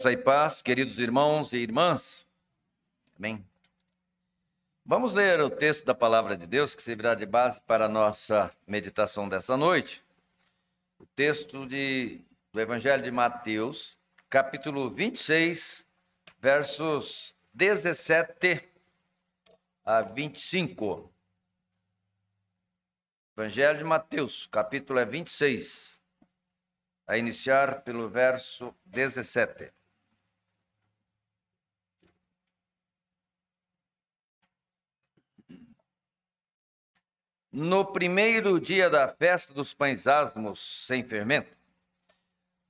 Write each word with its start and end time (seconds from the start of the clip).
Graça 0.00 0.12
e 0.12 0.16
paz, 0.16 0.62
queridos 0.62 1.00
irmãos 1.00 1.52
e 1.52 1.56
irmãs. 1.56 2.24
Amém. 3.18 3.44
Vamos 4.84 5.12
ler 5.12 5.40
o 5.40 5.50
texto 5.50 5.84
da 5.84 5.92
palavra 5.92 6.36
de 6.36 6.46
Deus 6.46 6.72
que 6.72 6.80
servirá 6.80 7.16
de 7.16 7.26
base 7.26 7.60
para 7.62 7.86
a 7.86 7.88
nossa 7.88 8.48
meditação 8.64 9.28
dessa 9.28 9.56
noite. 9.56 10.04
O 11.00 11.04
texto 11.04 11.66
de, 11.66 12.24
do 12.52 12.60
Evangelho 12.60 13.02
de 13.02 13.10
Mateus, 13.10 13.98
capítulo 14.30 14.88
26, 14.88 15.84
versos 16.38 17.34
17 17.52 18.68
a 19.84 20.02
25. 20.02 21.12
Evangelho 23.36 23.78
de 23.78 23.84
Mateus, 23.84 24.46
capítulo 24.46 25.00
é 25.00 25.04
26, 25.04 26.00
a 27.04 27.18
iniciar 27.18 27.82
pelo 27.82 28.08
verso 28.08 28.72
17. 28.84 29.76
No 37.50 37.82
primeiro 37.82 38.60
dia 38.60 38.90
da 38.90 39.08
festa 39.08 39.54
dos 39.54 39.72
pães 39.72 40.06
asmos 40.06 40.86
sem 40.86 41.02
fermento, 41.02 41.56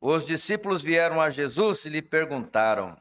os 0.01 0.25
discípulos 0.25 0.83
vieram 0.83 1.21
a 1.21 1.31
Jesus 1.31 1.85
e 1.85 1.89
lhe 1.89 2.01
perguntaram: 2.01 2.97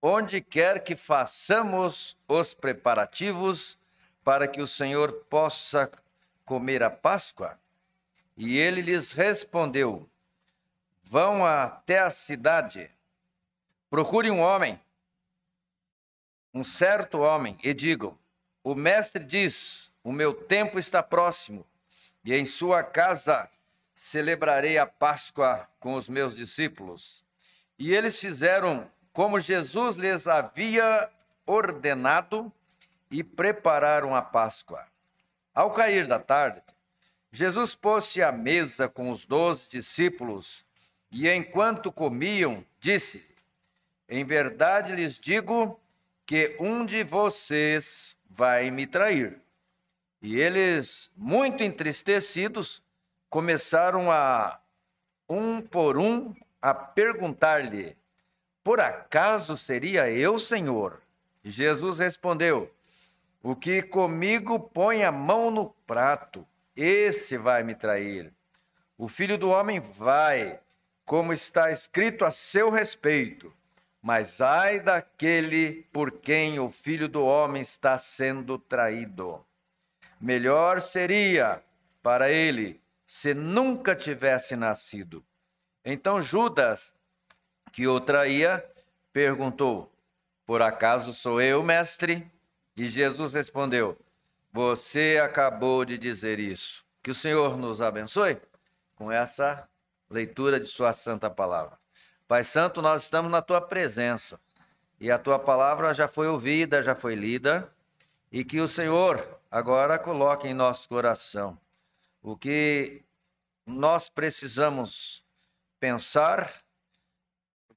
Onde 0.00 0.40
quer 0.40 0.82
que 0.82 0.96
façamos 0.96 2.16
os 2.26 2.54
preparativos 2.54 3.78
para 4.24 4.48
que 4.48 4.62
o 4.62 4.66
Senhor 4.66 5.12
possa 5.28 5.90
comer 6.46 6.82
a 6.82 6.88
Páscoa? 6.88 7.60
E 8.34 8.56
ele 8.56 8.80
lhes 8.80 9.12
respondeu: 9.12 10.08
Vão 11.02 11.44
até 11.44 11.98
a 11.98 12.10
cidade, 12.10 12.90
procure 13.90 14.30
um 14.30 14.40
homem, 14.40 14.80
um 16.54 16.64
certo 16.64 17.18
homem, 17.18 17.58
e 17.62 17.74
digam: 17.74 18.18
O 18.64 18.74
mestre 18.74 19.22
diz 19.22 19.92
o 20.06 20.12
meu 20.12 20.32
tempo 20.32 20.78
está 20.78 21.02
próximo, 21.02 21.66
e 22.24 22.32
em 22.32 22.44
sua 22.44 22.84
casa 22.84 23.50
celebrarei 23.92 24.78
a 24.78 24.86
Páscoa 24.86 25.68
com 25.80 25.94
os 25.94 26.08
meus 26.08 26.32
discípulos. 26.32 27.24
E 27.76 27.92
eles 27.92 28.20
fizeram 28.20 28.88
como 29.12 29.40
Jesus 29.40 29.96
lhes 29.96 30.28
havia 30.28 31.10
ordenado 31.44 32.52
e 33.10 33.24
prepararam 33.24 34.14
a 34.14 34.22
Páscoa. 34.22 34.86
Ao 35.52 35.72
cair 35.72 36.06
da 36.06 36.20
tarde, 36.20 36.62
Jesus 37.32 37.74
pôs-se 37.74 38.22
à 38.22 38.30
mesa 38.30 38.88
com 38.88 39.10
os 39.10 39.24
doze 39.24 39.68
discípulos 39.68 40.64
e, 41.10 41.28
enquanto 41.28 41.90
comiam, 41.90 42.64
disse: 42.78 43.26
Em 44.08 44.24
verdade 44.24 44.94
lhes 44.94 45.18
digo 45.18 45.80
que 46.24 46.56
um 46.60 46.86
de 46.86 47.02
vocês 47.02 48.16
vai 48.30 48.70
me 48.70 48.86
trair. 48.86 49.44
E 50.20 50.40
eles, 50.40 51.10
muito 51.16 51.62
entristecidos, 51.62 52.82
começaram 53.30 54.10
a, 54.10 54.58
um 55.28 55.60
por 55.60 55.98
um, 55.98 56.34
a 56.60 56.74
perguntar-lhe: 56.74 57.96
Por 58.64 58.80
acaso 58.80 59.56
seria 59.56 60.10
eu, 60.10 60.38
Senhor? 60.38 61.02
E 61.44 61.50
Jesus 61.50 61.98
respondeu: 61.98 62.72
O 63.42 63.54
que 63.54 63.82
comigo 63.82 64.58
põe 64.58 65.04
a 65.04 65.12
mão 65.12 65.50
no 65.50 65.70
prato, 65.86 66.46
esse 66.74 67.38
vai 67.38 67.62
me 67.62 67.74
trair. 67.74 68.32
O 68.98 69.06
filho 69.06 69.38
do 69.38 69.50
homem 69.50 69.78
vai, 69.78 70.58
como 71.04 71.32
está 71.32 71.70
escrito 71.70 72.24
a 72.24 72.30
seu 72.30 72.70
respeito. 72.70 73.52
Mas 74.02 74.40
ai 74.40 74.80
daquele 74.80 75.86
por 75.92 76.10
quem 76.10 76.58
o 76.58 76.68
filho 76.70 77.08
do 77.08 77.24
homem 77.24 77.62
está 77.62 77.96
sendo 77.98 78.58
traído. 78.58 79.45
Melhor 80.20 80.80
seria 80.80 81.62
para 82.02 82.30
ele 82.30 82.80
se 83.06 83.34
nunca 83.34 83.94
tivesse 83.94 84.56
nascido. 84.56 85.24
Então 85.84 86.22
Judas, 86.22 86.94
que 87.72 87.86
o 87.86 88.00
traía, 88.00 88.64
perguntou: 89.12 89.92
Por 90.44 90.62
acaso 90.62 91.12
sou 91.12 91.40
eu, 91.40 91.62
mestre? 91.62 92.30
E 92.76 92.88
Jesus 92.88 93.34
respondeu: 93.34 93.98
Você 94.52 95.20
acabou 95.22 95.84
de 95.84 95.96
dizer 95.96 96.38
isso. 96.38 96.84
Que 97.02 97.10
o 97.10 97.14
Senhor 97.14 97.56
nos 97.56 97.80
abençoe 97.80 98.40
com 98.96 99.12
essa 99.12 99.68
leitura 100.10 100.58
de 100.58 100.66
Sua 100.66 100.92
santa 100.92 101.30
palavra. 101.30 101.78
Pai 102.26 102.42
Santo, 102.42 102.82
nós 102.82 103.04
estamos 103.04 103.30
na 103.30 103.40
Tua 103.40 103.60
presença 103.60 104.40
e 104.98 105.10
a 105.10 105.18
Tua 105.18 105.38
palavra 105.38 105.94
já 105.94 106.08
foi 106.08 106.26
ouvida, 106.26 106.82
já 106.82 106.96
foi 106.96 107.14
lida, 107.14 107.72
e 108.30 108.44
que 108.44 108.60
o 108.60 108.68
Senhor 108.68 109.40
agora 109.50 109.98
coloque 109.98 110.48
em 110.48 110.54
nosso 110.54 110.88
coração 110.88 111.58
o 112.22 112.36
que 112.36 113.04
nós 113.64 114.08
precisamos 114.08 115.24
pensar, 115.78 116.52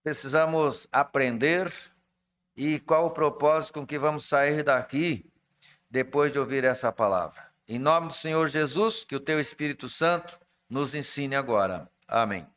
precisamos 0.04 0.88
aprender 0.92 1.72
e 2.56 2.80
qual 2.80 3.06
o 3.06 3.12
propósito 3.12 3.74
com 3.74 3.86
que 3.86 4.00
vamos 4.00 4.26
sair 4.26 4.64
daqui 4.64 5.26
depois 5.90 6.32
de 6.32 6.40
ouvir 6.40 6.64
essa 6.64 6.92
palavra. 6.92 7.50
Em 7.68 7.78
nome 7.78 8.08
do 8.08 8.14
Senhor 8.14 8.48
Jesus, 8.48 9.04
que 9.04 9.16
o 9.16 9.20
teu 9.20 9.40
Espírito 9.40 9.88
Santo 9.88 10.40
nos 10.70 10.96
ensine 10.96 11.36
agora. 11.36 11.90
Amém. 12.08 12.48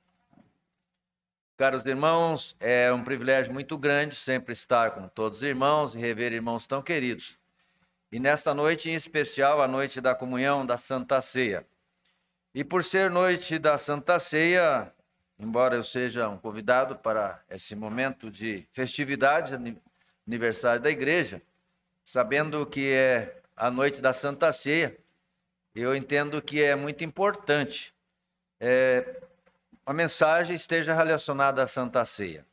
Caros 1.57 1.85
irmãos, 1.85 2.57
é 2.59 2.93
um 2.93 3.05
privilégio 3.05 3.53
muito 3.53 3.77
grande 3.77 4.17
sempre 4.17 4.53
estar 4.53 4.93
com 4.93 5.07
todos 5.09 5.39
os 5.39 5.45
irmãos 5.45 5.95
e 5.95 5.99
rever 5.99 6.33
irmãos 6.33 6.67
tão 6.67 6.83
queridos. 6.83 7.39
E 8.13 8.21
nesta 8.21 8.53
noite 8.53 8.91
em 8.91 8.95
especial, 8.95 9.63
a 9.63 9.67
noite 9.67 9.99
da 9.99 10.15
comunhão 10.15 10.67
da 10.67 10.77
Santa 10.77 11.19
Ceia. 11.23 11.67
E 12.55 12.63
por 12.63 12.85
ser 12.85 13.11
noite 13.11 13.59
da 13.59 13.79
Santa 13.79 14.19
Ceia, 14.19 14.93
embora 15.39 15.77
eu 15.77 15.83
seja 15.83 16.29
um 16.29 16.37
convidado 16.37 16.95
para 16.99 17.43
esse 17.49 17.75
momento 17.75 18.31
de 18.31 18.69
festividade, 18.71 19.55
aniversário 20.27 20.83
da 20.83 20.91
igreja, 20.91 21.41
sabendo 22.05 22.67
que 22.67 22.93
é 22.93 23.41
a 23.57 23.71
noite 23.71 24.03
da 24.03 24.13
Santa 24.13 24.53
Ceia, 24.53 24.95
eu 25.75 25.97
entendo 25.97 26.43
que 26.43 26.63
é 26.63 26.77
muito 26.77 27.03
importante 27.03 27.95
é, 28.61 29.23
a 29.87 29.93
mensagem 29.95 30.55
esteja 30.55 30.93
relacionada 30.93 31.63
à 31.63 31.67
Santa 31.67 32.05
Ceia. 32.05 32.45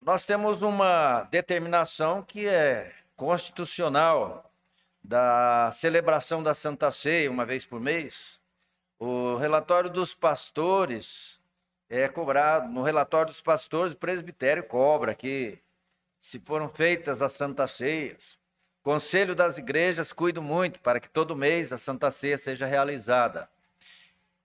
Nós 0.00 0.24
temos 0.24 0.62
uma 0.62 1.24
determinação 1.24 2.22
que 2.22 2.46
é 2.46 2.94
constitucional 3.16 4.50
da 5.02 5.70
celebração 5.72 6.42
da 6.42 6.54
Santa 6.54 6.90
Ceia, 6.90 7.30
uma 7.30 7.44
vez 7.44 7.64
por 7.66 7.80
mês, 7.80 8.40
o 8.98 9.36
relatório 9.36 9.90
dos 9.90 10.14
pastores 10.14 11.40
é 11.88 12.08
cobrado. 12.08 12.68
No 12.68 12.82
relatório 12.82 13.28
dos 13.28 13.40
pastores, 13.40 13.92
o 13.92 13.96
presbitério 13.96 14.64
cobra 14.64 15.14
que, 15.14 15.58
se 16.20 16.40
foram 16.40 16.68
feitas 16.68 17.20
as 17.20 17.32
Santas 17.32 17.72
Ceias, 17.72 18.38
Conselho 18.82 19.34
das 19.34 19.56
Igrejas 19.56 20.12
cuida 20.12 20.42
muito 20.42 20.78
para 20.80 21.00
que 21.00 21.08
todo 21.08 21.34
mês 21.34 21.72
a 21.72 21.78
Santa 21.78 22.10
Ceia 22.10 22.36
seja 22.36 22.66
realizada. 22.66 23.48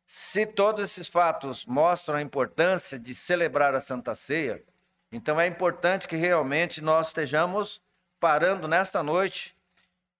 Se 0.05 0.45
todos 0.45 0.89
esses 0.89 1.09
fatos 1.09 1.65
mostram 1.65 2.15
a 2.15 2.21
importância 2.21 2.97
de 2.97 3.13
celebrar 3.13 3.75
a 3.75 3.81
Santa 3.81 4.15
Ceia, 4.15 4.63
então 5.11 5.39
é 5.39 5.45
importante 5.45 6.07
que 6.07 6.15
realmente 6.15 6.81
nós 6.81 7.07
estejamos 7.07 7.81
parando 8.19 8.67
nesta 8.67 9.01
noite 9.01 9.55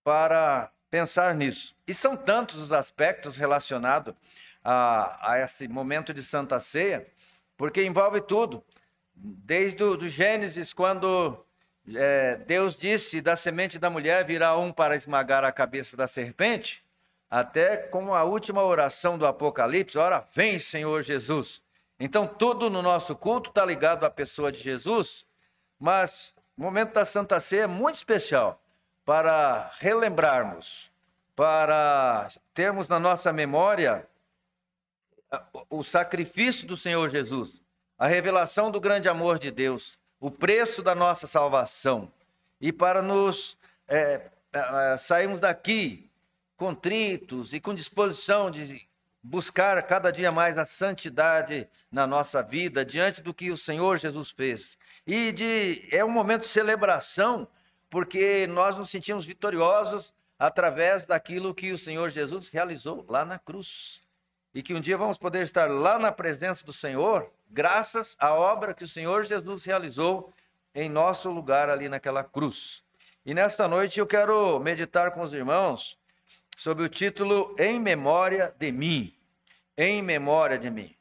para 0.03 0.71
pensar 0.89 1.35
nisso. 1.35 1.75
E 1.87 1.93
são 1.93 2.15
tantos 2.15 2.57
os 2.57 2.73
aspectos 2.73 3.35
relacionados 3.35 4.13
a, 4.63 5.33
a 5.33 5.39
esse 5.39 5.67
momento 5.67 6.13
de 6.13 6.23
Santa 6.23 6.59
Ceia, 6.59 7.07
porque 7.57 7.83
envolve 7.83 8.21
tudo, 8.21 8.63
desde 9.13 9.83
o 9.83 9.95
do 9.95 10.09
Gênesis, 10.09 10.73
quando 10.73 11.45
é, 11.95 12.37
Deus 12.37 12.75
disse: 12.75 13.21
da 13.21 13.35
semente 13.35 13.77
da 13.77 13.89
mulher 13.89 14.25
virá 14.25 14.57
um 14.57 14.71
para 14.71 14.95
esmagar 14.95 15.43
a 15.43 15.51
cabeça 15.51 15.97
da 15.97 16.07
serpente, 16.07 16.83
até 17.29 17.77
com 17.77 18.13
a 18.13 18.23
última 18.23 18.63
oração 18.63 19.17
do 19.17 19.25
Apocalipse: 19.25 19.97
ora, 19.97 20.23
vem, 20.33 20.59
Senhor 20.59 21.01
Jesus. 21.01 21.61
Então, 21.99 22.25
tudo 22.25 22.69
no 22.69 22.81
nosso 22.81 23.13
culto 23.15 23.49
está 23.49 23.65
ligado 23.65 24.05
à 24.05 24.09
pessoa 24.09 24.51
de 24.51 24.59
Jesus, 24.59 25.25
mas 25.77 26.33
o 26.59 26.61
momento 26.61 26.91
da 26.91 27.05
Santa 27.05 27.39
Ceia 27.39 27.61
é 27.61 27.67
muito 27.67 27.95
especial 27.95 28.61
para 29.05 29.71
relembrarmos, 29.79 30.91
para 31.33 32.27
termos 32.53 32.89
na 32.89 32.99
nossa 32.99 33.31
memória 33.31 34.05
o 35.69 35.81
sacrifício 35.85 36.67
do 36.67 36.75
Senhor 36.75 37.09
Jesus, 37.09 37.61
a 37.97 38.07
revelação 38.07 38.69
do 38.69 38.81
grande 38.81 39.07
amor 39.07 39.39
de 39.39 39.49
Deus, 39.49 39.97
o 40.19 40.29
preço 40.29 40.83
da 40.83 40.93
nossa 40.93 41.27
salvação, 41.27 42.11
e 42.59 42.73
para 42.73 43.01
nos 43.01 43.57
é, 43.87 44.29
é, 44.51 44.97
sairmos 44.97 45.39
daqui 45.39 46.11
contritos 46.57 47.53
e 47.53 47.61
com 47.61 47.73
disposição 47.73 48.51
de 48.51 48.85
buscar 49.29 49.81
cada 49.83 50.11
dia 50.11 50.31
mais 50.31 50.57
a 50.57 50.65
santidade 50.65 51.69
na 51.91 52.07
nossa 52.07 52.41
vida, 52.41 52.83
diante 52.83 53.21
do 53.21 53.31
que 53.31 53.51
o 53.51 53.57
Senhor 53.57 53.99
Jesus 53.99 54.31
fez. 54.31 54.75
E 55.05 55.31
de, 55.31 55.87
é 55.91 56.03
um 56.03 56.09
momento 56.09 56.41
de 56.41 56.47
celebração, 56.47 57.47
porque 57.91 58.47
nós 58.47 58.75
nos 58.75 58.89
sentimos 58.89 59.27
vitoriosos 59.27 60.15
através 60.39 61.05
daquilo 61.05 61.53
que 61.53 61.71
o 61.71 61.77
Senhor 61.77 62.09
Jesus 62.09 62.49
realizou 62.49 63.05
lá 63.07 63.23
na 63.23 63.37
cruz. 63.37 64.01
E 64.51 64.63
que 64.63 64.73
um 64.73 64.81
dia 64.81 64.97
vamos 64.97 65.19
poder 65.19 65.43
estar 65.43 65.69
lá 65.69 65.99
na 65.99 66.11
presença 66.11 66.65
do 66.65 66.73
Senhor, 66.73 67.31
graças 67.51 68.17
à 68.19 68.33
obra 68.33 68.73
que 68.73 68.83
o 68.83 68.87
Senhor 68.87 69.23
Jesus 69.25 69.63
realizou 69.63 70.33
em 70.73 70.89
nosso 70.89 71.29
lugar 71.29 71.69
ali 71.69 71.87
naquela 71.87 72.23
cruz. 72.23 72.81
E 73.23 73.35
nesta 73.35 73.67
noite 73.67 73.99
eu 73.99 74.07
quero 74.07 74.59
meditar 74.59 75.11
com 75.11 75.21
os 75.21 75.35
irmãos 75.35 75.99
sobre 76.57 76.83
o 76.83 76.89
título 76.89 77.55
Em 77.59 77.79
Memória 77.79 78.51
de 78.57 78.71
Mim. 78.71 79.18
Em 79.81 80.01
Memória 80.01 80.59
de 80.59 80.69
Mim. 80.69 80.93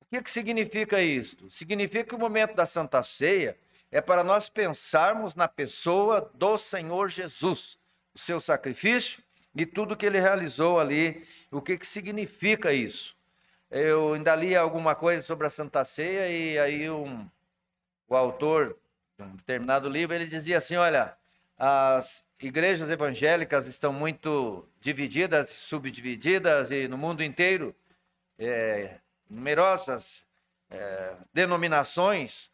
O 0.00 0.06
que, 0.06 0.22
que 0.22 0.30
significa 0.30 0.98
isto? 1.02 1.50
Significa 1.50 2.04
que 2.04 2.14
o 2.14 2.18
momento 2.18 2.54
da 2.54 2.64
Santa 2.64 3.02
Ceia 3.02 3.54
é 3.92 4.00
para 4.00 4.24
nós 4.24 4.48
pensarmos 4.48 5.34
na 5.34 5.46
pessoa 5.46 6.32
do 6.32 6.56
Senhor 6.56 7.10
Jesus, 7.10 7.78
o 8.14 8.18
seu 8.18 8.40
sacrifício 8.40 9.22
e 9.54 9.66
tudo 9.66 9.94
que 9.94 10.06
ele 10.06 10.18
realizou 10.18 10.80
ali. 10.80 11.22
O 11.50 11.60
que, 11.60 11.76
que 11.76 11.86
significa 11.86 12.72
isso? 12.72 13.14
Eu 13.70 14.14
ainda 14.14 14.34
li 14.34 14.56
alguma 14.56 14.94
coisa 14.94 15.22
sobre 15.22 15.46
a 15.46 15.50
Santa 15.50 15.84
Ceia 15.84 16.30
e 16.30 16.58
aí 16.58 16.88
um, 16.88 17.28
o 18.08 18.16
autor 18.16 18.78
de 19.18 19.24
um 19.26 19.36
determinado 19.36 19.86
livro 19.86 20.16
ele 20.16 20.24
dizia 20.24 20.56
assim: 20.56 20.76
olha, 20.76 21.14
as 21.58 22.24
igrejas 22.40 22.88
evangélicas 22.88 23.66
estão 23.66 23.92
muito 23.92 24.66
divididas, 24.80 25.50
subdivididas, 25.50 26.70
e 26.70 26.88
no 26.88 26.96
mundo 26.96 27.22
inteiro, 27.22 27.76
é, 28.38 28.98
numerosas 29.28 30.24
é, 30.70 31.16
denominações, 31.32 32.50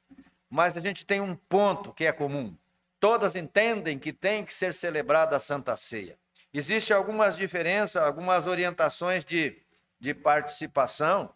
mas 0.48 0.76
a 0.76 0.80
gente 0.80 1.04
tem 1.04 1.20
um 1.20 1.36
ponto 1.36 1.92
que 1.92 2.04
é 2.04 2.12
comum. 2.12 2.56
Todas 2.98 3.36
entendem 3.36 3.98
que 3.98 4.12
tem 4.12 4.44
que 4.44 4.54
ser 4.54 4.72
celebrada 4.72 5.36
a 5.36 5.40
Santa 5.40 5.76
Ceia. 5.76 6.18
Existem 6.52 6.96
algumas 6.96 7.36
diferenças, 7.36 8.02
algumas 8.02 8.46
orientações 8.46 9.24
de, 9.24 9.60
de 10.00 10.14
participação, 10.14 11.34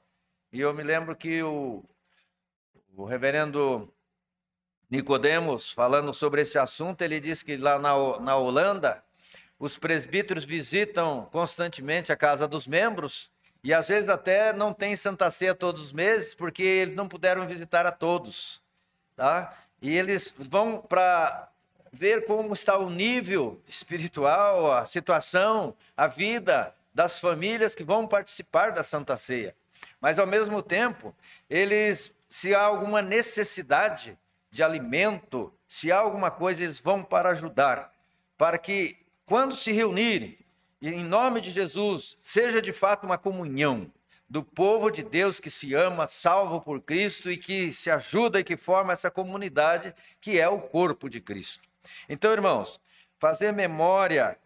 e 0.52 0.60
eu 0.60 0.72
me 0.72 0.82
lembro 0.82 1.14
que 1.14 1.42
o, 1.42 1.84
o 2.96 3.04
reverendo 3.04 3.92
Nicodemos, 4.88 5.70
falando 5.70 6.14
sobre 6.14 6.40
esse 6.40 6.58
assunto, 6.58 7.02
ele 7.02 7.20
diz 7.20 7.42
que 7.42 7.56
lá 7.56 7.78
na, 7.78 8.20
na 8.20 8.36
Holanda, 8.36 9.04
os 9.58 9.76
presbíteros 9.76 10.44
visitam 10.44 11.28
constantemente 11.30 12.10
a 12.10 12.16
casa 12.16 12.48
dos 12.48 12.66
membros 12.66 13.30
e 13.62 13.74
às 13.74 13.88
vezes 13.88 14.08
até 14.08 14.52
não 14.52 14.72
tem 14.72 14.94
Santa 14.94 15.30
Ceia 15.30 15.54
todos 15.54 15.82
os 15.82 15.92
meses, 15.92 16.34
porque 16.34 16.62
eles 16.62 16.94
não 16.94 17.08
puderam 17.08 17.46
visitar 17.46 17.86
a 17.86 17.92
todos, 17.92 18.62
tá? 19.16 19.56
E 19.82 19.96
eles 19.96 20.32
vão 20.36 20.80
para 20.80 21.48
ver 21.92 22.24
como 22.24 22.54
está 22.54 22.78
o 22.78 22.90
nível 22.90 23.60
espiritual, 23.66 24.72
a 24.72 24.84
situação, 24.84 25.74
a 25.96 26.06
vida 26.06 26.74
das 26.94 27.20
famílias 27.20 27.74
que 27.74 27.84
vão 27.84 28.06
participar 28.06 28.72
da 28.72 28.82
Santa 28.82 29.16
Ceia. 29.16 29.54
Mas 30.00 30.18
ao 30.18 30.26
mesmo 30.26 30.62
tempo, 30.62 31.14
eles, 31.48 32.14
se 32.28 32.54
há 32.54 32.60
alguma 32.60 33.02
necessidade, 33.02 34.18
de 34.50 34.62
alimento, 34.62 35.52
se 35.68 35.92
há 35.92 35.98
alguma 35.98 36.30
coisa, 36.30 36.62
eles 36.62 36.80
vão 36.80 37.02
para 37.02 37.30
ajudar, 37.30 37.92
para 38.36 38.58
que 38.58 38.96
quando 39.26 39.54
se 39.54 39.72
reunirem, 39.72 40.38
em 40.86 41.02
nome 41.02 41.40
de 41.40 41.50
Jesus, 41.50 42.16
seja 42.20 42.62
de 42.62 42.72
fato 42.72 43.04
uma 43.04 43.18
comunhão 43.18 43.90
do 44.28 44.44
povo 44.44 44.90
de 44.90 45.02
Deus 45.02 45.40
que 45.40 45.50
se 45.50 45.74
ama, 45.74 46.06
salvo 46.06 46.60
por 46.60 46.80
Cristo 46.80 47.30
e 47.30 47.36
que 47.36 47.72
se 47.72 47.90
ajuda 47.90 48.38
e 48.38 48.44
que 48.44 48.56
forma 48.56 48.92
essa 48.92 49.10
comunidade 49.10 49.94
que 50.20 50.38
é 50.38 50.48
o 50.48 50.60
corpo 50.60 51.08
de 51.08 51.20
Cristo. 51.20 51.62
Então, 52.08 52.32
irmãos, 52.32 52.78
fazer 53.18 53.52
memória, 53.52 54.38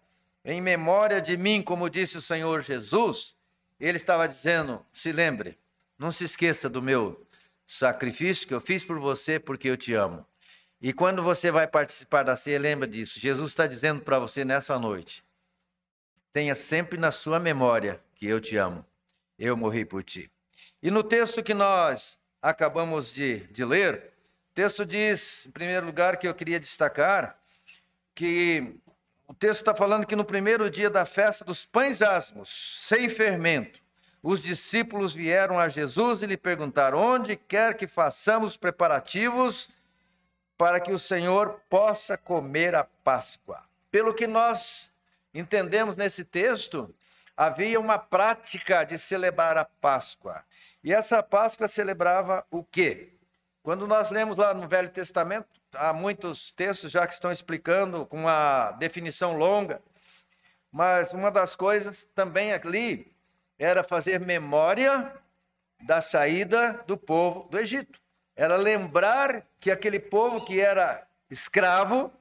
em 0.44 0.60
memória 0.60 1.20
de 1.20 1.36
mim, 1.36 1.60
como 1.60 1.90
disse 1.90 2.16
o 2.16 2.22
Senhor 2.22 2.62
Jesus, 2.62 3.36
ele 3.80 3.96
estava 3.96 4.28
dizendo: 4.28 4.84
se 4.92 5.12
lembre, 5.12 5.58
não 5.98 6.12
se 6.12 6.24
esqueça 6.24 6.68
do 6.68 6.80
meu 6.80 7.26
sacrifício 7.66 8.46
que 8.46 8.54
eu 8.54 8.60
fiz 8.60 8.84
por 8.84 8.98
você 8.98 9.38
porque 9.38 9.68
eu 9.68 9.76
te 9.76 9.92
amo. 9.94 10.24
E 10.80 10.92
quando 10.92 11.22
você 11.22 11.50
vai 11.50 11.66
participar 11.66 12.22
da 12.22 12.36
ceia, 12.36 12.58
lembra 12.58 12.88
disso. 12.88 13.18
Jesus 13.18 13.50
está 13.50 13.66
dizendo 13.66 14.02
para 14.02 14.18
você 14.18 14.44
nessa 14.44 14.78
noite: 14.78 15.24
tenha 16.32 16.54
sempre 16.54 16.98
na 16.98 17.10
sua 17.10 17.38
memória 17.38 18.00
que 18.14 18.26
eu 18.26 18.40
te 18.40 18.56
amo. 18.56 18.84
Eu 19.38 19.56
morri 19.56 19.84
por 19.84 20.02
ti. 20.02 20.30
E 20.82 20.90
no 20.90 21.02
texto 21.02 21.42
que 21.42 21.54
nós 21.54 22.18
acabamos 22.40 23.12
de, 23.12 23.40
de 23.48 23.64
ler, 23.64 24.12
o 24.50 24.54
texto 24.54 24.84
diz, 24.84 25.46
em 25.46 25.50
primeiro 25.50 25.86
lugar, 25.86 26.16
que 26.16 26.26
eu 26.26 26.34
queria 26.34 26.58
destacar, 26.58 27.38
que 28.14 28.74
o 29.26 29.34
texto 29.34 29.60
está 29.60 29.74
falando 29.74 30.06
que 30.06 30.14
no 30.14 30.24
primeiro 30.24 30.68
dia 30.68 30.90
da 30.90 31.06
festa 31.06 31.44
dos 31.44 31.64
pães 31.64 32.02
asmos, 32.02 32.82
sem 32.86 33.08
fermento, 33.08 33.80
os 34.22 34.42
discípulos 34.42 35.14
vieram 35.14 35.58
a 35.58 35.68
Jesus 35.68 36.22
e 36.22 36.26
lhe 36.26 36.36
perguntaram: 36.36 36.98
onde 36.98 37.34
quer 37.34 37.76
que 37.76 37.86
façamos 37.86 38.56
preparativos 38.56 39.68
para 40.56 40.78
que 40.78 40.92
o 40.92 40.98
Senhor 40.98 41.60
possa 41.68 42.16
comer 42.16 42.74
a 42.74 42.84
Páscoa? 42.84 43.64
Pelo 43.90 44.14
que 44.14 44.26
nós 44.26 44.91
entendemos 45.34 45.96
nesse 45.96 46.24
texto, 46.24 46.94
havia 47.36 47.80
uma 47.80 47.98
prática 47.98 48.84
de 48.84 48.98
celebrar 48.98 49.56
a 49.56 49.64
Páscoa. 49.64 50.44
E 50.82 50.92
essa 50.92 51.22
Páscoa 51.22 51.68
celebrava 51.68 52.44
o 52.50 52.62
quê? 52.62 53.14
Quando 53.62 53.86
nós 53.86 54.10
lemos 54.10 54.36
lá 54.36 54.52
no 54.52 54.68
Velho 54.68 54.90
Testamento, 54.90 55.48
há 55.74 55.92
muitos 55.92 56.50
textos 56.50 56.90
já 56.90 57.06
que 57.06 57.14
estão 57.14 57.30
explicando 57.30 58.04
com 58.04 58.18
uma 58.18 58.72
definição 58.72 59.36
longa, 59.36 59.80
mas 60.70 61.12
uma 61.12 61.30
das 61.30 61.54
coisas 61.54 62.04
também 62.14 62.52
ali 62.52 63.14
era 63.58 63.84
fazer 63.84 64.18
memória 64.18 65.12
da 65.82 66.00
saída 66.00 66.82
do 66.86 66.96
povo 66.96 67.48
do 67.48 67.58
Egito. 67.58 68.00
Era 68.34 68.56
lembrar 68.56 69.46
que 69.60 69.70
aquele 69.70 70.00
povo 70.00 70.44
que 70.44 70.60
era 70.60 71.06
escravo 71.30 72.12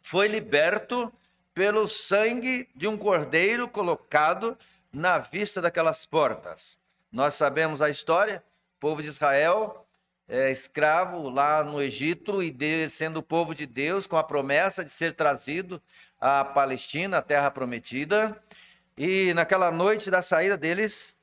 foi 0.00 0.26
liberto 0.26 1.12
pelo 1.56 1.88
sangue 1.88 2.68
de 2.76 2.86
um 2.86 2.98
cordeiro 2.98 3.66
colocado 3.66 4.58
na 4.92 5.16
vista 5.16 5.62
daquelas 5.62 6.04
portas. 6.04 6.78
Nós 7.10 7.32
sabemos 7.32 7.80
a 7.80 7.88
história, 7.88 8.44
povo 8.78 9.00
de 9.00 9.08
Israel 9.08 9.86
é 10.28 10.50
escravo 10.50 11.30
lá 11.30 11.64
no 11.64 11.80
Egito 11.80 12.42
e 12.42 12.50
de, 12.50 12.90
sendo 12.90 13.22
povo 13.22 13.54
de 13.54 13.64
Deus 13.64 14.06
com 14.06 14.18
a 14.18 14.22
promessa 14.22 14.84
de 14.84 14.90
ser 14.90 15.14
trazido 15.14 15.80
à 16.20 16.44
Palestina, 16.44 17.18
a 17.18 17.22
terra 17.22 17.50
prometida. 17.50 18.38
E 18.98 19.32
naquela 19.32 19.70
noite 19.70 20.10
da 20.10 20.20
saída 20.20 20.58
deles, 20.58 21.16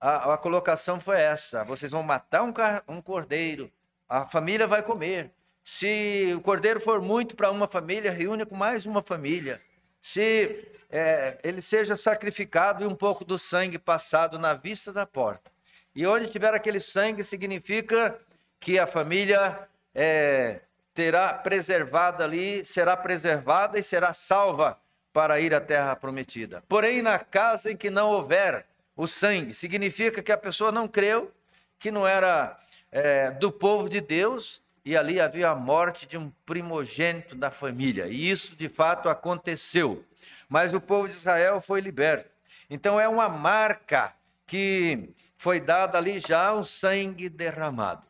a, 0.00 0.32
a 0.32 0.38
colocação 0.38 0.98
foi 0.98 1.20
essa: 1.20 1.62
vocês 1.62 1.92
vão 1.92 2.02
matar 2.02 2.42
um, 2.42 2.54
um 2.88 3.02
cordeiro, 3.02 3.70
a 4.08 4.24
família 4.24 4.66
vai 4.66 4.82
comer. 4.82 5.30
Se 5.70 6.32
o 6.34 6.40
cordeiro 6.40 6.80
for 6.80 6.98
muito 7.02 7.36
para 7.36 7.50
uma 7.50 7.68
família, 7.68 8.10
reúne 8.10 8.46
com 8.46 8.56
mais 8.56 8.86
uma 8.86 9.02
família. 9.02 9.60
Se 10.00 10.66
é, 10.88 11.38
ele 11.44 11.60
seja 11.60 11.94
sacrificado 11.94 12.82
e 12.82 12.86
um 12.86 12.94
pouco 12.94 13.22
do 13.22 13.38
sangue 13.38 13.78
passado 13.78 14.38
na 14.38 14.54
vista 14.54 14.94
da 14.94 15.04
porta. 15.04 15.52
E 15.94 16.06
onde 16.06 16.30
tiver 16.30 16.54
aquele 16.54 16.80
sangue, 16.80 17.22
significa 17.22 18.18
que 18.58 18.78
a 18.78 18.86
família 18.86 19.68
é, 19.94 20.62
terá 20.94 21.34
preservado 21.34 22.22
ali, 22.22 22.64
será 22.64 22.96
preservada 22.96 23.78
e 23.78 23.82
será 23.82 24.14
salva 24.14 24.80
para 25.12 25.38
ir 25.38 25.54
à 25.54 25.60
terra 25.60 25.94
prometida. 25.94 26.64
Porém, 26.66 27.02
na 27.02 27.18
casa 27.18 27.70
em 27.70 27.76
que 27.76 27.90
não 27.90 28.12
houver 28.12 28.64
o 28.96 29.06
sangue, 29.06 29.52
significa 29.52 30.22
que 30.22 30.32
a 30.32 30.38
pessoa 30.38 30.72
não 30.72 30.88
creu, 30.88 31.30
que 31.78 31.90
não 31.90 32.06
era 32.08 32.56
é, 32.90 33.30
do 33.32 33.52
povo 33.52 33.86
de 33.86 34.00
Deus, 34.00 34.62
e 34.88 34.96
ali 34.96 35.20
havia 35.20 35.50
a 35.50 35.54
morte 35.54 36.06
de 36.06 36.16
um 36.16 36.30
primogênito 36.46 37.34
da 37.34 37.50
família. 37.50 38.06
E 38.06 38.30
isso 38.30 38.56
de 38.56 38.70
fato 38.70 39.10
aconteceu. 39.10 40.02
Mas 40.48 40.72
o 40.72 40.80
povo 40.80 41.06
de 41.06 41.12
Israel 41.12 41.60
foi 41.60 41.82
liberto. 41.82 42.30
Então 42.70 42.98
é 42.98 43.06
uma 43.06 43.28
marca 43.28 44.14
que 44.46 45.10
foi 45.36 45.60
dada 45.60 45.98
ali 45.98 46.18
já 46.18 46.54
o 46.54 46.64
sangue 46.64 47.28
derramado. 47.28 48.02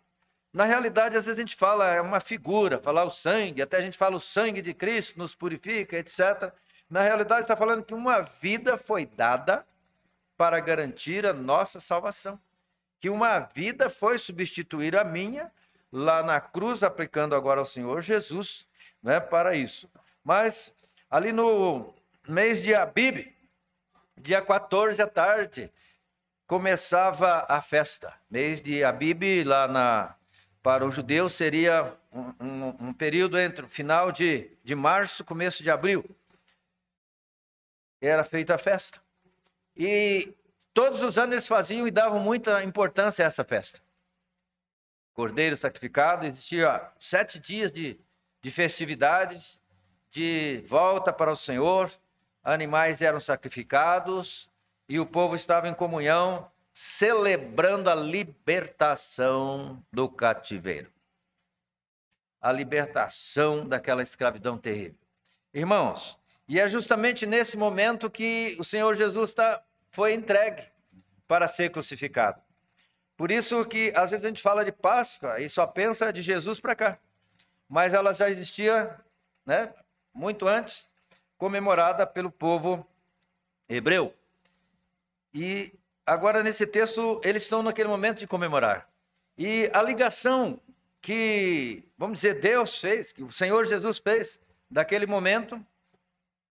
Na 0.52 0.64
realidade, 0.64 1.16
às 1.16 1.26
vezes 1.26 1.36
a 1.36 1.42
gente 1.42 1.56
fala, 1.56 1.92
é 1.92 2.00
uma 2.00 2.20
figura, 2.20 2.78
falar 2.78 3.02
o 3.02 3.10
sangue, 3.10 3.60
até 3.60 3.78
a 3.78 3.82
gente 3.82 3.98
fala 3.98 4.14
o 4.14 4.20
sangue 4.20 4.62
de 4.62 4.72
Cristo 4.72 5.18
nos 5.18 5.34
purifica, 5.34 5.96
etc. 5.98 6.52
Na 6.88 7.02
realidade, 7.02 7.40
está 7.40 7.56
falando 7.56 7.82
que 7.82 7.92
uma 7.92 8.20
vida 8.20 8.76
foi 8.76 9.04
dada 9.04 9.66
para 10.36 10.60
garantir 10.60 11.26
a 11.26 11.32
nossa 11.32 11.80
salvação. 11.80 12.38
Que 13.00 13.10
uma 13.10 13.40
vida 13.40 13.90
foi 13.90 14.16
substituir 14.16 14.94
a 14.94 15.02
minha 15.02 15.50
lá 15.92 16.22
na 16.22 16.40
cruz, 16.40 16.82
aplicando 16.82 17.34
agora 17.34 17.60
ao 17.60 17.66
Senhor 17.66 18.00
Jesus, 18.00 18.66
né, 19.02 19.20
para 19.20 19.54
isso. 19.54 19.90
Mas 20.22 20.72
ali 21.10 21.32
no 21.32 21.94
mês 22.26 22.62
de 22.62 22.74
Abib, 22.74 23.34
dia 24.16 24.42
14 24.42 25.00
à 25.00 25.06
tarde, 25.06 25.72
começava 26.46 27.46
a 27.48 27.60
festa. 27.62 28.14
Mês 28.30 28.60
de 28.60 28.84
Abib, 28.84 29.44
lá 29.44 29.68
na, 29.68 30.14
para 30.62 30.84
o 30.84 30.90
judeu, 30.90 31.28
seria 31.28 31.96
um, 32.12 32.34
um, 32.40 32.88
um 32.88 32.92
período 32.92 33.38
entre 33.38 33.64
o 33.64 33.68
final 33.68 34.10
de, 34.10 34.50
de 34.64 34.74
março 34.74 35.24
começo 35.24 35.62
de 35.62 35.70
abril. 35.70 36.04
Era 38.00 38.24
feita 38.24 38.54
a 38.54 38.58
festa. 38.58 39.00
E 39.76 40.34
todos 40.72 41.02
os 41.02 41.18
anos 41.18 41.32
eles 41.32 41.48
faziam 41.48 41.86
e 41.86 41.90
davam 41.90 42.20
muita 42.20 42.62
importância 42.62 43.24
a 43.24 43.28
essa 43.28 43.44
festa. 43.44 43.80
Cordeiro 45.18 45.56
sacrificado, 45.56 46.24
existia 46.26 46.92
sete 46.96 47.40
dias 47.40 47.72
de, 47.72 47.98
de 48.40 48.52
festividades, 48.52 49.60
de 50.12 50.62
volta 50.64 51.12
para 51.12 51.32
o 51.32 51.36
Senhor, 51.36 51.90
animais 52.40 53.02
eram 53.02 53.18
sacrificados 53.18 54.48
e 54.88 55.00
o 55.00 55.04
povo 55.04 55.34
estava 55.34 55.66
em 55.66 55.74
comunhão, 55.74 56.48
celebrando 56.72 57.90
a 57.90 57.96
libertação 57.96 59.84
do 59.92 60.08
cativeiro. 60.08 60.88
A 62.40 62.52
libertação 62.52 63.66
daquela 63.66 64.04
escravidão 64.04 64.56
terrível. 64.56 65.00
Irmãos, 65.52 66.16
e 66.46 66.60
é 66.60 66.68
justamente 66.68 67.26
nesse 67.26 67.56
momento 67.56 68.08
que 68.08 68.56
o 68.60 68.62
Senhor 68.62 68.94
Jesus 68.94 69.34
tá, 69.34 69.64
foi 69.90 70.14
entregue 70.14 70.62
para 71.26 71.48
ser 71.48 71.72
crucificado. 71.72 72.40
Por 73.18 73.32
isso 73.32 73.64
que 73.64 73.92
às 73.96 74.12
vezes 74.12 74.24
a 74.24 74.28
gente 74.28 74.40
fala 74.40 74.64
de 74.64 74.70
Páscoa 74.70 75.40
e 75.40 75.50
só 75.50 75.66
pensa 75.66 76.12
de 76.12 76.22
Jesus 76.22 76.60
para 76.60 76.76
cá. 76.76 76.98
Mas 77.68 77.92
ela 77.92 78.14
já 78.14 78.30
existia, 78.30 78.96
né, 79.44 79.74
muito 80.14 80.46
antes, 80.46 80.88
comemorada 81.36 82.06
pelo 82.06 82.30
povo 82.30 82.86
hebreu. 83.68 84.14
E 85.34 85.74
agora, 86.06 86.44
nesse 86.44 86.64
texto, 86.64 87.20
eles 87.24 87.42
estão 87.42 87.60
naquele 87.60 87.88
momento 87.88 88.20
de 88.20 88.26
comemorar. 88.28 88.88
E 89.36 89.68
a 89.74 89.82
ligação 89.82 90.60
que, 91.00 91.82
vamos 91.98 92.20
dizer, 92.20 92.34
Deus 92.34 92.80
fez, 92.80 93.10
que 93.10 93.24
o 93.24 93.32
Senhor 93.32 93.66
Jesus 93.66 93.98
fez, 93.98 94.40
daquele 94.70 95.06
momento 95.06 95.60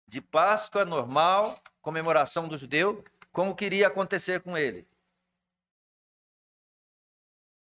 de 0.05 0.19
Páscoa 0.19 0.83
normal, 0.83 1.61
comemoração 1.81 2.45
do 2.45 2.57
judeu, 2.57 3.05
como 3.31 3.55
queria 3.55 3.87
acontecer 3.87 4.41
com 4.41 4.57
ele. 4.57 4.85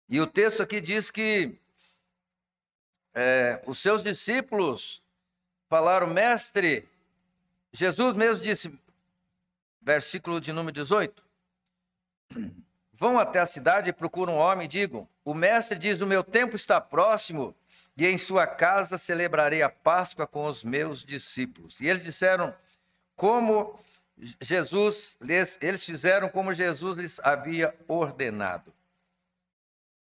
E 0.08 0.22
o 0.22 0.28
texto 0.28 0.62
aqui 0.62 0.80
diz 0.80 1.10
que 1.10 1.58
é, 3.14 3.62
os 3.66 3.80
seus 3.80 4.04
discípulos 4.04 5.02
falaram, 5.68 6.08
mestre, 6.08 6.88
Jesus 7.72 8.14
mesmo 8.14 8.44
disse, 8.44 8.72
versículo 9.82 10.40
de 10.40 10.52
número 10.52 10.74
18: 10.74 11.24
Vão 12.98 13.20
até 13.20 13.40
a 13.40 13.46
cidade 13.46 13.90
e 13.90 13.94
procuram 13.94 14.36
um 14.36 14.38
homem 14.38 14.66
e 14.66 14.70
digam: 14.70 15.08
O 15.24 15.34
mestre 15.34 15.78
diz: 15.78 16.02
O 16.02 16.08
meu 16.08 16.24
tempo 16.24 16.56
está 16.56 16.80
próximo 16.80 17.56
e 17.98 18.06
em 18.06 18.18
sua 18.18 18.48
casa 18.48 18.98
celebrarei 18.98 19.62
a 19.62 19.70
Páscoa 19.70 20.26
com 20.26 20.46
os 20.46 20.64
meus 20.64 21.04
discípulos. 21.04 21.80
E 21.80 21.88
eles 21.88 22.04
disseram: 22.04 22.56
Como 23.16 23.78
Jesus 24.42 25.18
eles 25.60 25.86
fizeram 25.86 26.30
como 26.30 26.54
Jesus 26.54 26.96
lhes 26.96 27.20
havia 27.22 27.76
ordenado. 27.88 28.75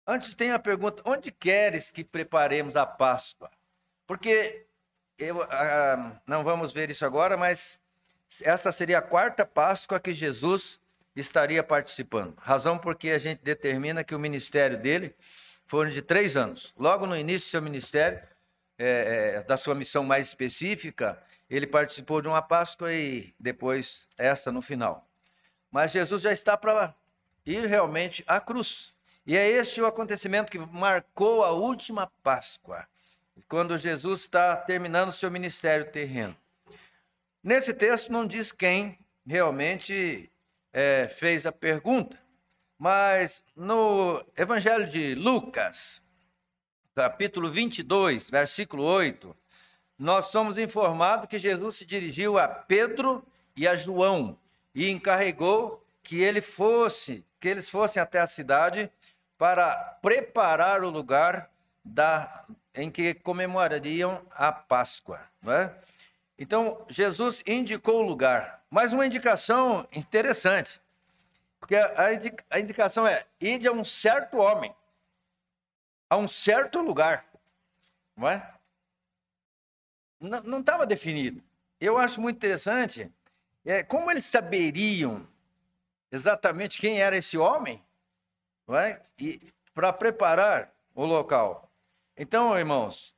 Antes 0.08 0.34
tem 0.34 0.52
a 0.52 0.60
pergunta: 0.60 1.02
onde 1.06 1.32
queres 1.32 1.92
que 1.92 2.04
preparemos 2.04 2.76
a 2.76 2.86
Páscoa? 2.86 3.50
Porque 4.06 4.66
eu, 5.18 5.42
ah, 5.44 6.22
não 6.28 6.44
vamos 6.44 6.74
ver 6.74 6.90
isso 6.90 7.06
agora, 7.06 7.36
mas 7.36 7.80
essa 8.42 8.72
seria 8.72 9.00
a 9.00 9.02
quarta 9.02 9.46
Páscoa 9.46 10.00
que 10.00 10.14
Jesus 10.14 10.80
estaria 11.16 11.64
participando. 11.64 12.36
Razão 12.38 12.78
porque 12.78 13.10
a 13.12 13.18
gente 13.18 13.42
determina 13.42 14.04
que 14.04 14.14
o 14.14 14.20
ministério 14.20 14.78
dele 14.78 15.16
foi 15.66 15.90
de 15.90 16.02
três 16.02 16.36
anos. 16.36 16.74
Logo 16.78 17.08
no 17.08 17.18
início 17.18 17.48
do 17.48 17.52
seu 17.52 17.62
ministério, 17.62 18.22
é, 18.78 19.38
é, 19.38 19.44
da 19.44 19.58
sua 19.58 19.74
missão 19.74 20.04
mais 20.04 20.28
específica, 20.28 21.22
ele 21.50 21.66
participou 21.66 22.22
de 22.22 22.28
uma 22.28 22.42
Páscoa 22.42 22.94
e 22.94 23.34
depois 23.40 24.08
essa 24.18 24.52
no 24.52 24.62
final. 24.62 25.08
Mas 25.72 25.92
Jesus 25.92 26.22
já 26.22 26.32
está 26.32 26.58
para 26.58 26.94
ir 27.46 27.66
realmente 27.66 28.24
à 28.28 28.40
cruz. 28.40 28.95
E 29.28 29.36
é 29.36 29.50
este 29.50 29.82
o 29.82 29.88
acontecimento 29.88 30.52
que 30.52 30.60
marcou 30.60 31.44
a 31.44 31.50
última 31.50 32.06
Páscoa 32.22 32.88
quando 33.48 33.78
Jesus 33.78 34.22
está 34.22 34.56
terminando 34.56 35.12
seu 35.12 35.32
ministério 35.32 35.92
terreno. 35.92 36.36
Nesse 37.44 37.74
texto 37.74 38.12
não 38.12 38.28
diz 38.28 38.52
quem 38.52 39.00
realmente 39.26 40.32
é, 40.72 41.08
fez 41.08 41.48
a 41.48 41.52
pergunta, 41.52 42.20
mas 42.78 43.44
no 43.56 44.24
Evangelho 44.38 44.88
de 44.88 45.16
Lucas, 45.16 46.04
capítulo 46.94 47.50
22, 47.50 48.30
versículo 48.30 48.84
8, 48.84 49.36
nós 49.98 50.26
somos 50.26 50.60
informados 50.60 51.28
que 51.28 51.40
Jesus 51.40 51.78
se 51.78 51.86
dirigiu 51.86 52.38
a 52.38 52.48
Pedro 52.48 53.26
e 53.56 53.68
a 53.68 53.76
João 53.76 54.38
e 54.74 54.90
encarregou 54.90 55.84
que 56.04 56.22
ele 56.22 56.42
fosse, 56.42 57.26
que 57.40 57.48
eles 57.48 57.70
fossem 57.70 58.02
até 58.02 58.20
a 58.20 58.28
cidade 58.28 58.92
para 59.38 59.98
preparar 60.02 60.84
o 60.84 60.90
lugar 60.90 61.50
da, 61.84 62.46
em 62.74 62.90
que 62.90 63.14
comemorariam 63.14 64.26
a 64.32 64.52
Páscoa. 64.52 65.22
Não 65.42 65.54
é? 65.54 65.76
Então, 66.38 66.86
Jesus 66.90 67.44
indicou 67.46 68.02
o 68.02 68.08
lugar. 68.08 68.64
Mas 68.70 68.92
uma 68.92 69.06
indicação 69.06 69.88
interessante, 69.94 70.82
porque 71.60 71.76
a 71.76 72.60
indicação 72.60 73.08
é: 73.08 73.26
ide 73.40 73.68
a 73.68 73.72
um 73.72 73.84
certo 73.84 74.38
homem, 74.38 74.76
a 76.10 76.18
um 76.18 76.28
certo 76.28 76.82
lugar. 76.82 77.26
Não 78.16 78.28
é? 78.28 78.54
Não 80.20 80.60
estava 80.60 80.86
definido. 80.86 81.44
Eu 81.80 81.98
acho 81.98 82.20
muito 82.20 82.38
interessante 82.38 83.12
é, 83.64 83.84
como 83.84 84.10
eles 84.10 84.26
saberiam 84.26 85.28
exatamente 86.12 86.80
quem 86.80 87.02
era 87.02 87.18
esse 87.18 87.38
homem, 87.38 87.84
não 88.68 88.78
é? 88.78 89.02
E 89.20 89.40
para 89.74 89.92
preparar 89.92 90.74
o 90.94 91.06
local. 91.06 91.72
Então, 92.18 92.58
irmãos, 92.58 93.14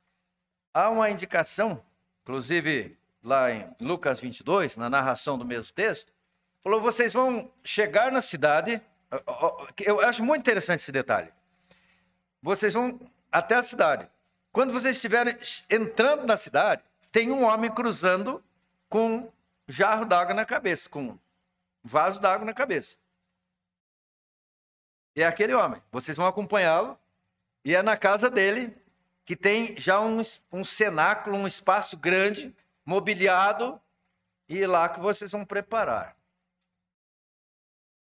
há 0.74 0.90
uma 0.90 1.10
indicação, 1.10 1.82
inclusive 2.22 2.98
lá 3.22 3.50
em 3.50 3.68
Lucas 3.80 4.20
22, 4.20 4.76
na 4.76 4.90
narração 4.90 5.38
do 5.38 5.44
mesmo 5.44 5.72
texto, 5.72 6.12
falou: 6.60 6.80
vocês 6.80 7.12
vão 7.12 7.50
chegar 7.62 8.10
na 8.10 8.20
cidade. 8.20 8.82
Eu 9.78 10.00
acho 10.00 10.22
muito 10.22 10.40
interessante 10.42 10.80
esse 10.80 10.92
detalhe. 10.92 11.32
Vocês 12.42 12.74
vão 12.74 13.00
até 13.32 13.54
a 13.54 13.62
cidade. 13.62 14.08
Quando 14.52 14.72
vocês 14.72 14.96
estiverem 14.96 15.36
entrando 15.70 16.26
na 16.26 16.36
cidade, 16.36 16.82
tem 17.12 17.30
um 17.30 17.44
homem 17.44 17.70
cruzando 17.70 18.42
com 18.88 19.16
um 19.16 19.32
jarro 19.66 20.04
d'água 20.04 20.34
na 20.34 20.44
cabeça, 20.44 20.88
com 20.88 21.02
um 21.02 21.18
vaso 21.82 22.20
d'água 22.20 22.44
na 22.44 22.54
cabeça. 22.54 22.96
É 25.20 25.26
aquele 25.26 25.54
homem. 25.54 25.82
Vocês 25.90 26.16
vão 26.16 26.26
acompanhá-lo 26.26 26.98
e 27.64 27.74
é 27.74 27.82
na 27.82 27.96
casa 27.96 28.30
dele 28.30 28.76
que 29.24 29.36
tem 29.36 29.76
já 29.76 30.00
um, 30.00 30.22
um 30.52 30.64
cenáculo, 30.64 31.36
um 31.36 31.46
espaço 31.46 31.96
grande, 31.96 32.54
mobiliado, 32.84 33.80
e 34.48 34.64
lá 34.64 34.88
que 34.88 35.00
vocês 35.00 35.32
vão 35.32 35.44
preparar. 35.44 36.16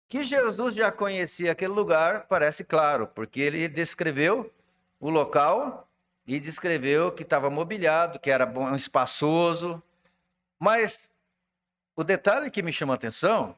Que 0.07 0.23
Jesus 0.23 0.73
já 0.73 0.89
conhecia 0.89 1.51
aquele 1.51 1.73
lugar, 1.73 2.27
parece 2.27 2.63
claro, 2.63 3.07
porque 3.07 3.41
ele 3.41 3.67
descreveu 3.67 4.53
o 4.99 5.09
local 5.09 5.89
e 6.25 6.39
descreveu 6.39 7.11
que 7.11 7.23
estava 7.23 7.49
mobiliado, 7.49 8.19
que 8.19 8.31
era 8.31 8.45
bom, 8.45 8.73
espaçoso. 8.73 9.83
Mas 10.57 11.13
o 11.95 12.03
detalhe 12.05 12.49
que 12.49 12.63
me 12.63 12.71
chama 12.71 12.93
a 12.93 12.95
atenção 12.95 13.57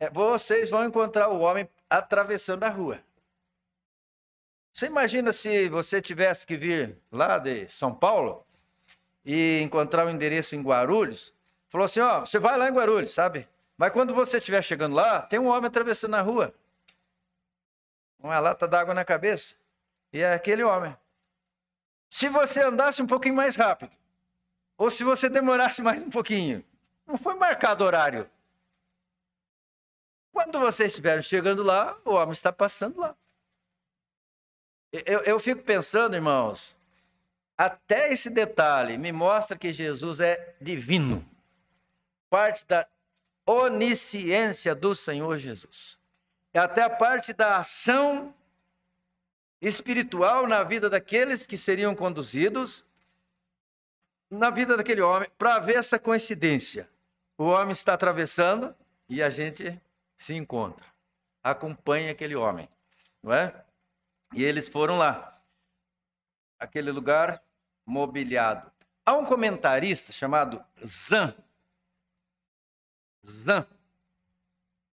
é 0.00 0.10
vocês 0.10 0.70
vão 0.70 0.84
encontrar 0.84 1.28
o 1.28 1.38
homem 1.38 1.68
atravessando 1.88 2.64
a 2.64 2.68
rua. 2.68 3.00
Você 4.72 4.86
imagina 4.86 5.32
se 5.32 5.68
você 5.68 6.02
tivesse 6.02 6.46
que 6.46 6.56
vir 6.56 6.98
lá 7.10 7.38
de 7.38 7.68
São 7.68 7.94
Paulo 7.94 8.46
e 9.24 9.60
encontrar 9.62 10.06
um 10.06 10.10
endereço 10.10 10.54
em 10.54 10.62
Guarulhos? 10.62 11.34
Falou 11.68 11.86
assim: 11.86 12.00
ó, 12.00 12.20
você 12.20 12.38
vai 12.38 12.58
lá 12.58 12.68
em 12.68 12.72
Guarulhos, 12.72 13.12
sabe? 13.12 13.48
Mas 13.76 13.92
quando 13.92 14.14
você 14.14 14.36
estiver 14.36 14.62
chegando 14.62 14.94
lá, 14.94 15.22
tem 15.22 15.38
um 15.38 15.48
homem 15.48 15.66
atravessando 15.66 16.14
a 16.14 16.20
rua. 16.20 16.54
Uma 18.18 18.38
lata 18.38 18.66
d'água 18.66 18.94
na 18.94 19.04
cabeça. 19.04 19.54
E 20.12 20.20
é 20.20 20.34
aquele 20.34 20.62
homem. 20.62 20.96
Se 22.10 22.28
você 22.28 22.62
andasse 22.62 23.02
um 23.02 23.06
pouquinho 23.06 23.34
mais 23.34 23.56
rápido, 23.56 23.96
ou 24.78 24.90
se 24.90 25.04
você 25.04 25.28
demorasse 25.28 25.82
mais 25.82 26.00
um 26.02 26.10
pouquinho, 26.10 26.64
não 27.06 27.16
foi 27.16 27.34
marcado 27.34 27.84
horário. 27.84 28.28
Quando 30.36 30.60
vocês 30.60 30.88
estiverem 30.88 31.22
chegando 31.22 31.62
lá, 31.62 31.98
o 32.04 32.10
homem 32.10 32.32
está 32.32 32.52
passando 32.52 33.00
lá. 33.00 33.16
Eu, 34.92 35.20
eu 35.20 35.40
fico 35.40 35.62
pensando, 35.62 36.14
irmãos, 36.14 36.76
até 37.56 38.12
esse 38.12 38.28
detalhe 38.28 38.98
me 38.98 39.12
mostra 39.12 39.56
que 39.56 39.72
Jesus 39.72 40.20
é 40.20 40.54
divino. 40.60 41.26
Parte 42.28 42.66
da 42.66 42.86
onisciência 43.46 44.74
do 44.74 44.94
Senhor 44.94 45.38
Jesus. 45.38 45.98
até 46.52 46.82
a 46.82 46.90
parte 46.90 47.32
da 47.32 47.56
ação 47.56 48.34
espiritual 49.58 50.46
na 50.46 50.62
vida 50.62 50.90
daqueles 50.90 51.46
que 51.46 51.56
seriam 51.56 51.94
conduzidos, 51.94 52.84
na 54.30 54.50
vida 54.50 54.76
daquele 54.76 55.00
homem, 55.00 55.30
para 55.38 55.58
ver 55.60 55.76
essa 55.76 55.98
coincidência. 55.98 56.86
O 57.38 57.46
homem 57.46 57.72
está 57.72 57.94
atravessando 57.94 58.76
e 59.08 59.22
a 59.22 59.30
gente 59.30 59.80
se 60.18 60.34
encontra, 60.34 60.86
acompanha 61.42 62.12
aquele 62.12 62.34
homem, 62.34 62.68
não 63.22 63.32
é? 63.32 63.64
E 64.34 64.44
eles 64.44 64.68
foram 64.68 64.98
lá, 64.98 65.40
aquele 66.58 66.90
lugar 66.90 67.42
mobiliado. 67.84 68.70
Há 69.04 69.14
um 69.14 69.24
comentarista 69.24 70.12
chamado 70.12 70.64
Zan, 70.84 71.34
Zan, 73.24 73.66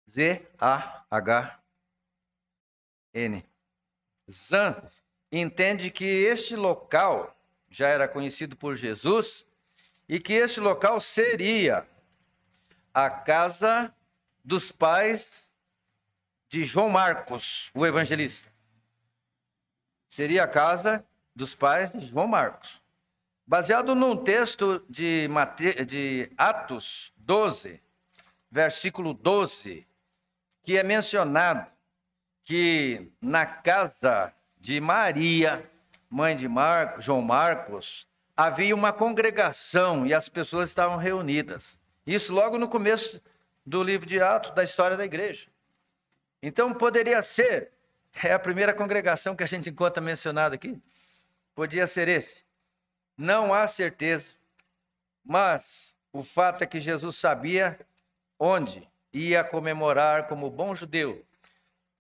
Z-A-H-N. 0.10 1.64
Zan 4.30 4.92
entende 5.32 5.90
que 5.90 6.06
este 6.06 6.56
local 6.56 7.36
já 7.70 7.88
era 7.88 8.08
conhecido 8.08 8.56
por 8.56 8.76
Jesus 8.76 9.46
e 10.08 10.20
que 10.20 10.34
este 10.34 10.60
local 10.60 11.00
seria 11.00 11.88
a 12.94 13.10
casa 13.10 13.92
dos 14.44 14.72
pais 14.72 15.50
de 16.50 16.64
João 16.64 16.90
Marcos, 16.90 17.72
o 17.74 17.86
evangelista. 17.86 18.52
Seria 20.08 20.44
a 20.44 20.48
casa 20.48 21.06
dos 21.36 21.56
pais 21.56 21.92
de 21.92 22.06
João 22.06 22.28
Marcos. 22.28 22.82
Baseado 23.46 23.96
num 23.96 24.16
texto 24.16 24.86
de, 24.90 25.28
Mate... 25.30 25.86
de 25.86 26.32
Atos 26.38 27.12
12, 27.18 27.82
versículo 28.52 29.14
12, 29.14 29.88
que 30.64 30.78
é 30.78 30.84
mencionado 30.84 31.72
que 32.44 33.12
na 33.22 33.46
casa 33.46 34.34
de 34.60 34.80
Maria, 34.80 35.70
mãe 36.10 36.36
de 36.36 36.48
João 37.00 37.22
Marcos, 37.22 38.08
havia 38.36 38.76
uma 38.76 38.94
congregação 38.94 40.06
e 40.06 40.14
as 40.14 40.30
pessoas 40.30 40.70
estavam 40.70 40.98
reunidas. 40.98 41.80
Isso 42.06 42.34
logo 42.34 42.58
no 42.58 42.68
começo 42.68 43.22
do 43.66 43.84
livro 43.84 44.06
de 44.06 44.22
Atos, 44.22 44.52
da 44.52 44.64
história 44.64 44.98
da 44.98 45.06
igreja. 45.06 45.48
Então 46.42 46.74
poderia 46.74 47.22
ser, 47.22 47.72
é 48.24 48.34
a 48.34 48.40
primeira 48.40 48.74
congregação 48.74 49.36
que 49.36 49.44
a 49.44 49.48
gente 49.48 49.70
encontra 49.70 50.02
mencionada 50.02 50.56
aqui, 50.56 50.82
podia 51.56 51.88
ser 51.88 52.08
esse. 52.08 52.44
Não 53.18 53.54
há 53.54 53.66
certeza, 53.68 54.34
mas 55.24 55.96
o 56.12 56.24
fato 56.24 56.64
é 56.64 56.68
que 56.68 56.80
Jesus 56.80 57.16
sabia 57.16 57.80
onde 58.40 58.88
ia 59.14 59.44
comemorar 59.44 60.28
como 60.28 60.50
bom 60.50 60.76
judeu, 60.76 61.24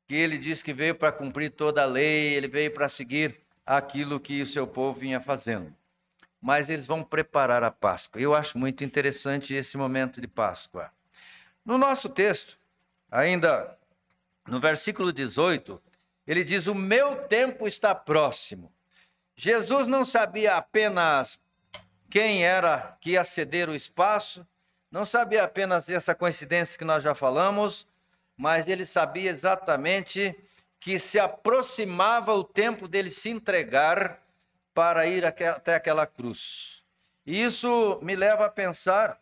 que 0.07 0.15
ele 0.15 0.37
disse 0.37 0.63
que 0.63 0.73
veio 0.73 0.95
para 0.95 1.11
cumprir 1.11 1.51
toda 1.51 1.83
a 1.83 1.85
lei, 1.85 2.33
ele 2.33 2.47
veio 2.47 2.71
para 2.71 2.89
seguir 2.89 3.39
aquilo 3.65 4.19
que 4.19 4.41
o 4.41 4.45
seu 4.45 4.67
povo 4.67 4.99
vinha 4.99 5.21
fazendo. 5.21 5.73
Mas 6.41 6.69
eles 6.69 6.85
vão 6.85 7.01
preparar 7.01 7.63
a 7.63 7.71
Páscoa. 7.71 8.19
Eu 8.19 8.35
acho 8.35 8.57
muito 8.57 8.83
interessante 8.83 9.53
esse 9.53 9.77
momento 9.77 10.19
de 10.19 10.27
Páscoa. 10.27 10.91
No 11.65 11.77
nosso 11.77 12.09
texto, 12.09 12.59
ainda 13.09 13.77
no 14.47 14.59
versículo 14.59 15.13
18, 15.13 15.81
ele 16.27 16.43
diz: 16.43 16.67
O 16.67 16.75
meu 16.75 17.27
tempo 17.27 17.67
está 17.67 17.95
próximo. 17.95 18.71
Jesus 19.35 19.87
não 19.87 20.03
sabia 20.03 20.55
apenas 20.55 21.39
quem 22.09 22.45
era 22.45 22.97
que 22.99 23.11
ia 23.11 23.23
ceder 23.23 23.69
o 23.69 23.75
espaço, 23.75 24.45
não 24.91 25.05
sabia 25.05 25.43
apenas 25.43 25.89
essa 25.89 26.13
coincidência 26.13 26.77
que 26.77 26.85
nós 26.85 27.01
já 27.01 27.15
falamos, 27.15 27.87
mas 28.37 28.67
ele 28.67 28.85
sabia 28.85 29.31
exatamente 29.31 30.35
que 30.79 30.99
se 30.99 31.17
aproximava 31.17 32.33
o 32.33 32.43
tempo 32.43 32.87
dele 32.87 33.09
se 33.09 33.29
entregar 33.29 34.21
para 34.73 35.07
ir 35.07 35.25
até 35.25 35.75
aquela 35.75 36.05
cruz. 36.05 36.83
E 37.25 37.41
isso 37.41 37.99
me 38.01 38.15
leva 38.15 38.45
a 38.45 38.49
pensar 38.49 39.19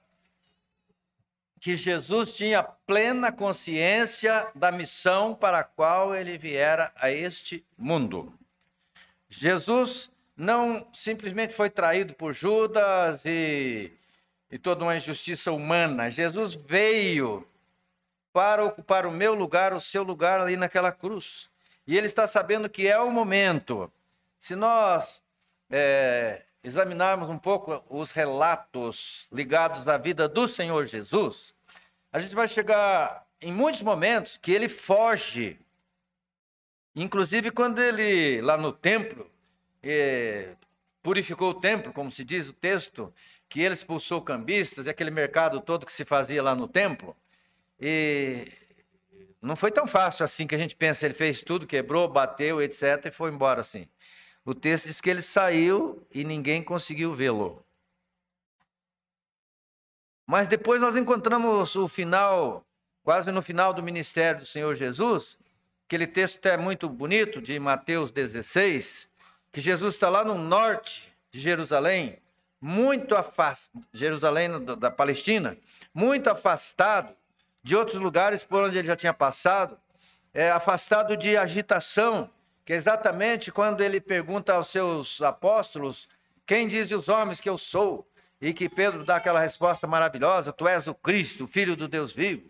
que 1.62 1.76
Jesus 1.76 2.36
tinha 2.36 2.62
plena 2.62 3.32
consciência 3.32 4.52
da 4.54 4.72
missão 4.72 5.34
para 5.34 5.60
a 5.60 5.64
qual 5.64 6.14
ele 6.14 6.38
viera 6.38 6.92
a 6.96 7.10
este 7.10 7.66
mundo. 7.78 8.34
Jesus 9.30 10.12
não 10.36 10.86
simplesmente 10.92 11.54
foi 11.54 11.70
traído 11.70 12.14
por 12.14 12.34
Judas 12.34 13.24
e 13.26 13.94
e 14.52 14.60
toda 14.60 14.84
uma 14.84 14.98
injustiça 14.98 15.52
humana. 15.52 16.12
Jesus 16.12 16.54
veio 16.54 17.48
para 18.34 18.66
ocupar 18.66 19.06
o 19.06 19.12
meu 19.12 19.34
lugar, 19.34 19.74
o 19.74 19.80
seu 19.80 20.04
lugar 20.04 20.42
ali 20.42 20.58
naquela 20.58 20.92
cruz. 20.92 21.50
E 21.88 21.98
ele 21.98 22.08
está 22.08 22.28
sabendo 22.28 22.70
que 22.70 22.86
é 22.86 23.00
o 23.00 23.10
momento. 23.10 23.92
Se 24.38 24.56
nós 24.56 25.24
é, 25.70 26.44
examinarmos 26.64 27.30
um 27.30 27.38
pouco 27.38 27.84
os 27.90 28.12
relatos 28.12 29.28
ligados 29.32 29.88
à 29.88 29.98
vida 29.98 30.28
do 30.28 30.48
Senhor 30.48 30.86
Jesus, 30.86 31.56
a 32.12 32.20
gente 32.20 32.36
vai 32.36 32.48
chegar 32.48 33.26
em 33.42 33.52
muitos 33.52 33.82
momentos 33.82 34.38
que 34.38 34.52
ele 34.52 34.70
foge. 34.70 35.60
Inclusive 36.96 37.52
quando 37.52 37.80
ele, 37.80 38.42
lá 38.42 38.58
no 38.58 38.72
templo, 38.72 39.30
é, 39.82 40.56
purificou 41.02 41.52
o 41.52 41.60
templo, 41.60 41.92
como 41.92 42.12
se 42.12 42.24
diz 42.24 42.50
o 42.50 42.54
texto, 42.54 43.14
que 43.50 43.62
ele 43.62 43.74
expulsou 43.74 44.22
cambistas 44.22 44.86
e 44.86 44.90
aquele 44.90 45.12
mercado 45.12 45.60
todo 45.60 45.86
que 45.86 45.92
se 45.92 46.06
fazia 46.06 46.44
lá 46.44 46.54
no 46.54 46.68
templo. 46.68 47.16
E 47.80 48.48
não 49.42 49.56
foi 49.56 49.72
tão 49.72 49.88
fácil 49.88 50.24
assim 50.24 50.46
que 50.46 50.54
a 50.54 50.58
gente 50.58 50.76
pensa. 50.76 51.06
Ele 51.06 51.14
fez 51.16 51.42
tudo, 51.42 51.66
quebrou, 51.66 52.08
bateu, 52.08 52.62
etc. 52.62 53.06
e 53.06 53.12
foi 53.12 53.32
embora 53.32 53.62
assim. 53.62 53.88
O 54.44 54.56
texto 54.56 54.86
diz 54.86 55.00
que 55.00 55.10
ele 55.10 55.22
saiu 55.22 56.06
e 56.12 56.24
ninguém 56.24 56.64
conseguiu 56.64 57.14
vê-lo. 57.14 57.64
Mas 60.26 60.48
depois 60.48 60.82
nós 60.82 60.96
encontramos 60.96 61.76
o 61.76 61.88
final, 61.88 62.66
quase 63.04 63.32
no 63.32 63.42
final 63.42 63.74
do 63.74 63.84
ministério 63.84 64.40
do 64.40 64.46
Senhor 64.46 64.76
Jesus, 64.76 65.38
aquele 65.86 66.08
texto 66.08 66.44
é 66.46 66.58
muito 66.58 66.90
bonito, 66.90 67.42
de 67.42 67.60
Mateus 67.60 68.12
16, 68.12 69.10
que 69.52 69.62
Jesus 69.62 69.94
está 69.94 70.10
lá 70.10 70.24
no 70.24 70.38
norte 70.38 71.14
de 71.30 71.40
Jerusalém, 71.40 72.18
muito 72.60 73.16
afastado, 73.16 73.86
Jerusalém 73.94 74.64
da 74.64 74.90
Palestina, 74.90 75.58
muito 75.94 76.30
afastado 76.30 77.14
de 77.62 77.76
outros 77.76 78.00
lugares 78.00 78.44
por 78.44 78.64
onde 78.64 78.78
ele 78.78 78.88
já 78.88 78.96
tinha 78.96 79.14
passado, 79.14 79.78
é, 80.34 80.50
afastado 80.50 81.16
de 81.18 81.36
agitação, 81.38 82.30
que 82.66 82.74
exatamente 82.74 83.52
quando 83.52 83.82
ele 83.82 84.00
pergunta 84.00 84.54
aos 84.54 84.68
seus 84.68 85.22
apóstolos: 85.22 86.08
Quem 86.46 86.68
diz 86.68 86.92
os 86.92 87.10
homens 87.10 87.42
que 87.42 87.50
eu 87.50 87.58
sou? 87.58 88.08
E 88.40 88.54
que 88.54 88.68
Pedro 88.68 89.04
dá 89.04 89.18
aquela 89.18 89.40
resposta 89.40 89.88
maravilhosa: 89.88 90.54
Tu 90.54 90.68
és 90.68 90.88
o 90.88 90.96
Cristo, 90.96 91.48
filho 91.48 91.76
do 91.76 91.88
Deus 91.88 92.12
vivo. 92.12 92.50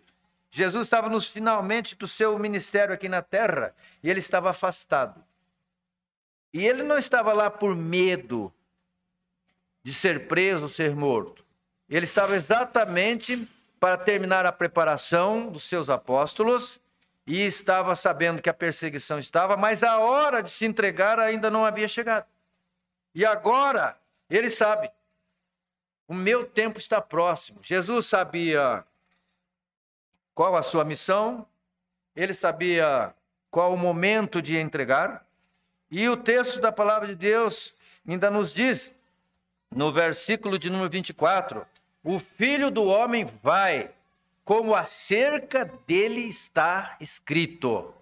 Jesus 0.50 0.84
estava 0.84 1.08
nos 1.08 1.28
finalmente 1.28 1.96
do 1.96 2.06
seu 2.06 2.38
ministério 2.38 2.94
aqui 2.94 3.08
na 3.08 3.22
terra 3.22 3.74
e 4.02 4.10
ele 4.10 4.20
estava 4.20 4.50
afastado. 4.50 5.24
E 6.52 6.66
ele 6.66 6.82
não 6.82 6.98
estava 6.98 7.32
lá 7.32 7.50
por 7.50 7.74
medo, 7.74 8.52
de 9.82 9.94
ser 9.94 10.28
preso, 10.28 10.68
ser 10.68 10.94
morto. 10.94 11.42
Ele 11.88 12.04
estava 12.04 12.34
exatamente 12.34 13.48
para 13.80 13.96
terminar 13.96 14.44
a 14.44 14.52
preparação 14.52 15.50
dos 15.50 15.64
seus 15.64 15.88
apóstolos 15.88 16.78
e 17.26 17.40
estava 17.40 17.94
sabendo 17.94 18.42
que 18.42 18.50
a 18.50 18.54
perseguição 18.54 19.18
estava, 19.18 19.56
mas 19.56 19.82
a 19.82 19.98
hora 19.98 20.42
de 20.42 20.50
se 20.50 20.66
entregar 20.66 21.18
ainda 21.18 21.50
não 21.50 21.64
havia 21.64 21.86
chegado. 21.86 22.26
E 23.14 23.24
agora 23.24 23.96
ele 24.28 24.50
sabe, 24.50 24.90
o 26.08 26.14
meu 26.14 26.44
tempo 26.44 26.78
está 26.78 27.00
próximo. 27.00 27.60
Jesus 27.62 28.06
sabia 28.06 28.84
qual 30.34 30.56
a 30.56 30.62
sua 30.62 30.84
missão, 30.84 31.46
ele 32.16 32.34
sabia 32.34 33.14
qual 33.50 33.72
o 33.72 33.78
momento 33.78 34.40
de 34.40 34.56
entregar, 34.56 35.26
e 35.90 36.08
o 36.08 36.16
texto 36.16 36.58
da 36.60 36.72
palavra 36.72 37.06
de 37.06 37.14
Deus 37.14 37.74
ainda 38.08 38.30
nos 38.30 38.52
diz 38.52 38.92
no 39.70 39.92
versículo 39.92 40.58
de 40.58 40.70
número 40.70 40.88
24: 40.88 41.66
O 42.02 42.18
filho 42.18 42.70
do 42.70 42.84
homem 42.86 43.26
vai, 43.42 43.90
como 44.44 44.74
acerca 44.74 45.64
dele 45.86 46.22
está 46.22 46.96
escrito. 47.00 47.94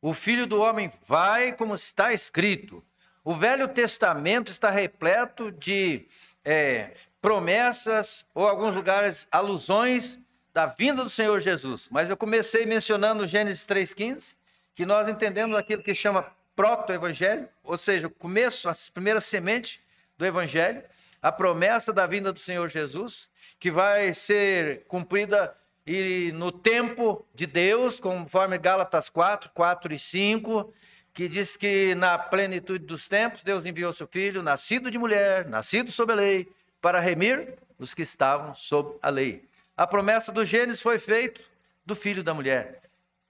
O 0.00 0.14
filho 0.14 0.46
do 0.46 0.60
homem 0.60 0.90
vai, 1.06 1.52
como 1.52 1.74
está 1.74 2.12
escrito. 2.12 2.82
O 3.24 3.34
Velho 3.34 3.68
Testamento 3.68 4.50
está 4.50 4.70
repleto 4.70 5.52
de 5.52 6.06
é, 6.44 6.94
promessas, 7.20 8.24
ou 8.34 8.48
alguns 8.48 8.74
lugares, 8.74 9.26
alusões 9.30 10.18
da 10.54 10.66
vinda 10.66 11.04
do 11.04 11.10
Senhor 11.10 11.40
Jesus. 11.40 11.88
Mas 11.90 12.08
eu 12.08 12.16
comecei 12.16 12.64
mencionando 12.64 13.26
Gênesis 13.26 13.66
3,15, 13.66 14.34
que 14.74 14.86
nós 14.86 15.08
entendemos 15.08 15.56
aquilo 15.56 15.82
que 15.82 15.94
chama 15.94 16.32
proto-evangelho, 16.56 17.48
ou 17.62 17.76
seja, 17.76 18.06
o 18.06 18.10
começo, 18.10 18.68
as 18.68 18.88
primeiras 18.88 19.24
sementes 19.24 19.80
do 20.16 20.24
evangelho 20.24 20.82
a 21.22 21.30
promessa 21.30 21.92
da 21.92 22.06
vinda 22.06 22.32
do 22.32 22.40
Senhor 22.40 22.68
Jesus, 22.68 23.28
que 23.58 23.70
vai 23.70 24.14
ser 24.14 24.84
cumprida 24.86 25.54
e 25.92 26.30
no 26.30 26.52
tempo 26.52 27.26
de 27.34 27.46
Deus, 27.46 27.98
conforme 27.98 28.56
Gálatas 28.58 29.08
4, 29.08 29.50
4 29.52 29.92
e 29.92 29.98
5, 29.98 30.72
que 31.12 31.28
diz 31.28 31.56
que 31.56 31.96
na 31.96 32.16
plenitude 32.16 32.86
dos 32.86 33.08
tempos 33.08 33.42
Deus 33.42 33.66
enviou 33.66 33.92
seu 33.92 34.06
filho, 34.06 34.40
nascido 34.40 34.88
de 34.88 34.96
mulher, 34.96 35.48
nascido 35.48 35.90
sob 35.90 36.12
a 36.12 36.14
lei, 36.14 36.48
para 36.80 37.00
remir 37.00 37.58
os 37.76 37.92
que 37.92 38.02
estavam 38.02 38.54
sob 38.54 38.98
a 39.02 39.08
lei. 39.08 39.42
A 39.76 39.84
promessa 39.84 40.30
do 40.30 40.44
Gênesis 40.44 40.80
foi 40.80 40.96
feita 40.96 41.40
do 41.84 41.96
filho 41.96 42.22
da 42.22 42.32
mulher. 42.32 42.82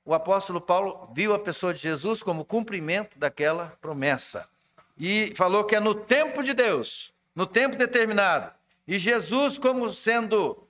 O 0.04 0.12
apóstolo 0.12 0.60
Paulo 0.60 1.10
viu 1.14 1.32
a 1.32 1.38
pessoa 1.38 1.72
de 1.72 1.80
Jesus 1.80 2.22
como 2.22 2.44
cumprimento 2.44 3.18
daquela 3.18 3.72
promessa. 3.80 4.46
E 4.98 5.32
falou 5.34 5.64
que 5.64 5.76
é 5.76 5.80
no 5.80 5.94
tempo 5.94 6.42
de 6.42 6.52
Deus, 6.52 7.14
no 7.34 7.46
tempo 7.46 7.74
determinado. 7.74 8.52
E 8.86 8.98
Jesus, 8.98 9.56
como 9.56 9.94
sendo 9.94 10.68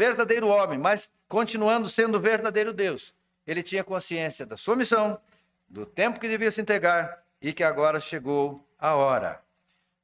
verdadeiro 0.00 0.48
homem, 0.48 0.78
mas 0.78 1.12
continuando 1.28 1.86
sendo 1.86 2.18
verdadeiro 2.18 2.72
Deus, 2.72 3.14
ele 3.46 3.62
tinha 3.62 3.84
consciência 3.84 4.46
da 4.46 4.56
sua 4.56 4.74
missão, 4.74 5.20
do 5.68 5.84
tempo 5.84 6.18
que 6.18 6.26
devia 6.26 6.50
se 6.50 6.62
entregar 6.62 7.22
e 7.38 7.52
que 7.52 7.62
agora 7.62 8.00
chegou 8.00 8.66
a 8.78 8.94
hora. 8.94 9.44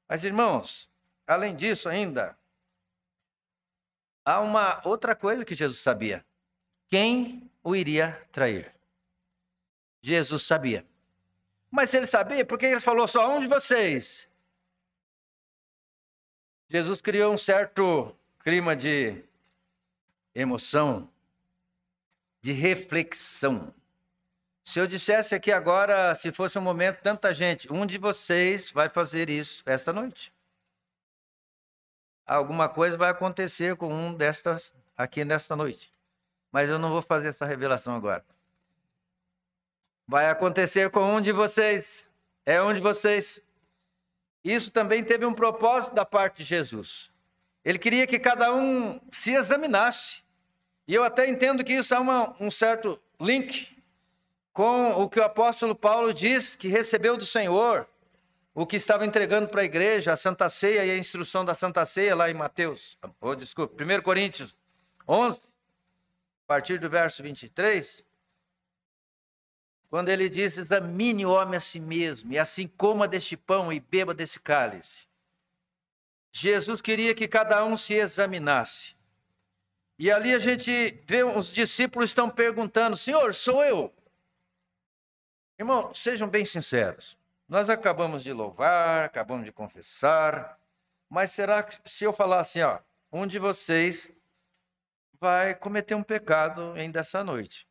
Mas, 0.07 0.23
irmãos, 0.23 0.91
além 1.27 1.57
disso, 1.57 1.89
ainda, 1.89 2.37
há 4.23 4.41
uma 4.41 4.83
outra 4.87 5.17
coisa 5.17 5.47
que 5.47 5.55
Jesus 5.55 5.79
sabia: 5.79 6.23
quem 6.89 7.51
o 7.65 7.75
iria 7.75 8.23
trair. 8.31 8.75
Jesus 10.03 10.43
sabia. 10.43 10.87
Mas 11.71 11.95
ele 11.95 12.07
sabia, 12.07 12.45
por 12.45 12.59
que 12.59 12.67
ele 12.67 12.81
falou 12.81 13.09
só 13.09 13.35
um 13.35 13.41
de 13.41 13.47
vocês? 13.47 14.31
Jesus 16.69 17.01
criou 17.01 17.33
um 17.33 17.39
certo 17.39 18.15
clima 18.41 18.77
de 18.77 19.25
emoção, 20.37 21.11
de 22.43 22.53
reflexão. 22.53 23.75
Se 24.65 24.79
eu 24.79 24.87
dissesse 24.87 25.35
aqui 25.35 25.51
agora, 25.51 26.15
se 26.15 26.31
fosse 26.31 26.59
um 26.59 26.63
momento, 26.63 27.01
tanta 27.01 27.33
gente, 27.33 27.73
um 27.73 27.87
de 27.87 27.97
vocês 27.97 28.71
vai 28.71 28.89
fazer 28.89 29.31
isso 29.31 29.63
esta 29.65 29.93
noite. 29.93 30.33
Alguma 32.27 32.69
coisa 32.69 32.99
vai 32.99 33.11
acontecer 33.11 33.77
com 33.77 33.93
um 33.93 34.13
destas 34.13 34.75
aqui 34.97 35.25
nesta 35.25 35.57
noite. 35.57 35.91
Mas 36.53 36.69
eu 36.69 36.79
não 36.79 36.91
vou 36.91 37.01
fazer 37.01 37.29
essa 37.29 37.47
revelação 37.47 37.95
agora. 37.95 38.25
Vai 40.07 40.29
acontecer 40.29 40.91
com 40.91 41.15
um 41.15 41.21
de 41.21 41.33
vocês. 41.33 42.07
É 42.45 42.61
um 42.63 42.75
de 42.75 42.81
vocês. 42.81 43.41
Isso 44.45 44.71
também 44.71 45.03
teve 45.03 45.25
um 45.25 45.35
propósito 45.35 45.95
da 45.95 46.05
parte 46.05 46.39
de 46.39 46.45
Jesus. 46.45 47.11
Ele 47.65 47.79
queria 47.79 48.07
que 48.07 48.19
cada 48.19 48.55
um 48.55 49.01
se 49.11 49.33
examinasse. 49.33 50.26
E 50.89 50.95
eu 50.95 51.03
até 51.03 51.29
entendo 51.29 51.65
que 51.65 51.73
isso 51.73 51.95
é 51.95 51.99
uma, 51.99 52.35
um 52.41 52.51
certo 52.51 53.01
link 53.21 53.77
com 54.53 54.93
o 54.93 55.09
que 55.09 55.21
o 55.21 55.25
apóstolo 55.25 55.75
Paulo 55.75 56.15
diz 56.15 56.57
que 56.57 56.69
recebeu 56.69 57.17
do 57.17 57.27
Senhor, 57.27 57.87
o 58.55 58.65
que 58.65 58.77
estava 58.77 59.05
entregando 59.05 59.49
para 59.49 59.61
a 59.61 59.65
igreja, 59.65 60.13
a 60.13 60.17
Santa 60.17 60.49
Ceia 60.49 60.85
e 60.85 60.91
a 60.91 60.97
instrução 60.97 61.45
da 61.45 61.55
Santa 61.55 61.85
Ceia 61.85 62.15
lá 62.15 62.31
em 62.31 62.35
Mateus, 62.35 62.97
oh, 63.21 63.35
desculpa, 63.35 63.85
1 63.85 64.01
Coríntios 64.01 64.57
11, 65.07 65.41
a 65.41 66.47
partir 66.47 66.79
do 66.79 66.89
verso 66.89 67.23
23, 67.23 68.03
quando 69.91 70.09
ele 70.09 70.31
diz: 70.31 70.57
Examine 70.57 71.27
o 71.27 71.33
homem 71.33 71.57
a 71.59 71.61
si 71.61 71.79
mesmo, 71.79 72.33
e 72.33 72.39
assim 72.39 72.67
coma 72.67 73.07
deste 73.07 73.37
pão 73.37 73.71
e 73.71 73.79
beba 73.79 74.15
desse 74.15 74.41
cálice. 74.41 75.07
Jesus 76.33 76.81
queria 76.81 77.15
que 77.15 77.29
cada 77.29 77.63
um 77.63 77.77
se 77.77 77.93
examinasse. 77.93 78.96
E 79.99 80.11
ali 80.11 80.35
a 80.35 80.39
gente 80.39 81.03
vê 81.07 81.23
os 81.23 81.53
discípulos 81.53 82.11
estão 82.11 82.31
perguntando: 82.31 82.97
Senhor, 82.97 83.35
sou 83.35 83.65
eu? 83.65 83.95
Irmão, 85.59 85.93
sejam 85.95 86.29
bem 86.29 86.45
sinceros. 86.45 87.17
Nós 87.49 87.71
acabamos 87.71 88.23
de 88.23 88.33
louvar, 88.33 89.05
acabamos 89.05 89.47
de 89.47 89.53
confessar, 89.53 90.61
mas 91.09 91.31
será 91.31 91.63
que 91.63 91.89
se 91.89 92.05
eu 92.05 92.13
falar 92.13 92.41
assim, 92.41 92.61
ó, 92.61 92.81
um 93.13 93.27
de 93.27 93.39
vocês 93.39 94.09
vai 95.19 95.55
cometer 95.55 95.95
um 95.95 96.03
pecado 96.03 96.73
ainda 96.73 97.01
essa 97.01 97.25
noite? 97.25 97.67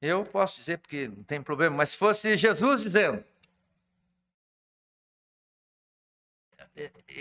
Eu 0.00 0.24
posso 0.24 0.56
dizer 0.56 0.78
porque 0.78 1.08
não 1.08 1.22
tem 1.24 1.42
problema, 1.42 1.76
mas 1.76 1.90
se 1.90 1.96
fosse 1.98 2.36
Jesus 2.36 2.82
dizendo, 2.82 3.22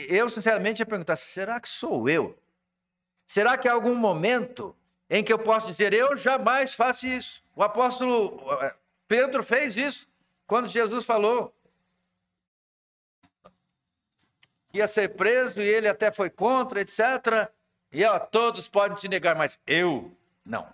eu 0.08 0.30
sinceramente 0.30 0.80
ia 0.82 0.86
perguntar: 0.86 1.18
será 1.18 1.60
que 1.60 1.68
sou 1.68 2.08
eu? 2.08 2.38
Será 3.30 3.56
que 3.60 3.68
há 3.68 3.74
algum 3.74 3.94
momento 3.94 4.76
em 5.08 5.24
que 5.24 5.32
eu 5.32 5.38
posso 5.38 5.68
dizer, 5.68 5.94
eu 5.94 6.18
jamais 6.18 6.74
faço 6.74 7.06
isso. 7.06 7.44
O 7.56 7.62
apóstolo 7.62 8.42
eh, 8.64 8.76
Pedro 9.08 9.44
fez 9.44 9.78
isso 9.78 10.08
quando 10.48 10.66
Jesus 10.66 11.06
falou 11.06 11.54
ia 14.74 14.88
ser 14.88 15.16
preso 15.16 15.62
e 15.62 15.68
ele 15.68 15.88
até 15.88 16.12
foi 16.12 16.32
contra, 16.32 16.82
etc. 16.82 17.52
E 17.92 18.04
ó, 18.04 18.18
todos 18.18 18.68
podem 18.68 18.98
te 18.98 19.08
negar, 19.08 19.36
mas 19.36 19.60
eu 19.68 20.12
não. 20.44 20.68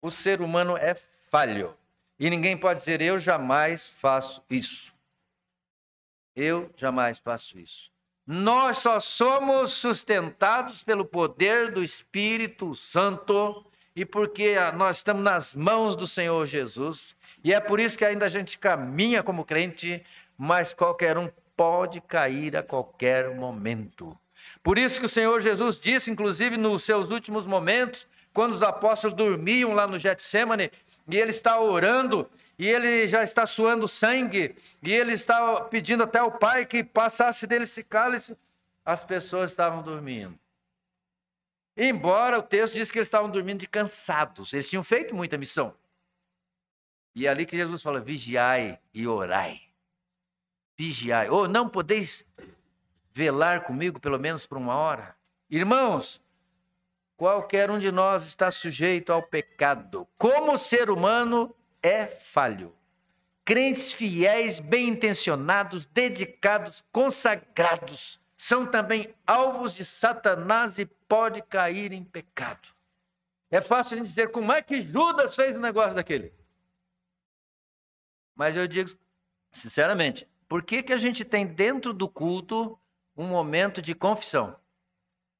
O 0.00 0.10
ser 0.10 0.40
humano 0.40 0.78
é 0.78 0.94
falho. 0.94 1.76
E 2.18 2.30
ninguém 2.30 2.56
pode 2.56 2.80
dizer, 2.80 3.02
eu 3.02 3.18
jamais 3.18 3.86
faço 3.86 4.42
isso. 4.48 4.94
Eu 6.34 6.72
jamais 6.74 7.18
faço 7.18 7.58
isso. 7.58 7.93
Nós 8.26 8.78
só 8.78 8.98
somos 9.00 9.72
sustentados 9.72 10.82
pelo 10.82 11.04
poder 11.04 11.70
do 11.70 11.82
Espírito 11.82 12.74
Santo 12.74 13.66
e 13.94 14.04
porque 14.04 14.56
nós 14.74 14.96
estamos 14.96 15.22
nas 15.22 15.54
mãos 15.54 15.94
do 15.94 16.06
Senhor 16.06 16.46
Jesus. 16.46 17.14
E 17.44 17.52
é 17.52 17.60
por 17.60 17.78
isso 17.78 17.98
que 17.98 18.04
ainda 18.04 18.24
a 18.24 18.30
gente 18.30 18.58
caminha 18.58 19.22
como 19.22 19.44
crente, 19.44 20.02
mas 20.38 20.72
qualquer 20.72 21.18
um 21.18 21.28
pode 21.54 22.00
cair 22.00 22.56
a 22.56 22.62
qualquer 22.62 23.34
momento. 23.34 24.18
Por 24.62 24.78
isso 24.78 25.00
que 25.00 25.06
o 25.06 25.08
Senhor 25.08 25.42
Jesus 25.42 25.78
disse, 25.78 26.10
inclusive 26.10 26.56
nos 26.56 26.82
seus 26.82 27.10
últimos 27.10 27.44
momentos, 27.44 28.08
quando 28.32 28.54
os 28.54 28.62
apóstolos 28.62 29.16
dormiam 29.16 29.74
lá 29.74 29.86
no 29.86 29.98
Getsemane, 29.98 30.72
e 31.08 31.16
ele 31.16 31.30
está 31.30 31.60
orando, 31.60 32.28
e 32.58 32.68
ele 32.68 33.08
já 33.08 33.22
está 33.22 33.46
suando 33.46 33.88
sangue, 33.88 34.56
e 34.82 34.92
ele 34.92 35.12
está 35.12 35.60
pedindo 35.62 36.04
até 36.04 36.18
ao 36.18 36.32
Pai 36.32 36.64
que 36.64 36.84
passasse 36.84 37.46
dele 37.46 37.64
esse 37.64 37.82
cálice, 37.82 38.36
as 38.84 39.02
pessoas 39.02 39.50
estavam 39.50 39.82
dormindo. 39.82 40.38
Embora 41.76 42.38
o 42.38 42.42
texto 42.42 42.74
diz 42.74 42.90
que 42.90 42.98
eles 42.98 43.08
estavam 43.08 43.30
dormindo 43.30 43.58
de 43.60 43.66
cansados, 43.66 44.52
eles 44.52 44.68
tinham 44.68 44.84
feito 44.84 45.14
muita 45.14 45.36
missão. 45.36 45.74
E 47.14 47.26
é 47.26 47.30
ali 47.30 47.46
que 47.46 47.56
Jesus 47.56 47.82
fala: 47.82 48.00
vigiai 48.00 48.78
e 48.92 49.06
orai. 49.06 49.60
Vigiai. 50.76 51.28
Ou 51.28 51.42
oh, 51.42 51.48
não 51.48 51.68
podeis 51.68 52.24
velar 53.10 53.62
comigo 53.62 54.00
pelo 54.00 54.18
menos 54.18 54.44
por 54.46 54.58
uma 54.58 54.74
hora? 54.74 55.16
Irmãos, 55.48 56.20
qualquer 57.16 57.70
um 57.70 57.78
de 57.78 57.92
nós 57.92 58.26
está 58.26 58.50
sujeito 58.50 59.12
ao 59.12 59.22
pecado. 59.22 60.06
Como 60.18 60.58
ser 60.58 60.90
humano, 60.90 61.54
é 61.84 62.06
falho. 62.06 62.74
Crentes 63.44 63.92
fiéis, 63.92 64.58
bem 64.58 64.88
intencionados, 64.88 65.84
dedicados, 65.84 66.82
consagrados, 66.90 68.18
são 68.38 68.66
também 68.66 69.14
alvos 69.26 69.74
de 69.74 69.84
Satanás 69.84 70.78
e 70.78 70.86
pode 70.86 71.42
cair 71.42 71.92
em 71.92 72.02
pecado. 72.02 72.68
É 73.50 73.60
fácil 73.60 74.00
dizer 74.00 74.32
como 74.32 74.50
é 74.50 74.62
que 74.62 74.80
Judas 74.80 75.36
fez 75.36 75.54
o 75.54 75.60
negócio 75.60 75.94
daquele. 75.94 76.32
Mas 78.34 78.56
eu 78.56 78.66
digo, 78.66 78.90
sinceramente, 79.52 80.26
por 80.48 80.62
que, 80.62 80.82
que 80.82 80.92
a 80.92 80.98
gente 80.98 81.22
tem 81.22 81.46
dentro 81.46 81.92
do 81.92 82.08
culto 82.08 82.78
um 83.14 83.26
momento 83.28 83.82
de 83.82 83.94
confissão? 83.94 84.58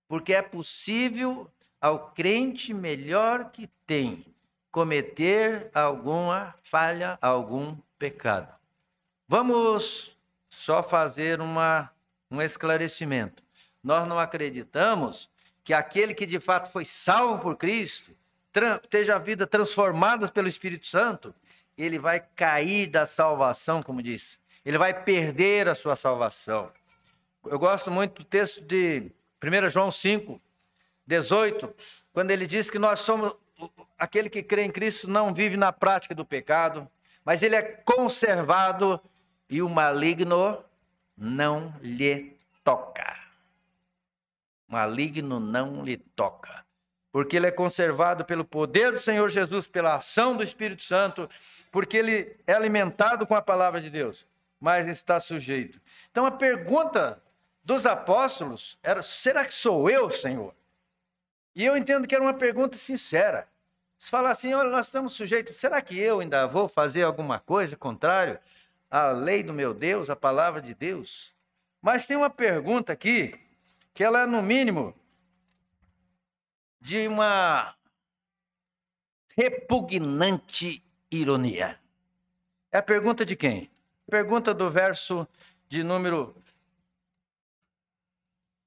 Porque 0.07 0.35
é 0.35 0.43
possível 0.43 1.51
ao 1.81 2.13
crente 2.13 2.75
melhor 2.75 3.51
que 3.51 3.67
tem 3.87 4.34
cometer 4.75 5.71
alguma 5.73 6.53
falha, 6.61 7.17
algum 7.23 7.77
pecado. 7.97 8.53
Vamos 9.29 10.19
só 10.51 10.83
fazer 10.83 11.41
uma, 11.41 11.93
um 12.29 12.43
esclarecimento. 12.43 13.41
Nós 13.81 14.05
não 14.09 14.19
acreditamos 14.19 15.31
que 15.63 15.73
aquele 15.73 16.13
que 16.13 16.27
de 16.27 16.41
fato 16.41 16.73
foi 16.73 16.85
salvo 16.85 17.39
por 17.39 17.57
Cristo, 17.57 18.11
esteja 18.83 19.15
a 19.15 19.19
vida 19.21 19.47
transformada 19.47 20.27
pelo 20.27 20.49
Espírito 20.49 20.87
Santo, 20.87 21.33
ele 21.79 21.97
vai 21.97 22.19
cair 22.19 22.89
da 22.89 23.07
salvação, 23.07 23.81
como 23.81 24.03
disse. 24.03 24.39
Ele 24.65 24.77
vai 24.77 25.05
perder 25.05 25.69
a 25.69 25.77
sua 25.77 25.95
salvação. 25.95 26.69
Eu 27.47 27.61
gosto 27.61 27.93
muito 27.93 28.23
do 28.23 28.25
texto 28.25 28.61
de 28.61 29.13
1 29.41 29.71
João 29.71 29.93
5, 29.93 30.43
18, 31.07 31.73
quando 32.13 32.33
ele 32.33 32.45
diz 32.45 32.69
que 32.71 32.79
nós 32.79 32.99
somos 32.99 33.37
aquele 33.99 34.29
que 34.29 34.43
crê 34.43 34.65
em 34.65 34.71
Cristo 34.71 35.09
não 35.09 35.33
vive 35.33 35.57
na 35.57 35.73
prática 35.73 36.15
do 36.15 36.25
pecado, 36.25 36.89
mas 37.25 37.43
ele 37.43 37.57
é 37.57 37.63
conservado 37.63 39.01
e 39.49 39.63
o 39.63 39.69
maligno 39.69 40.65
não 41.17 41.75
lhe 41.81 42.37
toca. 42.63 43.19
maligno 44.67 45.39
não 45.39 45.85
lhe 45.85 45.97
toca. 45.97 46.65
Porque 47.13 47.37
ele 47.37 47.47
é 47.47 47.53
conservado 47.53 48.25
pelo 48.25 48.45
poder 48.45 48.91
do 48.91 48.99
Senhor 48.99 49.29
Jesus, 49.31 49.69
pela 49.69 49.95
ação 49.95 50.37
do 50.37 50.43
Espírito 50.43 50.83
Santo, 50.83 51.31
porque 51.71 51.97
ele 51.97 52.37
é 52.45 52.53
alimentado 52.53 53.25
com 53.25 53.37
a 53.37 53.43
palavra 53.43 53.81
de 53.81 53.89
Deus, 53.89 54.27
mas 54.59 54.89
está 54.89 55.21
sujeito. 55.21 55.81
Então 56.11 56.27
a 56.27 56.33
pergunta 56.33 57.23
dos 57.63 57.87
apóstolos 57.87 58.77
era: 58.83 59.01
será 59.01 59.45
que 59.45 59.55
sou 59.55 59.89
eu, 59.89 60.11
Senhor? 60.11 60.53
E 61.55 61.65
eu 61.65 61.77
entendo 61.77 62.07
que 62.09 62.15
era 62.15 62.25
uma 62.25 62.35
pergunta 62.35 62.77
sincera. 62.77 63.49
Se 63.97 64.11
falar 64.11 64.31
assim, 64.31 64.53
olha, 64.53 64.71
nós 64.71 64.87
estamos 64.87 65.13
sujeitos, 65.13 65.57
será 65.57 65.81
que 65.81 65.99
eu 65.99 66.21
ainda 66.21 66.47
vou 66.47 66.69
fazer 66.69 67.05
alguma 67.05 67.39
coisa 67.39 67.77
contrário 67.77 68.39
à 68.91 69.11
lei 69.13 69.43
do 69.43 69.55
meu 69.55 69.73
Deus, 69.73 70.11
à 70.11 70.17
palavra 70.17 70.61
de 70.61 70.75
Deus? 70.75 71.33
Mas 71.81 72.07
tem 72.07 72.17
uma 72.17 72.31
pergunta 72.31 72.93
aqui, 72.93 73.39
que 73.93 74.03
ela 74.03 74.23
é, 74.23 74.27
no 74.27 74.43
mínimo, 74.43 74.95
de 76.81 77.07
uma 77.07 77.75
repugnante 79.37 80.85
ironia. 81.11 81.81
É 82.73 82.79
a 82.79 82.83
pergunta 82.83 83.25
de 83.25 83.37
quem? 83.37 83.71
Pergunta 84.11 84.53
do 84.53 84.69
verso 84.69 85.27
de 85.69 85.83
número 85.83 86.37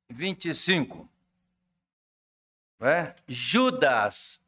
25. 0.10 1.08
É? 2.80 3.16
Judas 3.28 4.40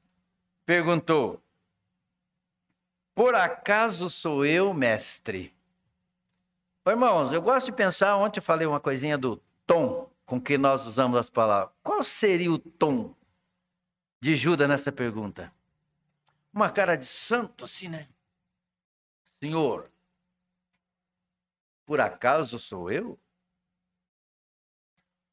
perguntou: 0.65 1.41
Por 3.15 3.33
acaso 3.33 4.09
sou 4.09 4.45
eu, 4.45 4.73
mestre? 4.73 5.55
Ô, 6.85 6.91
irmãos, 6.91 7.31
eu 7.31 7.41
gosto 7.41 7.67
de 7.67 7.71
pensar. 7.71 8.15
Ontem 8.17 8.39
eu 8.39 8.43
falei 8.43 8.67
uma 8.67 8.79
coisinha 8.79 9.17
do 9.17 9.37
tom 9.65 10.09
com 10.25 10.39
que 10.39 10.57
nós 10.57 10.85
usamos 10.85 11.17
as 11.17 11.29
palavras. 11.29 11.73
Qual 11.81 12.03
seria 12.03 12.51
o 12.51 12.59
tom 12.59 13.15
de 14.21 14.35
Judas 14.35 14.69
nessa 14.69 14.91
pergunta? 14.91 15.51
Uma 16.53 16.69
cara 16.71 16.95
de 16.95 17.05
santo, 17.05 17.65
assim, 17.65 17.87
né? 17.87 18.07
Senhor, 19.23 19.89
por 21.85 21.99
acaso 21.99 22.59
sou 22.59 22.91
eu? 22.91 23.19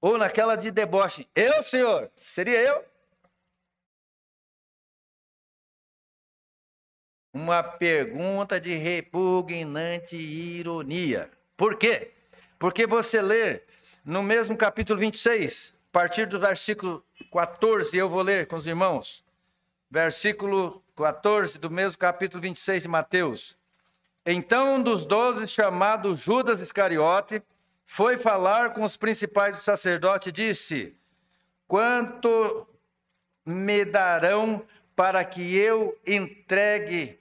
Ou 0.06 0.16
naquela 0.16 0.54
de 0.54 0.70
deboche, 0.70 1.28
eu, 1.34 1.64
senhor? 1.64 2.08
Seria 2.14 2.60
eu? 2.60 2.84
Uma 7.32 7.60
pergunta 7.60 8.60
de 8.60 8.72
repugnante 8.72 10.14
ironia. 10.14 11.28
Por 11.56 11.76
quê? 11.76 12.12
Porque 12.56 12.86
você 12.86 13.20
lê 13.20 13.62
no 14.04 14.22
mesmo 14.22 14.56
capítulo 14.56 14.96
26, 15.00 15.74
a 15.88 15.90
partir 15.90 16.28
do 16.28 16.38
versículo 16.38 17.04
14, 17.32 17.96
eu 17.96 18.08
vou 18.08 18.22
ler 18.22 18.46
com 18.46 18.54
os 18.54 18.68
irmãos. 18.68 19.24
Versículo 19.90 20.84
14 20.94 21.58
do 21.58 21.68
mesmo 21.68 21.98
capítulo 21.98 22.40
26 22.40 22.82
de 22.82 22.88
Mateus. 22.88 23.58
Então 24.24 24.76
um 24.76 24.82
dos 24.84 25.04
doze, 25.04 25.48
chamado 25.48 26.14
Judas 26.14 26.60
Iscariote, 26.60 27.42
foi 27.87 28.18
falar 28.18 28.72
com 28.72 28.83
os 28.83 28.96
principais 28.96 29.57
do 29.57 29.62
sacerdote 29.62 30.29
e 30.29 30.33
disse: 30.33 30.94
Quanto 31.68 32.68
me 33.44 33.85
darão 33.85 34.66
para 34.96 35.25
que 35.25 35.57
eu 35.57 35.96
entregue, 36.05 37.18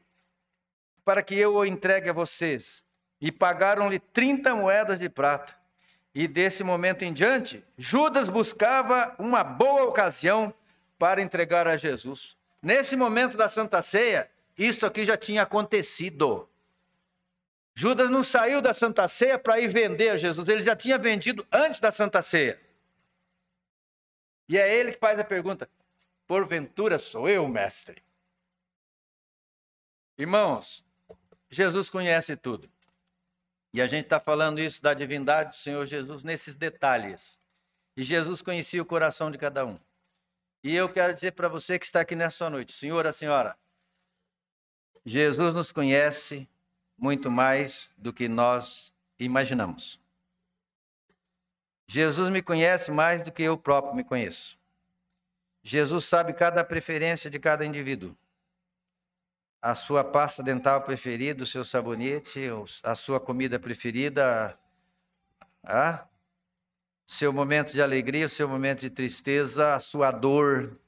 para 1.06 1.22
que 1.22 1.36
eu 1.36 1.54
o 1.54 1.66
entregue 1.66 2.10
a 2.10 2.14
vocês? 2.14 2.84
E 3.22 3.32
pagaram-lhe 3.32 4.00
30 4.00 4.56
moedas 4.56 5.00
de 5.00 5.08
prata. 5.08 5.56
E 6.14 6.28
desse 6.28 6.64
momento 6.64 7.04
em 7.04 7.14
diante, 7.14 7.64
Judas 7.78 8.28
buscava 8.28 9.16
uma 9.20 9.44
boa 9.44 9.84
ocasião 9.84 10.54
para 10.98 11.22
entregar 11.22 11.68
a 11.68 11.78
Jesus. 11.78 12.36
Nesse 12.62 12.96
momento 12.96 13.38
da 13.38 13.48
Santa 13.48 13.82
Ceia, 13.82 14.30
isso 14.58 14.86
aqui 14.86 15.06
já 15.06 15.16
tinha 15.16 15.44
acontecido. 15.44 16.50
Judas 17.76 18.10
não 18.10 18.24
saiu 18.24 18.62
da 18.62 18.74
Santa 18.74 19.06
Ceia 19.08 19.38
para 19.38 19.60
ir 19.60 19.68
vender 19.68 20.10
a 20.10 20.18
Jesus, 20.18 20.48
ele 20.48 20.62
já 20.62 20.76
tinha 20.76 20.98
vendido 20.98 21.46
antes 21.52 21.80
da 21.80 21.92
Santa 21.92 22.22
Ceia. 22.22 22.60
E 24.48 24.58
é 24.58 24.74
ele 24.74 24.94
que 24.94 25.00
faz 25.00 25.20
a 25.20 25.24
pergunta: 25.24 25.70
Porventura 26.26 26.98
sou 26.98 27.28
eu, 27.28 27.48
mestre? 27.48 28.02
Irmãos, 30.18 30.86
Jesus 31.50 31.90
conhece 31.90 32.38
tudo. 32.38 32.70
E 33.74 33.82
a 33.82 33.88
gente 33.88 34.06
está 34.06 34.22
falando 34.22 34.60
isso 34.60 34.82
da 34.82 34.94
divindade 34.94 35.50
do 35.50 35.56
Senhor 35.56 35.86
Jesus 35.86 36.24
nesses 36.24 36.56
detalhes. 36.56 37.38
E 37.98 38.04
Jesus 38.04 38.42
conhecia 38.42 38.82
o 38.82 38.86
coração 38.86 39.30
de 39.30 39.38
cada 39.38 39.66
um. 39.66 39.78
E 40.64 40.74
eu 40.74 40.90
quero 40.90 41.14
dizer 41.14 41.32
para 41.32 41.50
você 41.50 41.78
que 41.78 41.86
está 41.86 42.00
aqui 42.02 42.16
nessa 42.16 42.50
noite, 42.50 42.72
senhora, 42.72 43.12
senhora, 43.12 43.58
Jesus 45.06 45.54
nos 45.54 45.72
conhece 45.74 46.48
muito 46.98 47.30
mais 47.30 47.92
do 47.98 48.14
que 48.14 48.28
nós 48.28 48.94
imaginamos. 49.20 50.00
Jesus 51.88 52.30
me 52.30 52.42
conhece 52.42 52.92
mais 52.92 53.22
do 53.22 53.32
que 53.32 53.44
eu 53.44 53.58
próprio 53.58 53.96
me 53.96 54.04
conheço. 54.04 54.58
Jesus 55.62 56.06
sabe 56.06 56.34
cada 56.34 56.64
preferência 56.64 57.30
de 57.30 57.40
cada 57.40 57.66
indivíduo 57.66 58.16
a 59.66 59.74
sua 59.74 60.04
pasta 60.04 60.44
dental 60.44 60.84
preferida, 60.84 61.44
o 61.44 61.48
seu 61.48 61.66
sabonete, 61.66 62.48
a 62.84 62.94
sua 62.94 63.20
comida 63.20 63.58
preferida, 63.58 64.56
ah? 65.64 66.08
seu 67.04 67.34
momento 67.34 67.74
de 67.74 67.82
alegria, 67.82 68.28
o 68.28 68.30
seu 68.30 68.48
momento 68.48 68.82
de 68.82 68.92
tristeza, 68.92 69.74
a 69.74 69.80
sua 69.80 70.12
dor. 70.12 70.80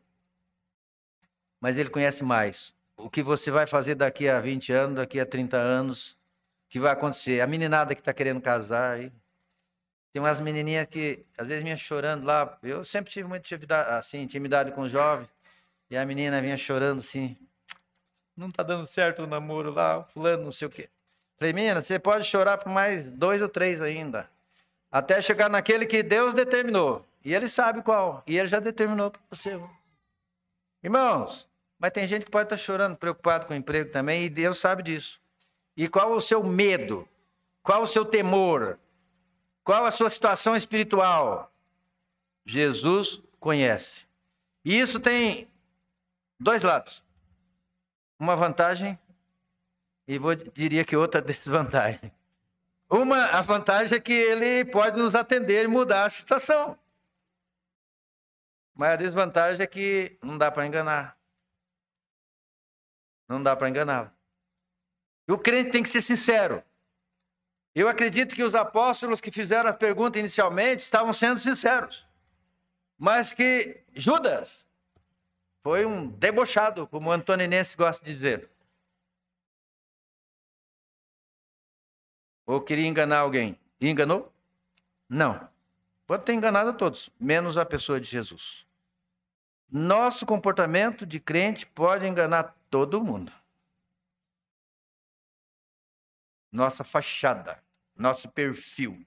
Mas 1.59 1.75
ele 1.75 1.89
conhece 1.89 2.23
mais. 2.23 2.76
O 2.97 3.09
que 3.09 3.21
você 3.23 3.51
vai 3.51 3.67
fazer 3.67 3.95
daqui 3.95 4.27
a 4.27 4.39
20 4.39 4.73
anos, 4.73 4.95
daqui 4.97 5.19
a 5.19 5.25
30 5.25 5.55
anos, 5.55 6.11
o 6.11 6.69
que 6.69 6.79
vai 6.79 6.91
acontecer? 6.91 7.39
A 7.41 7.47
meninada 7.47 7.95
que 7.95 8.01
está 8.01 8.13
querendo 8.13 8.41
casar 8.41 8.97
aí. 8.97 9.11
Tem 10.11 10.21
umas 10.21 10.39
menininhas 10.39 10.87
que 10.87 11.25
às 11.37 11.47
vezes 11.47 11.63
vinha 11.63 11.77
chorando 11.77 12.25
lá. 12.25 12.57
Eu 12.63 12.83
sempre 12.83 13.11
tive 13.11 13.27
muita 13.27 13.45
intimidade, 13.45 13.89
assim, 13.91 14.21
intimidade 14.21 14.71
com 14.71 14.87
jovens. 14.87 15.29
E 15.89 15.95
a 15.95 16.05
menina 16.05 16.41
vinha 16.41 16.57
chorando 16.57 16.99
assim 16.99 17.37
não 18.37 18.51
tá 18.51 18.61
dando 18.61 18.85
certo 18.85 19.23
o 19.23 19.27
namoro 19.27 19.71
lá, 19.71 20.03
fulano, 20.03 20.43
não 20.43 20.51
sei 20.51 20.67
o 20.67 20.71
quê. 20.71 20.87
Falei, 21.37 21.51
menina, 21.51 21.81
você 21.81 21.97
pode 21.97 22.23
chorar 22.23 22.59
por 22.59 22.69
mais 22.71 23.09
dois 23.11 23.41
ou 23.41 23.49
três 23.49 23.81
ainda, 23.81 24.29
até 24.91 25.21
chegar 25.21 25.49
naquele 25.49 25.85
que 25.85 26.03
Deus 26.03 26.33
determinou. 26.33 27.03
E 27.25 27.33
ele 27.33 27.47
sabe 27.47 27.81
qual, 27.81 28.23
e 28.27 28.37
ele 28.37 28.47
já 28.47 28.59
determinou 28.59 29.11
para 29.11 29.21
você. 29.31 29.59
Irmãos, 30.83 31.49
mas 31.79 31.91
tem 31.91 32.07
gente 32.07 32.25
que 32.25 32.31
pode 32.31 32.45
estar 32.45 32.57
chorando, 32.57 32.97
preocupado 32.97 33.45
com 33.45 33.53
o 33.53 33.57
emprego 33.57 33.91
também, 33.91 34.25
e 34.25 34.29
Deus 34.29 34.57
sabe 34.57 34.83
disso. 34.83 35.21
E 35.75 35.87
qual 35.87 36.11
o 36.11 36.21
seu 36.21 36.43
medo? 36.43 37.07
Qual 37.61 37.83
o 37.83 37.87
seu 37.87 38.05
temor? 38.05 38.79
Qual 39.63 39.85
a 39.85 39.91
sua 39.91 40.09
situação 40.09 40.55
espiritual? 40.55 41.51
Jesus 42.45 43.21
conhece. 43.39 44.07
E 44.63 44.79
isso 44.79 44.99
tem 44.99 45.47
dois 46.39 46.63
lados 46.63 47.03
uma 48.19 48.35
vantagem 48.35 48.97
e 50.07 50.17
vou 50.17 50.35
diria 50.35 50.83
que 50.83 50.95
outra 50.95 51.21
desvantagem. 51.21 52.11
Uma 52.89 53.25
a 53.25 53.41
vantagem 53.41 53.97
é 53.97 54.01
que 54.01 54.13
ele 54.13 54.65
pode 54.65 54.97
nos 54.97 55.13
atender 55.13 55.65
e 55.65 55.67
mudar 55.67 56.05
a 56.05 56.09
situação. 56.09 56.77
Mas 58.73 58.91
a 58.91 58.95
desvantagem 58.95 59.63
é 59.63 59.67
que 59.67 60.17
não 60.21 60.37
dá 60.37 60.49
para 60.51 60.65
enganar. 60.65 61.16
Não 63.27 63.41
dá 63.41 63.55
para 63.55 63.69
enganá-lo. 63.69 64.11
E 65.27 65.31
o 65.31 65.37
crente 65.37 65.71
tem 65.71 65.83
que 65.83 65.89
ser 65.89 66.01
sincero. 66.01 66.63
Eu 67.75 67.87
acredito 67.87 68.33
que 68.33 68.43
os 68.43 68.55
apóstolos 68.55 69.21
que 69.21 69.29
fizeram 69.29 69.69
a 69.69 69.73
pergunta 69.73 70.17
inicialmente 70.17 70.81
estavam 70.81 71.13
sendo 71.13 71.39
sinceros. 71.39 72.07
Mas 72.97 73.33
que 73.33 73.83
Judas 73.93 74.65
foi 75.61 75.85
um 75.85 76.07
debochado, 76.07 76.87
como 76.87 77.09
o 77.09 77.11
antoninense 77.11 77.77
gosta 77.77 78.03
de 78.03 78.11
dizer. 78.11 78.49
Ou 82.45 82.61
queria 82.61 82.87
enganar 82.87 83.19
alguém. 83.19 83.59
Enganou? 83.79 84.33
Não. 85.09 85.47
Pode 86.07 86.23
ter 86.23 86.33
enganado 86.33 86.69
a 86.69 86.73
todos, 86.73 87.09
menos 87.19 87.57
a 87.57 87.65
pessoa 87.65 87.99
de 87.99 88.07
Jesus. 88.07 88.65
Nosso 89.69 90.25
comportamento 90.25 91.05
de 91.05 91.19
crente 91.19 91.65
pode 91.65 92.07
enganar 92.07 92.56
todo 92.69 93.03
mundo. 93.03 93.31
Nossa 96.51 96.83
fachada, 96.83 97.63
nosso 97.95 98.29
perfil. 98.29 99.05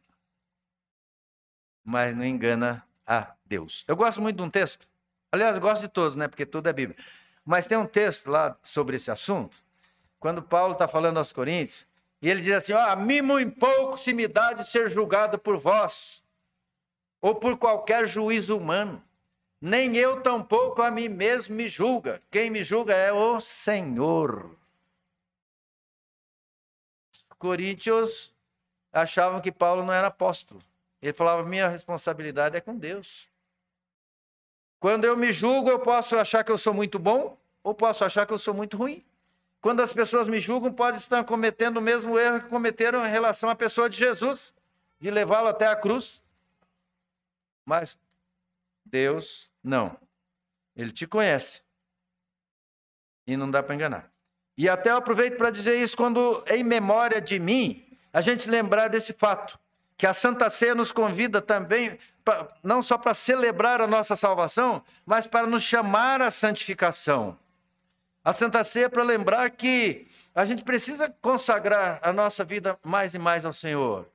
Mas 1.85 2.15
não 2.15 2.25
engana 2.25 2.87
a 3.07 3.35
Deus. 3.45 3.85
Eu 3.89 3.97
gosto 3.97 4.21
muito 4.21 4.37
de 4.37 4.43
um 4.43 4.51
texto 4.51 4.91
Aliás, 5.33 5.57
gosto 5.59 5.83
de 5.83 5.89
todos, 5.89 6.17
né? 6.17 6.27
Porque 6.27 6.45
tudo 6.45 6.69
é 6.69 6.73
Bíblia. 6.73 6.99
Mas 7.45 7.67
tem 7.67 7.79
um 7.79 7.87
texto 7.87 8.29
lá 8.29 8.57
sobre 8.63 8.97
esse 8.97 9.11
assunto, 9.11 9.63
quando 10.19 10.43
Paulo 10.43 10.73
está 10.73 10.89
falando 10.89 11.19
aos 11.19 11.33
Coríntios, 11.33 11.87
e 12.21 12.29
ele 12.29 12.41
diz 12.43 12.55
assim: 12.55 12.73
Ó, 12.73 12.81
a 12.81 12.97
mim 12.97 13.23
muito 13.23 13.59
pouco 13.59 13.97
se 13.97 14.13
me 14.13 14.27
dá 14.27 14.53
de 14.53 14.67
ser 14.67 14.91
julgado 14.91 15.39
por 15.39 15.57
vós. 15.57 16.23
ou 17.23 17.35
por 17.35 17.59
qualquer 17.59 18.07
juízo 18.07 18.57
humano. 18.57 19.03
Nem 19.61 19.95
eu 19.95 20.23
tampouco 20.23 20.81
a 20.81 20.91
mim 20.91 21.09
mesmo 21.09 21.55
me 21.55 21.69
julga. 21.69 22.23
Quem 22.31 22.49
me 22.49 22.65
julga 22.65 22.95
é 22.95 23.13
o 23.13 23.41
Senhor. 23.41 24.57
Coríntios 27.39 28.35
achavam 28.93 29.41
que 29.41 29.53
Paulo 29.53 29.85
não 29.85 29.93
era 29.93 30.07
apóstolo. 30.07 30.63
Ele 31.03 31.13
falava: 31.13 31.43
minha 31.43 31.69
responsabilidade 31.69 32.57
é 32.57 32.61
com 32.61 32.77
Deus. 32.77 33.29
Quando 34.79 35.05
eu 35.05 35.15
me 35.15 35.31
julgo, 35.31 35.69
eu 35.69 35.79
posso 35.79 36.17
achar 36.17 36.43
que 36.43 36.51
eu 36.51 36.57
sou 36.57 36.73
muito 36.73 36.99
bom 36.99 37.37
ou 37.63 37.75
posso 37.75 38.03
achar 38.03 38.27
que 38.27 38.33
eu 38.33 38.39
sou 38.39 38.55
muito 38.55 38.79
ruim. 38.79 39.05
Quando 39.61 39.81
as 39.81 39.93
pessoas 39.93 40.27
me 40.27 40.41
julgam, 40.41 40.73
pode 40.73 40.97
estar 40.97 41.23
cometendo 41.25 41.77
o 41.77 41.83
mesmo 41.83 42.19
erro 42.19 42.41
que 42.41 42.49
cometeram 42.49 43.05
em 43.07 43.11
relação 43.11 43.51
à 43.51 43.55
pessoa 43.55 43.91
de 43.91 43.99
Jesus, 43.99 44.55
de 44.99 45.11
levá-lo 45.11 45.49
até 45.49 45.67
a 45.67 45.77
cruz. 45.77 46.23
Mas 47.67 47.99
Deus 48.87 49.50
não. 49.63 49.97
Ele 50.77 50.91
te 50.91 51.07
conhece. 51.07 51.63
E 53.27 53.37
não 53.37 53.51
dá 53.51 53.63
para 53.63 53.75
enganar. 53.75 54.11
E 54.57 54.69
até 54.69 54.91
eu 54.91 54.97
aproveito 54.97 55.37
para 55.37 55.51
dizer 55.51 55.77
isso 55.81 55.97
quando, 55.97 56.45
em 56.49 56.63
memória 56.63 57.21
de 57.21 57.39
mim, 57.39 57.87
a 58.13 58.21
gente 58.21 58.51
lembrar 58.51 58.89
desse 58.89 59.13
fato, 59.13 59.59
que 59.97 60.07
a 60.07 60.13
Santa 60.13 60.51
Ceia 60.51 60.75
nos 60.75 60.93
convida 60.93 61.41
também, 61.41 61.99
pra, 62.25 62.49
não 62.63 62.83
só 62.83 62.99
para 62.99 63.15
celebrar 63.15 63.81
a 63.81 63.87
nossa 63.87 64.17
salvação, 64.17 64.83
mas 65.07 65.27
para 65.27 65.47
nos 65.47 65.63
chamar 65.63 66.21
à 66.21 66.31
santificação. 66.31 67.39
A 68.25 68.33
Santa 68.33 68.63
Ceia 68.65 68.87
é 68.87 68.89
para 68.89 69.03
lembrar 69.03 69.49
que 69.51 70.07
a 70.35 70.45
gente 70.45 70.63
precisa 70.63 71.09
consagrar 71.21 71.99
a 72.03 72.13
nossa 72.13 72.45
vida 72.45 72.79
mais 72.85 73.15
e 73.15 73.19
mais 73.19 73.45
ao 73.45 73.53
Senhor, 73.53 74.07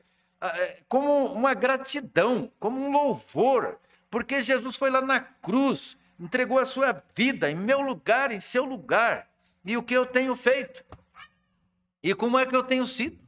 é, 0.41 0.77
como 0.88 1.25
uma 1.34 1.53
gratidão, 1.53 2.51
como 2.60 2.79
um 2.79 2.91
louvor, 2.91 3.79
porque 4.15 4.41
Jesus 4.41 4.78
foi 4.78 4.89
lá 4.89 5.01
na 5.01 5.19
cruz, 5.19 5.97
entregou 6.17 6.58
a 6.58 6.65
sua 6.65 7.04
vida 7.13 7.51
em 7.51 7.54
meu 7.54 7.82
lugar, 7.82 8.32
em 8.32 8.39
seu 8.39 8.63
lugar, 8.63 9.30
e 9.65 9.75
o 9.75 9.84
que 9.84 9.93
eu 9.93 10.06
tenho 10.06 10.34
feito, 10.38 10.86
e 12.01 12.15
como 12.15 12.39
é 12.39 12.45
que 12.45 12.56
eu 12.56 12.63
tenho 12.63 12.86
sido. 12.86 13.19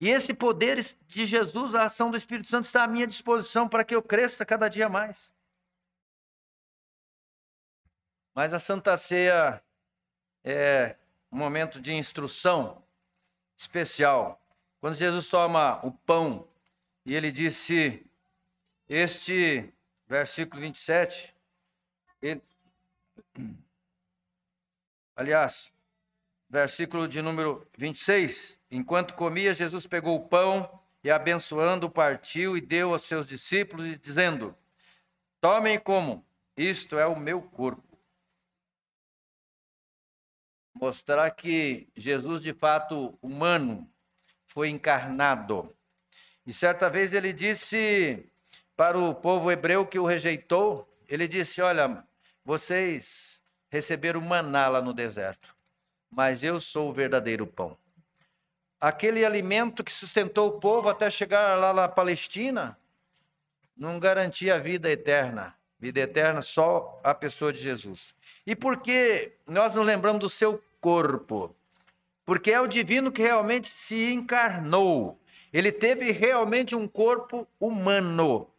E 0.00 0.08
esse 0.08 0.34
poder 0.34 0.84
de 1.06 1.24
Jesus, 1.24 1.76
a 1.76 1.84
ação 1.84 2.10
do 2.10 2.16
Espírito 2.16 2.48
Santo, 2.48 2.64
está 2.64 2.82
à 2.82 2.88
minha 2.88 3.06
disposição 3.06 3.68
para 3.68 3.84
que 3.84 3.94
eu 3.94 4.02
cresça 4.02 4.44
cada 4.44 4.66
dia 4.66 4.88
mais. 4.88 5.32
Mas 8.34 8.52
a 8.52 8.58
Santa 8.58 8.96
Ceia 8.96 9.62
é 10.42 10.96
um 11.30 11.38
momento 11.38 11.80
de 11.80 11.94
instrução 11.94 12.82
especial. 13.56 14.44
Quando 14.80 14.96
Jesus 14.96 15.28
toma 15.28 15.78
o 15.86 15.92
pão 15.92 16.48
e 17.04 17.14
ele 17.14 17.30
disse, 17.30 18.04
este 18.88 19.72
versículo 20.06 20.60
27, 20.60 21.34
ele, 22.22 22.42
aliás, 25.16 25.72
versículo 26.48 27.08
de 27.08 27.20
número 27.22 27.66
26, 27.76 28.58
enquanto 28.70 29.14
comia, 29.14 29.54
Jesus 29.54 29.86
pegou 29.86 30.16
o 30.16 30.28
pão 30.28 30.82
e 31.02 31.10
abençoando, 31.10 31.90
partiu 31.90 32.56
e 32.56 32.60
deu 32.60 32.92
aos 32.92 33.02
seus 33.02 33.26
discípulos, 33.26 33.98
dizendo: 33.98 34.56
Tomem 35.40 35.78
comam, 35.78 36.24
isto 36.56 36.98
é 36.98 37.06
o 37.06 37.18
meu 37.18 37.42
corpo 37.42 37.86
mostrar 40.78 41.30
que 41.30 41.88
Jesus, 41.96 42.42
de 42.42 42.52
fato, 42.52 43.18
humano, 43.22 43.90
foi 44.46 44.68
encarnado. 44.68 45.74
E 46.46 46.52
certa 46.52 46.88
vez 46.88 47.12
ele 47.12 47.32
disse 47.32 48.30
para 48.76 48.98
o 48.98 49.14
povo 49.14 49.50
hebreu 49.50 49.86
que 49.86 49.98
o 49.98 50.04
rejeitou, 50.04 50.86
ele 51.08 51.26
disse: 51.26 51.62
Olha, 51.62 52.04
vocês 52.44 53.42
receberam 53.68 54.20
maná 54.20 54.68
lá 54.68 54.82
no 54.82 54.92
deserto, 54.92 55.56
mas 56.10 56.42
eu 56.42 56.60
sou 56.60 56.90
o 56.90 56.92
verdadeiro 56.92 57.46
pão. 57.46 57.76
Aquele 58.78 59.24
alimento 59.24 59.82
que 59.82 59.92
sustentou 59.92 60.48
o 60.48 60.60
povo 60.60 60.88
até 60.88 61.10
chegar 61.10 61.58
lá 61.58 61.72
na 61.72 61.88
Palestina 61.88 62.78
não 63.76 63.98
garantia 63.98 64.54
a 64.54 64.58
vida 64.58 64.90
eterna. 64.90 65.54
Vida 65.78 66.00
eterna 66.00 66.40
só 66.40 67.00
a 67.02 67.14
pessoa 67.14 67.52
de 67.52 67.60
Jesus. 67.60 68.14
E 68.46 68.54
por 68.54 68.80
que 68.80 69.32
nós 69.46 69.74
nos 69.74 69.84
lembramos 69.84 70.20
do 70.20 70.30
seu 70.30 70.62
corpo? 70.80 71.54
Porque 72.24 72.50
é 72.50 72.60
o 72.60 72.66
divino 72.66 73.12
que 73.12 73.22
realmente 73.22 73.68
se 73.68 74.12
encarnou. 74.12 75.20
Ele 75.52 75.70
teve 75.72 76.10
realmente 76.12 76.74
um 76.74 76.86
corpo 76.88 77.46
humano, 77.58 78.50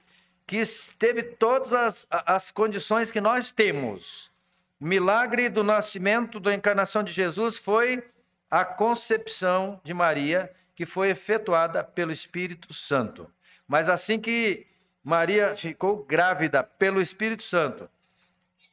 que 0.48 0.64
teve 0.98 1.22
todas 1.22 1.74
as, 1.74 2.08
as 2.10 2.52
condições 2.52 3.12
que 3.12 3.20
nós 3.20 3.52
temos. 3.52 4.32
O 4.80 4.86
milagre 4.86 5.50
do 5.50 5.64
nascimento, 5.64 6.40
da 6.40 6.56
encarnação 6.56 7.04
de 7.04 7.12
Jesus 7.12 7.58
foi 7.58 8.02
a 8.50 8.64
concepção 8.64 9.82
de 9.84 9.94
Maria, 9.94 10.52
que 10.74 10.86
foi 10.86 11.10
efetuada 11.10 11.84
pelo 11.84 12.14
Espírito 12.14 12.74
Santo. 12.74 13.30
Mas 13.68 13.90
assim 13.90 14.20
que 14.20 14.66
Maria 15.04 15.56
ficou 15.56 16.06
grávida 16.06 16.64
pelo 16.64 17.02
Espírito 17.02 17.44
Santo, 17.44 17.90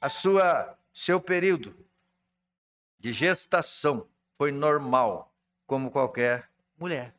a 0.01 0.09
sua 0.09 0.79
seu 0.93 1.21
período 1.21 1.75
de 3.01 3.11
gestação 3.13 4.07
foi 4.35 4.53
normal, 4.53 5.35
como 5.67 5.91
qualquer 5.91 6.49
mulher. 6.79 7.15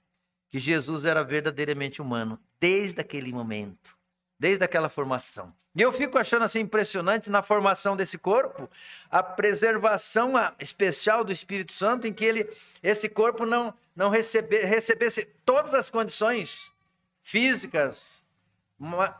Que 0.50 0.60
Jesus 0.60 1.04
era 1.04 1.24
verdadeiramente 1.24 2.02
humano 2.02 2.40
desde 2.60 3.02
aquele 3.02 3.34
momento, 3.34 3.95
desde 4.40 4.64
aquela 4.64 4.90
formação. 4.90 5.54
E 5.76 5.82
eu 5.82 5.92
fico 5.92 6.18
achando 6.18 6.44
assim 6.44 6.62
impressionante 6.62 7.30
na 7.30 7.42
formação 7.42 7.96
desse 7.96 8.18
corpo 8.18 8.70
a 9.10 9.22
preservação 9.22 10.34
especial 10.60 11.24
do 11.24 11.32
Espírito 11.32 11.74
Santo 11.74 12.08
em 12.08 12.14
que 12.14 12.26
ele 12.26 12.50
esse 12.82 13.10
corpo 13.10 13.46
não 13.46 13.74
não 13.96 14.10
recebe, 14.10 14.58
recebesse 14.66 15.24
todas 15.46 15.74
as 15.74 15.90
condições 15.90 16.72
físicas, 17.24 18.24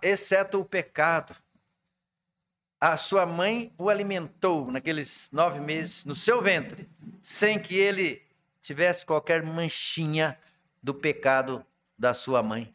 exceto 0.02 0.60
o 0.60 0.66
pecado 0.66 1.36
a 2.80 2.98
sua 2.98 3.26
mãe 3.26 3.74
o 3.78 3.90
alimentou 3.90 4.70
naqueles 4.70 5.30
nove 5.32 5.60
meses 5.60 6.06
no 6.06 6.14
seu 6.14 6.42
ventre, 6.42 6.88
sem 7.22 7.60
que 7.60 7.76
ele 7.76 8.22
tivesse 8.62 9.06
qualquer 9.06 9.42
manchinha 9.44 10.38
do 10.84 10.94
pecado 10.94 11.66
da 11.98 12.14
sua 12.14 12.44
mãe. 12.44 12.74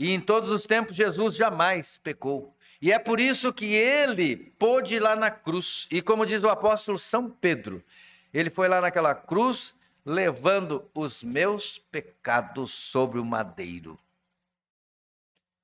E 0.00 0.14
em 0.14 0.18
todos 0.18 0.50
os 0.50 0.64
tempos 0.64 0.96
Jesus 0.96 1.36
jamais 1.36 1.98
pecou. 1.98 2.56
E 2.80 2.90
é 2.90 2.98
por 2.98 3.20
isso 3.20 3.52
que 3.52 3.66
ele 3.66 4.34
pôde 4.58 4.94
ir 4.94 5.00
lá 5.00 5.14
na 5.14 5.30
cruz. 5.30 5.86
E 5.90 6.00
como 6.00 6.24
diz 6.24 6.42
o 6.42 6.48
apóstolo 6.48 6.96
São 6.96 7.28
Pedro, 7.28 7.84
ele 8.32 8.48
foi 8.48 8.66
lá 8.66 8.80
naquela 8.80 9.14
cruz 9.14 9.74
levando 10.02 10.90
os 10.94 11.22
meus 11.22 11.76
pecados 11.76 12.72
sobre 12.72 13.18
o 13.18 13.24
madeiro. 13.26 13.98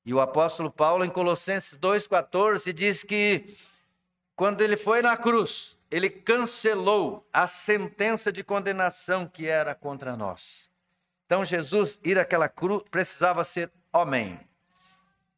E 0.05 0.12
o 0.12 0.20
apóstolo 0.20 0.70
Paulo, 0.70 1.03
em 1.03 1.11
Colossenses 1.11 1.79
2,14, 1.79 2.75
diz 2.75 3.03
que 3.03 3.57
quando 4.37 4.61
ele 4.61 4.77
foi 4.77 5.01
na 5.01 5.16
cruz, 5.16 5.79
ele 5.90 6.11
cancelou 6.11 7.27
a 7.33 7.46
sentença 7.46 8.31
de 8.31 8.44
condenação 8.44 9.27
que 9.27 9.49
era 9.49 9.75
contra 9.75 10.14
nós. 10.14 10.70
Então, 11.25 11.42
Jesus 11.42 11.99
ir 12.05 12.18
àquela 12.18 12.51
cruz 12.51 12.83
precisava 12.90 13.42
ser 13.42 13.72
homem, 13.96 14.40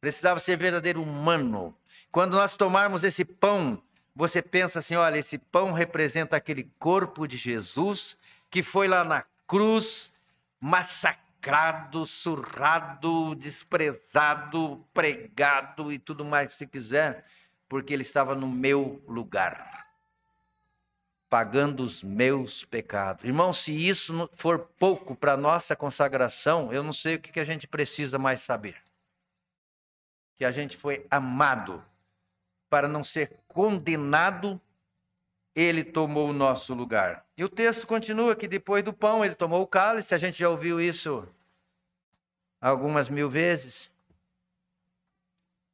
precisava 0.01 0.39
ser 0.39 0.57
verdadeiro 0.57 1.01
humano. 1.01 1.75
Quando 2.11 2.33
nós 2.33 2.55
tomarmos 2.55 3.03
esse 3.03 3.23
pão, 3.23 3.81
você 4.15 4.41
pensa 4.41 4.79
assim: 4.79 4.95
olha, 4.95 5.17
esse 5.17 5.37
pão 5.37 5.71
representa 5.71 6.35
aquele 6.35 6.63
corpo 6.77 7.27
de 7.27 7.37
Jesus 7.37 8.17
que 8.49 8.63
foi 8.63 8.87
lá 8.87 9.03
na 9.03 9.23
cruz 9.47 10.11
massacrado 10.59 11.29
surrado, 12.05 13.33
desprezado, 13.35 14.85
pregado 14.93 15.91
e 15.91 15.97
tudo 15.97 16.25
mais 16.25 16.49
que 16.49 16.55
você 16.55 16.67
quiser, 16.67 17.25
porque 17.67 17.93
ele 17.93 18.01
estava 18.01 18.35
no 18.35 18.47
meu 18.47 19.01
lugar, 19.07 19.87
pagando 21.29 21.83
os 21.83 22.03
meus 22.03 22.65
pecados. 22.65 23.23
Irmão, 23.23 23.53
se 23.53 23.71
isso 23.71 24.29
for 24.33 24.59
pouco 24.79 25.15
para 25.15 25.37
nossa 25.37 25.75
consagração, 25.75 26.73
eu 26.73 26.81
não 26.81 26.93
sei 26.93 27.15
o 27.15 27.19
que 27.19 27.39
a 27.39 27.45
gente 27.45 27.67
precisa 27.67 28.17
mais 28.17 28.41
saber. 28.41 28.75
Que 30.35 30.43
a 30.43 30.51
gente 30.51 30.75
foi 30.75 31.05
amado 31.11 31.83
para 32.69 32.87
não 32.87 33.03
ser 33.03 33.39
condenado 33.47 34.59
ele 35.55 35.83
tomou 35.83 36.29
o 36.29 36.33
nosso 36.33 36.73
lugar. 36.73 37.25
E 37.35 37.43
o 37.43 37.49
texto 37.49 37.85
continua 37.85 38.35
que 38.35 38.47
depois 38.47 38.83
do 38.83 38.93
pão 38.93 39.25
ele 39.25 39.35
tomou 39.35 39.61
o 39.61 39.67
cálice, 39.67 40.15
a 40.15 40.17
gente 40.17 40.39
já 40.39 40.49
ouviu 40.49 40.79
isso 40.79 41.27
algumas 42.61 43.09
mil 43.09 43.29
vezes. 43.29 43.91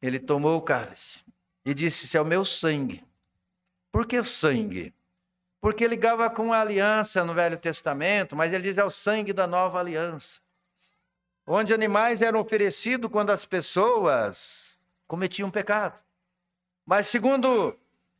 Ele 0.02 0.20
tomou 0.20 0.58
o 0.58 0.62
cálice 0.62 1.24
e 1.64 1.74
disse: 1.74 2.06
Isso 2.06 2.18
é 2.18 2.22
o 2.22 2.26
meu 2.26 2.44
sangue. 2.44 3.04
Por 3.92 4.08
que 4.08 4.18
o 4.18 4.24
sangue? 4.24 4.94
Porque 5.66 5.88
ligava 5.88 6.30
com 6.30 6.54
a 6.54 6.62
aliança 6.62 7.26
no 7.26 7.34
Velho 7.34 7.58
Testamento, 7.58 8.36
mas 8.36 8.54
ele 8.54 8.66
diz: 8.66 8.78
É 8.78 8.84
o 8.84 8.92
sangue 8.92 9.34
da 9.34 9.48
nova 9.48 9.80
aliança. 9.80 10.40
onde 11.48 11.74
animais 11.74 12.22
eram 12.22 12.40
oferecidos 12.40 13.10
quando 13.12 13.32
as 13.32 13.46
pessoas 13.46 14.80
cometiam 15.08 15.50
pecado. 15.50 16.00
Mas 16.86 17.08
segundo 17.08 17.76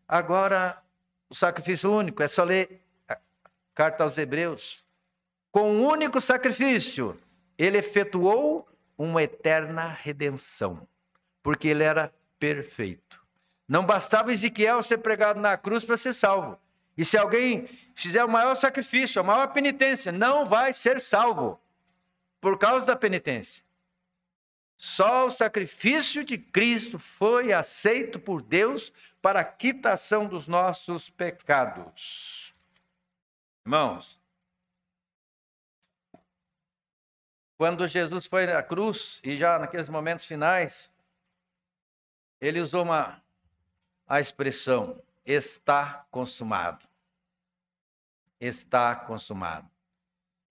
agora 0.08 0.82
o 1.30 1.36
sacrifício 1.36 1.94
único, 1.94 2.24
é 2.24 2.28
só 2.28 2.44
ler 2.44 2.82
a 3.08 3.16
carta 3.76 4.04
aos 4.04 4.18
Hebreus. 4.18 4.84
Com 5.52 5.72
um 5.72 5.86
único 5.86 6.20
sacrifício, 6.20 7.16
ele 7.60 7.78
efetuou 7.78 8.68
uma 8.98 9.22
eterna 9.22 9.90
redenção, 9.90 10.88
porque 11.44 11.68
ele 11.68 11.84
era 11.84 12.12
perfeito. 12.40 13.24
Não 13.68 13.86
bastava 13.86 14.32
Ezequiel 14.32 14.82
ser 14.82 14.98
pregado 14.98 15.40
na 15.40 15.56
cruz 15.56 15.86
para 15.86 15.96
ser 15.96 16.14
salvo. 16.14 16.65
E 16.98 17.04
se 17.04 17.18
alguém 17.18 17.68
fizer 17.94 18.24
o 18.24 18.30
maior 18.30 18.56
sacrifício, 18.56 19.20
a 19.20 19.24
maior 19.24 19.48
penitência, 19.48 20.12
não 20.12 20.46
vai 20.46 20.72
ser 20.74 21.00
salvo 21.00 21.60
por 22.40 22.58
causa 22.58 22.86
da 22.86 22.96
penitência. 22.96 23.64
Só 24.78 25.28
o 25.28 25.30
sacrifício 25.30 26.24
de 26.24 26.38
Cristo 26.38 27.00
foi 27.00 27.54
aceito 27.54 28.20
por 28.20 28.42
Deus 28.42 28.92
para 29.22 29.40
a 29.40 29.46
quitação 29.46 30.28
dos 30.28 30.48
nossos 30.48 31.10
pecados. 31.10 32.54
Irmãos, 33.66 34.20
quando 37.58 37.88
Jesus 37.88 38.26
foi 38.26 38.52
à 38.52 38.62
cruz, 38.62 39.20
e 39.24 39.38
já 39.38 39.58
naqueles 39.58 39.88
momentos 39.88 40.26
finais, 40.26 40.92
ele 42.40 42.60
usou 42.60 42.84
uma, 42.84 43.24
a 44.06 44.20
expressão: 44.20 45.02
está 45.26 46.06
consumado. 46.12 46.86
Está 48.40 48.96
consumado. 48.96 49.70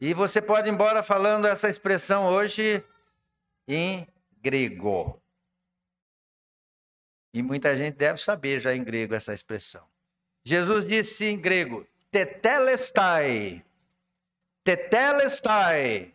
E 0.01 0.13
você 0.13 0.43
pode 0.43 0.69
ir 0.69 0.73
embora 0.73 1.03
falando 1.03 1.47
essa 1.47 1.69
expressão 1.69 2.29
hoje 2.29 2.85
em 3.69 4.07
grego. 4.41 5.23
E 7.33 7.43
muita 7.43 7.77
gente 7.77 7.97
deve 7.97 8.21
saber 8.21 8.61
já 8.61 8.75
em 8.75 8.85
grego 8.85 9.15
essa 9.15 9.33
expressão. 9.33 9.89
Jesus 10.45 10.87
disse 10.87 11.25
em 11.25 11.41
grego: 11.41 11.87
tetelestai. 12.11 13.65
Tetelestai. 14.63 16.15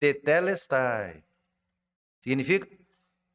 Tetelestai. 0.00 1.24
Significa 2.20 2.68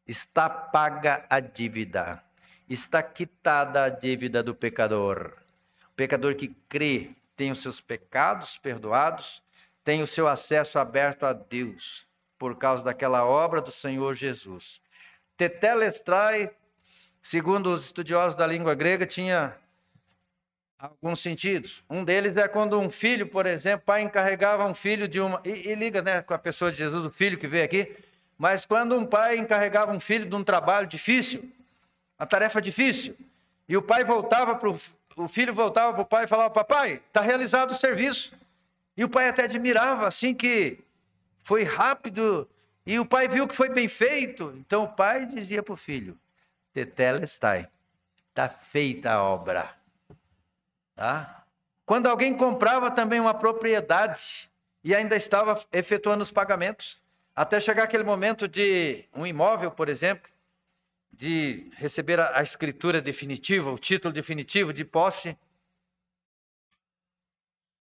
está 0.08 0.50
paga 0.50 1.26
a 1.30 1.40
dívida. 1.40 2.24
Está 2.70 3.02
quitada 3.02 3.84
a 3.84 3.90
dívida 3.90 4.44
do 4.44 4.54
pecador. 4.54 5.34
O 5.92 5.96
pecador 5.96 6.36
que 6.36 6.50
crê 6.70 7.10
tem 7.36 7.50
os 7.50 7.58
seus 7.58 7.82
pecados 7.82 8.58
perdoados, 8.58 9.42
tem 9.84 10.02
o 10.02 10.08
seu 10.08 10.28
acesso 10.28 10.78
aberto 10.78 11.26
a 11.26 11.34
Deus 11.34 12.06
por 12.38 12.56
causa 12.58 12.84
daquela 12.84 13.26
obra 13.26 13.60
do 13.60 13.72
Senhor 13.72 14.14
Jesus. 14.14 14.80
Tetelestrai, 15.36 16.52
segundo 17.22 17.74
os 17.74 17.86
estudiosos 17.86 18.36
da 18.36 18.46
língua 18.46 18.76
grega, 18.76 19.06
tinha 19.08 19.58
alguns 20.78 21.22
sentidos. 21.22 21.84
Um 21.90 22.04
deles 22.04 22.38
é 22.38 22.48
quando 22.48 22.80
um 22.80 22.90
filho, 22.90 23.28
por 23.28 23.48
exemplo, 23.48 23.86
pai 23.86 24.04
encarregava 24.04 24.66
um 24.68 24.76
filho 24.76 25.08
de 25.08 25.20
uma. 25.20 25.42
E, 25.44 25.70
e, 25.70 25.76
liga 25.76 26.04
né, 26.04 26.22
com 26.22 26.36
a 26.36 26.40
pessoa 26.40 26.72
de 26.72 26.78
Jesus, 26.78 27.04
o 27.04 27.10
filho 27.10 27.38
que 27.38 27.48
veio 27.48 27.66
aqui. 27.66 27.98
Mas 28.38 28.66
quando 28.66 28.96
um 28.96 29.06
pai 29.06 29.38
encarregava 29.38 29.92
um 29.92 30.00
filho 30.00 30.26
de 30.26 30.36
um 30.36 30.44
trabalho 30.44 30.86
difícil, 30.88 31.52
uma 32.20 32.28
tarefa 32.28 32.62
difícil, 32.62 33.16
e 33.68 33.78
o 33.78 33.82
pai 33.82 34.04
voltava 34.04 34.56
para 34.56 34.70
o 34.70 35.28
filho 35.28 35.54
voltava 35.54 35.94
para 35.94 36.02
o 36.02 36.06
pai 36.06 36.24
e 36.26 36.28
falava: 36.28 36.50
Papai, 36.50 36.94
está 36.94 37.22
realizado 37.22 37.72
o 37.72 37.76
serviço. 37.76 38.34
E 38.96 39.04
o 39.04 39.10
pai 39.10 39.30
até 39.30 39.44
admirava, 39.44 40.08
assim 40.08 40.34
que 40.34 40.80
foi 41.44 41.64
rápido 41.64 42.50
e 42.86 43.00
o 43.00 43.06
pai 43.06 43.28
viu 43.28 43.48
que 43.48 43.56
foi 43.56 43.70
bem 43.70 43.88
feito. 43.88 44.54
Então 44.58 44.84
o 44.84 44.88
pai 44.88 45.26
dizia 45.26 45.62
para 45.62 45.74
o 45.74 45.78
filho: 45.78 46.18
Tetelestai, 46.74 47.70
está 48.30 48.50
feita 48.50 49.12
a 49.12 49.24
obra. 49.24 49.70
Tá? 50.96 51.44
Quando 51.86 52.08
alguém 52.08 52.36
comprava 52.36 52.92
também 52.92 53.20
uma 53.20 53.34
propriedade 53.34 54.50
e 54.84 54.96
ainda 54.96 55.16
estava 55.16 55.62
efetuando 55.72 56.24
os 56.24 56.32
pagamentos, 56.32 57.00
até 57.36 57.60
chegar 57.60 57.84
aquele 57.84 58.04
momento 58.04 58.48
de 58.48 59.06
um 59.16 59.26
imóvel, 59.26 59.72
por 59.72 59.88
exemplo, 59.88 60.30
de 61.20 61.70
receber 61.76 62.18
a, 62.18 62.42
escritura 62.42 63.02
definitiva, 63.02 63.70
o 63.70 63.78
título 63.78 64.14
definitivo 64.14 64.72
de 64.72 64.86
posse, 64.86 65.38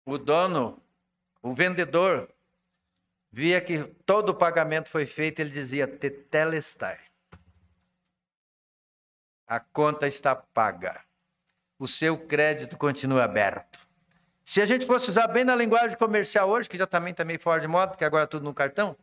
o 0.06 0.18
dono, 0.18 0.84
o 1.42 1.54
vendedor, 1.54 2.30
via 3.32 3.62
que 3.62 3.86
todo 4.06 4.32
o 4.32 4.36
pagamento 4.36 4.90
foi 4.90 5.06
feito, 5.06 5.40
ele 5.40 5.50
dizia: 5.50 5.88
Tetelestai. 5.88 7.00
A 9.48 9.62
conta 9.62 10.10
está 10.10 10.36
paga. 10.36 11.02
O 11.80 11.88
seu 11.88 12.18
crédito 12.18 12.78
continua 12.78 13.24
aberto. 13.24 13.80
Se 14.44 14.62
a 14.62 14.66
gente 14.66 14.86
fosse 14.86 15.10
usar 15.10 15.28
bem 15.28 15.46
na 15.46 15.56
linguagem 15.56 15.98
comercial 15.98 16.50
hoje, 16.50 16.68
que 16.68 16.78
já 16.78 16.86
também 16.86 17.12
está 17.12 17.24
meio 17.24 17.40
fora 17.40 17.62
de 17.62 17.68
moda, 17.68 17.92
porque 17.92 18.04
agora 18.04 18.26
é 18.26 18.28
tudo 18.28 18.44
no 18.44 18.54
cartão, 18.54 18.98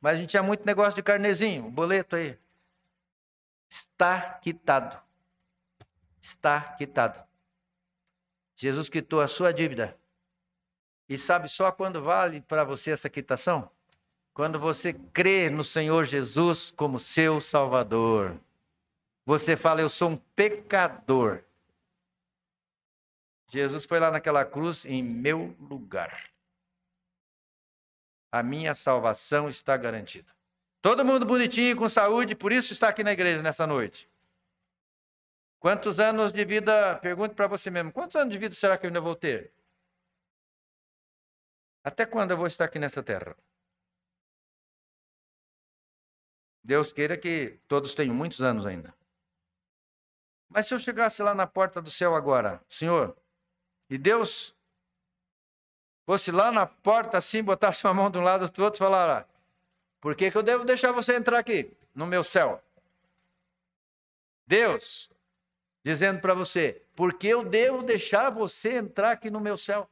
mas 0.00 0.16
a 0.16 0.20
gente 0.22 0.30
tinha 0.30 0.42
muito 0.42 0.64
negócio 0.64 0.94
de 0.94 1.02
carnezinho, 1.02 1.70
boleto 1.70 2.16
aí. 2.16 2.38
Está 3.74 4.38
quitado. 4.38 5.02
Está 6.22 6.76
quitado. 6.76 7.26
Jesus 8.54 8.88
quitou 8.88 9.20
a 9.20 9.26
sua 9.26 9.52
dívida. 9.52 9.98
E 11.08 11.18
sabe 11.18 11.48
só 11.48 11.72
quando 11.72 12.00
vale 12.00 12.40
para 12.40 12.62
você 12.62 12.92
essa 12.92 13.10
quitação? 13.10 13.68
Quando 14.32 14.60
você 14.60 14.92
crê 14.92 15.50
no 15.50 15.64
Senhor 15.64 16.04
Jesus 16.04 16.70
como 16.70 17.00
seu 17.00 17.40
Salvador. 17.40 18.40
Você 19.26 19.56
fala, 19.56 19.80
eu 19.80 19.90
sou 19.90 20.10
um 20.10 20.16
pecador. 20.16 21.42
Jesus 23.48 23.86
foi 23.86 23.98
lá 23.98 24.08
naquela 24.08 24.44
cruz 24.44 24.84
em 24.84 25.02
meu 25.02 25.56
lugar. 25.58 26.30
A 28.30 28.40
minha 28.40 28.72
salvação 28.72 29.48
está 29.48 29.76
garantida. 29.76 30.33
Todo 30.84 31.02
mundo 31.02 31.24
bonitinho, 31.24 31.74
com 31.78 31.88
saúde, 31.88 32.36
por 32.36 32.52
isso 32.52 32.74
está 32.74 32.90
aqui 32.90 33.02
na 33.02 33.10
igreja 33.10 33.42
nessa 33.42 33.66
noite. 33.66 34.06
Quantos 35.58 35.98
anos 35.98 36.30
de 36.30 36.44
vida, 36.44 36.98
pergunte 36.98 37.34
para 37.34 37.46
você 37.46 37.70
mesmo, 37.70 37.90
quantos 37.90 38.14
anos 38.16 38.30
de 38.30 38.38
vida 38.38 38.54
será 38.54 38.76
que 38.76 38.84
eu 38.84 38.88
ainda 38.88 39.00
vou 39.00 39.16
ter? 39.16 39.50
Até 41.82 42.04
quando 42.04 42.32
eu 42.32 42.36
vou 42.36 42.46
estar 42.46 42.66
aqui 42.66 42.78
nessa 42.78 43.02
terra? 43.02 43.34
Deus 46.62 46.92
queira 46.92 47.16
que 47.16 47.58
todos 47.66 47.94
tenham 47.94 48.14
muitos 48.14 48.42
anos 48.42 48.66
ainda. 48.66 48.94
Mas 50.50 50.66
se 50.66 50.74
eu 50.74 50.78
chegasse 50.78 51.22
lá 51.22 51.34
na 51.34 51.46
porta 51.46 51.80
do 51.80 51.90
céu 51.90 52.14
agora, 52.14 52.62
Senhor, 52.68 53.16
e 53.88 53.96
Deus 53.96 54.54
fosse 56.04 56.30
lá 56.30 56.52
na 56.52 56.66
porta 56.66 57.16
assim, 57.16 57.42
botasse 57.42 57.86
uma 57.86 57.94
mão 57.94 58.10
de 58.10 58.18
um 58.18 58.22
lado 58.22 58.46
do 58.50 58.62
outro 58.62 58.76
e 58.76 58.84
falar: 58.84 59.26
Por 60.04 60.14
que, 60.14 60.30
que 60.30 60.36
eu 60.36 60.42
devo 60.42 60.66
deixar 60.66 60.92
você 60.92 61.14
entrar 61.14 61.38
aqui, 61.38 61.74
no 61.94 62.06
meu 62.06 62.22
céu? 62.22 62.62
Deus, 64.46 65.10
dizendo 65.82 66.20
para 66.20 66.34
você: 66.34 66.82
Por 66.94 67.14
que 67.14 67.26
eu 67.26 67.42
devo 67.42 67.82
deixar 67.82 68.28
você 68.28 68.74
entrar 68.74 69.12
aqui 69.12 69.30
no 69.30 69.40
meu 69.40 69.56
céu? 69.56 69.88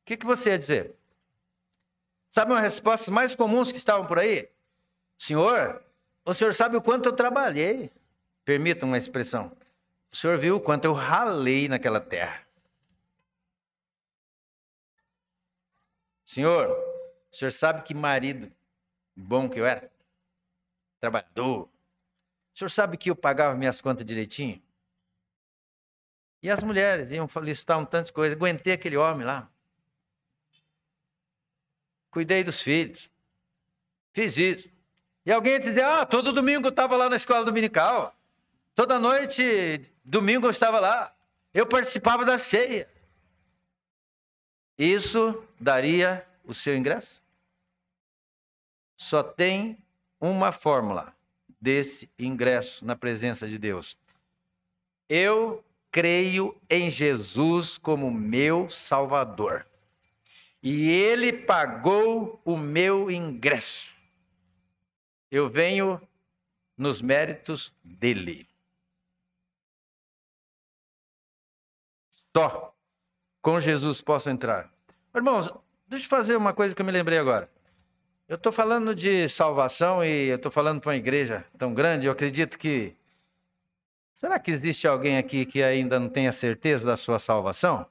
O 0.00 0.04
que, 0.04 0.16
que 0.16 0.24
você 0.24 0.50
ia 0.50 0.58
dizer? 0.58 0.94
Sabe 2.28 2.52
uma 2.52 2.60
resposta 2.60 3.10
mais 3.10 3.34
comuns 3.34 3.72
que 3.72 3.78
estavam 3.78 4.06
por 4.06 4.16
aí? 4.16 4.48
Senhor, 5.18 5.84
o 6.24 6.32
senhor 6.32 6.54
sabe 6.54 6.76
o 6.76 6.80
quanto 6.80 7.08
eu 7.08 7.12
trabalhei. 7.12 7.90
Permita 8.44 8.86
uma 8.86 8.96
expressão. 8.96 9.50
O 10.12 10.14
senhor 10.14 10.38
viu 10.38 10.54
o 10.54 10.60
quanto 10.60 10.84
eu 10.84 10.92
ralei 10.92 11.68
naquela 11.68 12.00
terra. 12.00 12.46
Senhor, 16.24 16.68
o 17.32 17.36
senhor 17.36 17.50
sabe 17.50 17.82
que 17.82 17.92
marido 17.92 18.48
bom 19.20 19.48
que 19.48 19.60
eu 19.60 19.66
era? 19.66 19.90
Trabalhador. 21.00 21.68
O 22.54 22.58
senhor 22.58 22.70
sabe 22.70 22.96
que 22.96 23.10
eu 23.10 23.16
pagava 23.16 23.56
minhas 23.56 23.80
contas 23.80 24.04
direitinho? 24.04 24.60
E 26.42 26.50
as 26.50 26.62
mulheres 26.62 27.12
iam 27.12 27.28
listar 27.42 27.78
um 27.78 27.84
tanto 27.84 28.06
de 28.06 28.12
coisa. 28.12 28.34
Aguentei 28.34 28.72
aquele 28.72 28.96
homem 28.96 29.26
lá. 29.26 29.48
Cuidei 32.10 32.42
dos 32.42 32.60
filhos. 32.60 33.10
Fiz 34.12 34.36
isso. 34.36 34.68
E 35.24 35.30
alguém 35.30 35.52
ia 35.52 35.60
dizer: 35.60 35.84
Ah, 35.84 36.06
todo 36.06 36.32
domingo 36.32 36.66
eu 36.66 36.70
estava 36.70 36.96
lá 36.96 37.08
na 37.08 37.16
escola 37.16 37.44
dominical. 37.44 38.16
Toda 38.74 38.98
noite, 38.98 39.92
domingo 40.04 40.46
eu 40.46 40.50
estava 40.50 40.80
lá. 40.80 41.14
Eu 41.52 41.66
participava 41.66 42.24
da 42.24 42.38
ceia. 42.38 42.88
Isso 44.78 45.44
daria 45.60 46.26
o 46.44 46.54
seu 46.54 46.74
ingresso? 46.76 47.19
Só 49.00 49.22
tem 49.22 49.82
uma 50.20 50.52
fórmula 50.52 51.16
desse 51.58 52.10
ingresso 52.18 52.84
na 52.84 52.94
presença 52.94 53.48
de 53.48 53.58
Deus. 53.58 53.96
Eu 55.08 55.64
creio 55.90 56.54
em 56.68 56.90
Jesus 56.90 57.78
como 57.78 58.10
meu 58.10 58.68
Salvador. 58.68 59.66
e 60.62 60.90
ele 60.90 61.32
pagou 61.32 62.38
o 62.44 62.58
meu 62.58 63.10
ingresso. 63.10 63.96
Eu 65.30 65.48
venho 65.48 65.98
nos 66.76 67.00
méritos 67.00 67.72
dele. 67.82 68.46
Só 72.36 72.76
com 73.40 73.58
Jesus 73.58 74.02
posso 74.02 74.28
entrar. 74.28 74.70
Irmãos, 75.14 75.50
deixa 75.88 76.04
eu 76.04 76.10
fazer 76.10 76.36
uma 76.36 76.52
coisa 76.52 76.74
que 76.74 76.82
eu 76.82 76.86
me 76.86 76.92
lembrei 76.92 77.16
agora. 77.16 77.50
Eu 78.30 78.36
estou 78.36 78.52
falando 78.52 78.94
de 78.94 79.28
salvação 79.28 80.04
e 80.04 80.28
eu 80.28 80.36
estou 80.36 80.52
falando 80.52 80.80
para 80.80 80.90
uma 80.90 80.96
igreja 80.96 81.44
tão 81.58 81.74
grande. 81.74 82.06
Eu 82.06 82.12
acredito 82.12 82.56
que. 82.56 82.96
Será 84.14 84.38
que 84.38 84.52
existe 84.52 84.86
alguém 84.86 85.18
aqui 85.18 85.44
que 85.44 85.60
ainda 85.60 85.98
não 85.98 86.08
tenha 86.08 86.30
certeza 86.30 86.86
da 86.86 86.96
sua 86.96 87.18
salvação? 87.18 87.84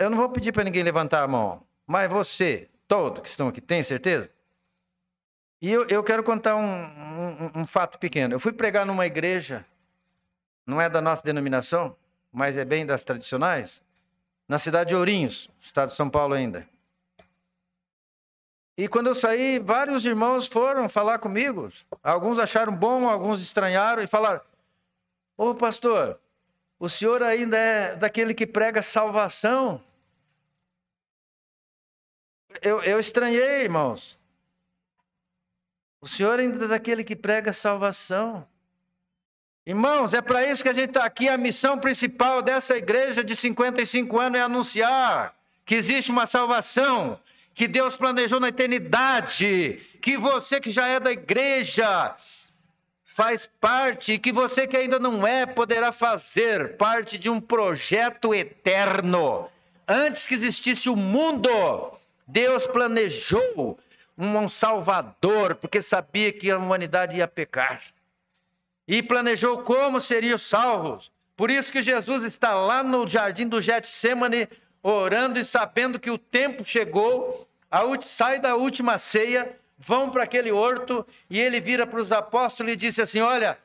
Eu 0.00 0.10
não 0.10 0.18
vou 0.18 0.28
pedir 0.30 0.50
para 0.50 0.64
ninguém 0.64 0.82
levantar 0.82 1.22
a 1.22 1.28
mão, 1.28 1.64
mas 1.86 2.10
você, 2.10 2.68
todo 2.88 3.22
que 3.22 3.28
estão 3.28 3.46
aqui, 3.46 3.60
tem 3.60 3.84
certeza? 3.84 4.32
E 5.62 5.70
eu, 5.70 5.86
eu 5.86 6.02
quero 6.02 6.24
contar 6.24 6.56
um, 6.56 6.64
um, 6.64 7.60
um 7.60 7.66
fato 7.68 8.00
pequeno. 8.00 8.34
Eu 8.34 8.40
fui 8.40 8.52
pregar 8.52 8.84
numa 8.84 9.06
igreja, 9.06 9.64
não 10.66 10.80
é 10.80 10.90
da 10.90 11.00
nossa 11.00 11.22
denominação, 11.22 11.96
mas 12.32 12.56
é 12.56 12.64
bem 12.64 12.84
das 12.84 13.04
tradicionais, 13.04 13.80
na 14.48 14.58
cidade 14.58 14.88
de 14.88 14.96
Ourinhos, 14.96 15.48
estado 15.60 15.90
de 15.90 15.94
São 15.94 16.10
Paulo 16.10 16.34
ainda. 16.34 16.66
E 18.78 18.86
quando 18.86 19.08
eu 19.08 19.14
saí, 19.14 19.58
vários 19.58 20.06
irmãos 20.06 20.46
foram 20.46 20.88
falar 20.88 21.18
comigo. 21.18 21.68
Alguns 22.00 22.38
acharam 22.38 22.72
bom, 22.72 23.08
alguns 23.08 23.40
estranharam 23.40 24.00
e 24.00 24.06
falaram: 24.06 24.40
Ô 25.36 25.52
pastor, 25.52 26.20
o 26.78 26.88
senhor 26.88 27.20
ainda 27.20 27.58
é 27.58 27.96
daquele 27.96 28.32
que 28.32 28.46
prega 28.46 28.80
salvação? 28.80 29.82
Eu, 32.62 32.80
eu 32.84 33.00
estranhei, 33.00 33.62
irmãos. 33.64 34.16
O 36.00 36.06
senhor 36.06 36.38
ainda 36.38 36.64
é 36.64 36.68
daquele 36.68 37.02
que 37.02 37.16
prega 37.16 37.52
salvação. 37.52 38.46
Irmãos, 39.66 40.14
é 40.14 40.22
para 40.22 40.46
isso 40.46 40.62
que 40.62 40.68
a 40.68 40.72
gente 40.72 40.90
está 40.90 41.04
aqui. 41.04 41.28
A 41.28 41.36
missão 41.36 41.80
principal 41.80 42.40
dessa 42.42 42.76
igreja 42.76 43.24
de 43.24 43.34
55 43.34 44.20
anos 44.20 44.38
é 44.38 44.42
anunciar 44.42 45.34
que 45.64 45.74
existe 45.74 46.12
uma 46.12 46.28
salvação 46.28 47.20
que 47.58 47.66
Deus 47.66 47.96
planejou 47.96 48.38
na 48.38 48.50
eternidade, 48.50 49.80
que 50.00 50.16
você 50.16 50.60
que 50.60 50.70
já 50.70 50.86
é 50.86 51.00
da 51.00 51.10
igreja 51.10 52.14
faz 53.02 53.50
parte, 53.60 54.16
que 54.16 54.30
você 54.30 54.64
que 54.64 54.76
ainda 54.76 54.96
não 55.00 55.26
é 55.26 55.44
poderá 55.44 55.90
fazer 55.90 56.76
parte 56.76 57.18
de 57.18 57.28
um 57.28 57.40
projeto 57.40 58.32
eterno. 58.32 59.50
Antes 59.88 60.28
que 60.28 60.34
existisse 60.34 60.88
o 60.88 60.94
mundo, 60.94 61.50
Deus 62.28 62.64
planejou 62.68 63.76
um 64.16 64.48
salvador, 64.48 65.56
porque 65.56 65.82
sabia 65.82 66.32
que 66.32 66.52
a 66.52 66.58
humanidade 66.58 67.16
ia 67.16 67.26
pecar 67.26 67.82
e 68.86 69.02
planejou 69.02 69.62
como 69.62 70.00
seriam 70.00 70.38
salvos. 70.38 71.10
Por 71.36 71.50
isso 71.50 71.72
que 71.72 71.82
Jesus 71.82 72.22
está 72.22 72.54
lá 72.54 72.84
no 72.84 73.04
jardim 73.08 73.48
do 73.48 73.60
Getsemane, 73.60 74.48
orando 74.80 75.40
e 75.40 75.44
sabendo 75.44 75.98
que 75.98 76.08
o 76.08 76.16
tempo 76.16 76.64
chegou, 76.64 77.47
sai 78.00 78.40
da 78.40 78.54
última 78.56 78.98
ceia, 78.98 79.58
vão 79.76 80.10
para 80.10 80.24
aquele 80.24 80.50
horto 80.50 81.06
e 81.28 81.38
ele 81.38 81.60
vira 81.60 81.86
para 81.86 82.00
os 82.00 82.12
apóstolos 82.12 82.72
e 82.72 82.76
disse 82.76 83.02
assim: 83.02 83.20
Olha, 83.20 83.58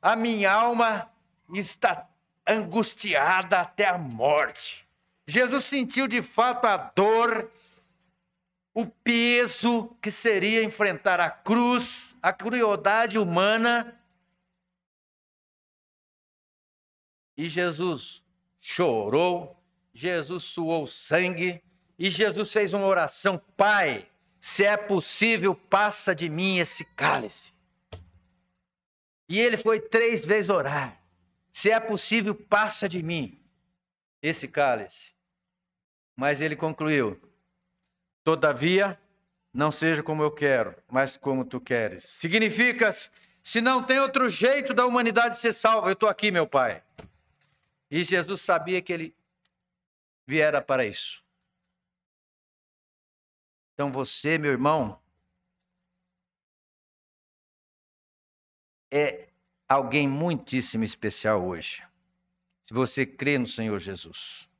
a 0.00 0.14
minha 0.14 0.52
alma 0.52 1.10
está 1.52 2.08
angustiada 2.46 3.60
até 3.60 3.86
a 3.86 3.98
morte. 3.98 4.86
Jesus 5.26 5.64
sentiu 5.64 6.06
de 6.06 6.22
fato 6.22 6.66
a 6.66 6.76
dor, 6.76 7.50
o 8.72 8.86
peso 8.86 9.94
que 10.00 10.10
seria 10.10 10.62
enfrentar 10.64 11.20
a 11.20 11.30
cruz, 11.30 12.16
a 12.22 12.32
crueldade 12.32 13.18
humana 13.18 13.98
E 17.38 17.48
Jesus 17.48 18.24
chorou, 18.58 19.56
Jesus 19.94 20.42
suou 20.42 20.88
sangue, 20.88 21.62
e 21.98 22.08
Jesus 22.08 22.52
fez 22.52 22.72
uma 22.72 22.86
oração: 22.86 23.38
Pai, 23.56 24.08
se 24.38 24.64
é 24.64 24.76
possível, 24.76 25.54
passa 25.54 26.14
de 26.14 26.28
mim 26.28 26.58
esse 26.58 26.84
cálice. 26.84 27.52
E 29.28 29.38
ele 29.38 29.56
foi 29.56 29.80
três 29.80 30.24
vezes 30.24 30.48
orar: 30.48 31.02
Se 31.50 31.70
é 31.70 31.80
possível, 31.80 32.34
passa 32.34 32.88
de 32.88 33.02
mim 33.02 33.38
esse 34.22 34.46
cálice. 34.46 35.12
Mas 36.16 36.40
ele 36.40 36.54
concluiu: 36.54 37.20
Todavia, 38.22 39.00
não 39.52 39.72
seja 39.72 40.02
como 40.02 40.22
eu 40.22 40.30
quero, 40.30 40.76
mas 40.88 41.16
como 41.16 41.44
tu 41.44 41.60
queres. 41.60 42.04
Significa, 42.04 42.94
se 43.42 43.60
não 43.60 43.82
tem 43.82 43.98
outro 43.98 44.30
jeito 44.30 44.72
da 44.72 44.86
humanidade 44.86 45.36
ser 45.36 45.52
salva, 45.52 45.88
eu 45.88 45.94
estou 45.94 46.08
aqui, 46.08 46.30
meu 46.30 46.46
Pai. 46.46 46.82
E 47.90 48.04
Jesus 48.04 48.42
sabia 48.42 48.80
que 48.82 48.92
ele 48.92 49.16
viera 50.26 50.60
para 50.60 50.84
isso. 50.84 51.24
Então 53.78 53.92
você, 53.92 54.36
meu 54.38 54.50
irmão, 54.50 55.00
é 58.90 59.28
alguém 59.68 60.08
muitíssimo 60.08 60.82
especial 60.82 61.46
hoje. 61.46 61.84
Se 62.64 62.74
você 62.74 63.06
crê 63.06 63.38
no 63.38 63.46
Senhor 63.46 63.78
Jesus. 63.78 64.50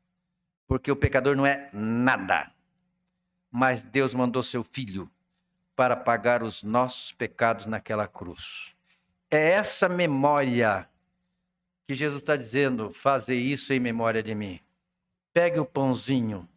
Porque 0.69 0.89
o 0.93 0.95
pecador 0.95 1.35
não 1.35 1.45
é 1.45 1.69
nada. 1.73 2.55
Mas 3.51 3.83
Deus 3.83 4.15
mandou 4.15 4.41
seu 4.41 4.63
filho 4.63 5.11
para 5.75 5.97
pagar 5.97 6.45
os 6.45 6.63
nossos 6.63 7.11
pecados 7.11 7.67
naquela 7.67 8.07
cruz. 8.07 8.73
É 9.29 9.51
essa 9.51 9.89
memória 9.89 10.89
que 11.89 11.95
Jesus 11.97 12.23
está 12.23 12.37
dizendo: 12.37 12.93
fazer 12.93 13.35
isso 13.35 13.73
em 13.73 13.81
memória 13.81 14.23
de 14.23 14.37
mim. 14.37 14.61
Pegue 15.33 15.59
o 15.59 15.67
pãozinho 15.67 16.49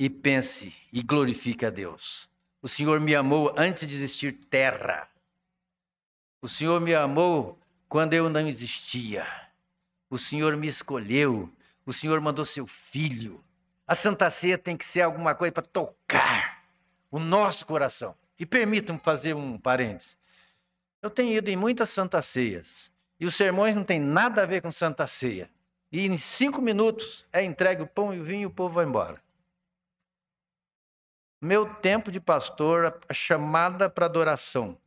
e 0.00 0.08
pense 0.08 0.74
e 0.90 1.02
glorifique 1.02 1.66
a 1.66 1.68
Deus. 1.68 2.26
O 2.62 2.66
Senhor 2.66 2.98
me 2.98 3.14
amou 3.14 3.52
antes 3.54 3.86
de 3.86 3.94
existir 3.94 4.32
terra. 4.48 5.06
O 6.40 6.48
Senhor 6.48 6.80
me 6.80 6.94
amou 6.94 7.58
quando 7.86 8.14
eu 8.14 8.30
não 8.30 8.48
existia. 8.48 9.26
O 10.08 10.16
Senhor 10.16 10.56
me 10.56 10.66
escolheu. 10.66 11.52
O 11.84 11.92
Senhor 11.92 12.18
mandou 12.18 12.46
seu 12.46 12.66
filho. 12.66 13.44
A 13.86 13.94
Santa 13.94 14.30
Ceia 14.30 14.56
tem 14.56 14.74
que 14.74 14.86
ser 14.86 15.02
alguma 15.02 15.34
coisa 15.34 15.52
para 15.52 15.64
tocar 15.64 16.64
o 17.10 17.18
nosso 17.18 17.66
coração. 17.66 18.16
E 18.38 18.46
permitam-me 18.46 19.02
fazer 19.02 19.36
um 19.36 19.58
parênteses. 19.58 20.16
Eu 21.02 21.10
tenho 21.10 21.36
ido 21.36 21.50
em 21.50 21.56
muitas 21.56 21.90
Santas 21.90 22.24
Ceias 22.24 22.90
e 23.18 23.26
os 23.26 23.34
sermões 23.34 23.74
não 23.74 23.84
têm 23.84 24.00
nada 24.00 24.44
a 24.44 24.46
ver 24.46 24.62
com 24.62 24.70
Santa 24.70 25.06
Ceia. 25.06 25.50
E 25.92 26.06
em 26.06 26.16
cinco 26.16 26.62
minutos 26.62 27.26
é 27.30 27.44
entregue 27.44 27.82
o 27.82 27.86
pão 27.86 28.14
e 28.14 28.18
o 28.18 28.24
vinho 28.24 28.42
e 28.44 28.46
o 28.46 28.50
povo 28.50 28.76
vai 28.76 28.86
embora. 28.86 29.20
Meu 31.42 31.74
tempo 31.76 32.12
de 32.12 32.20
pastor, 32.20 33.00
a 33.08 33.14
chamada 33.14 33.88
para 33.88 34.04
adoração 34.04 34.78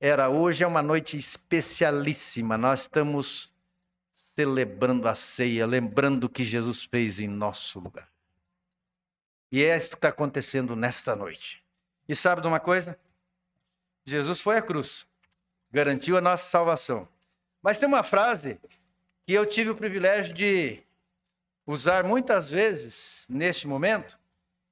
era 0.00 0.30
hoje 0.30 0.64
é 0.64 0.66
uma 0.66 0.82
noite 0.82 1.18
especialíssima. 1.18 2.56
Nós 2.56 2.82
estamos 2.82 3.52
celebrando 4.10 5.06
a 5.06 5.14
ceia, 5.14 5.66
lembrando 5.66 6.24
o 6.24 6.28
que 6.28 6.42
Jesus 6.42 6.84
fez 6.84 7.20
em 7.20 7.28
nosso 7.28 7.78
lugar. 7.78 8.10
E 9.52 9.62
é 9.62 9.76
isso 9.76 9.90
que 9.90 9.96
está 9.96 10.08
acontecendo 10.08 10.74
nesta 10.74 11.14
noite. 11.14 11.62
E 12.08 12.16
sabe 12.16 12.40
de 12.40 12.46
uma 12.46 12.60
coisa? 12.60 12.98
Jesus 14.06 14.40
foi 14.40 14.56
à 14.56 14.62
cruz, 14.62 15.06
garantiu 15.70 16.16
a 16.16 16.20
nossa 16.22 16.48
salvação. 16.48 17.06
Mas 17.60 17.76
tem 17.76 17.86
uma 17.86 18.02
frase 18.02 18.58
que 19.26 19.34
eu 19.34 19.44
tive 19.44 19.68
o 19.68 19.76
privilégio 19.76 20.32
de 20.32 20.82
usar 21.66 22.04
muitas 22.04 22.48
vezes 22.48 23.26
neste 23.28 23.66
momento 23.66 24.19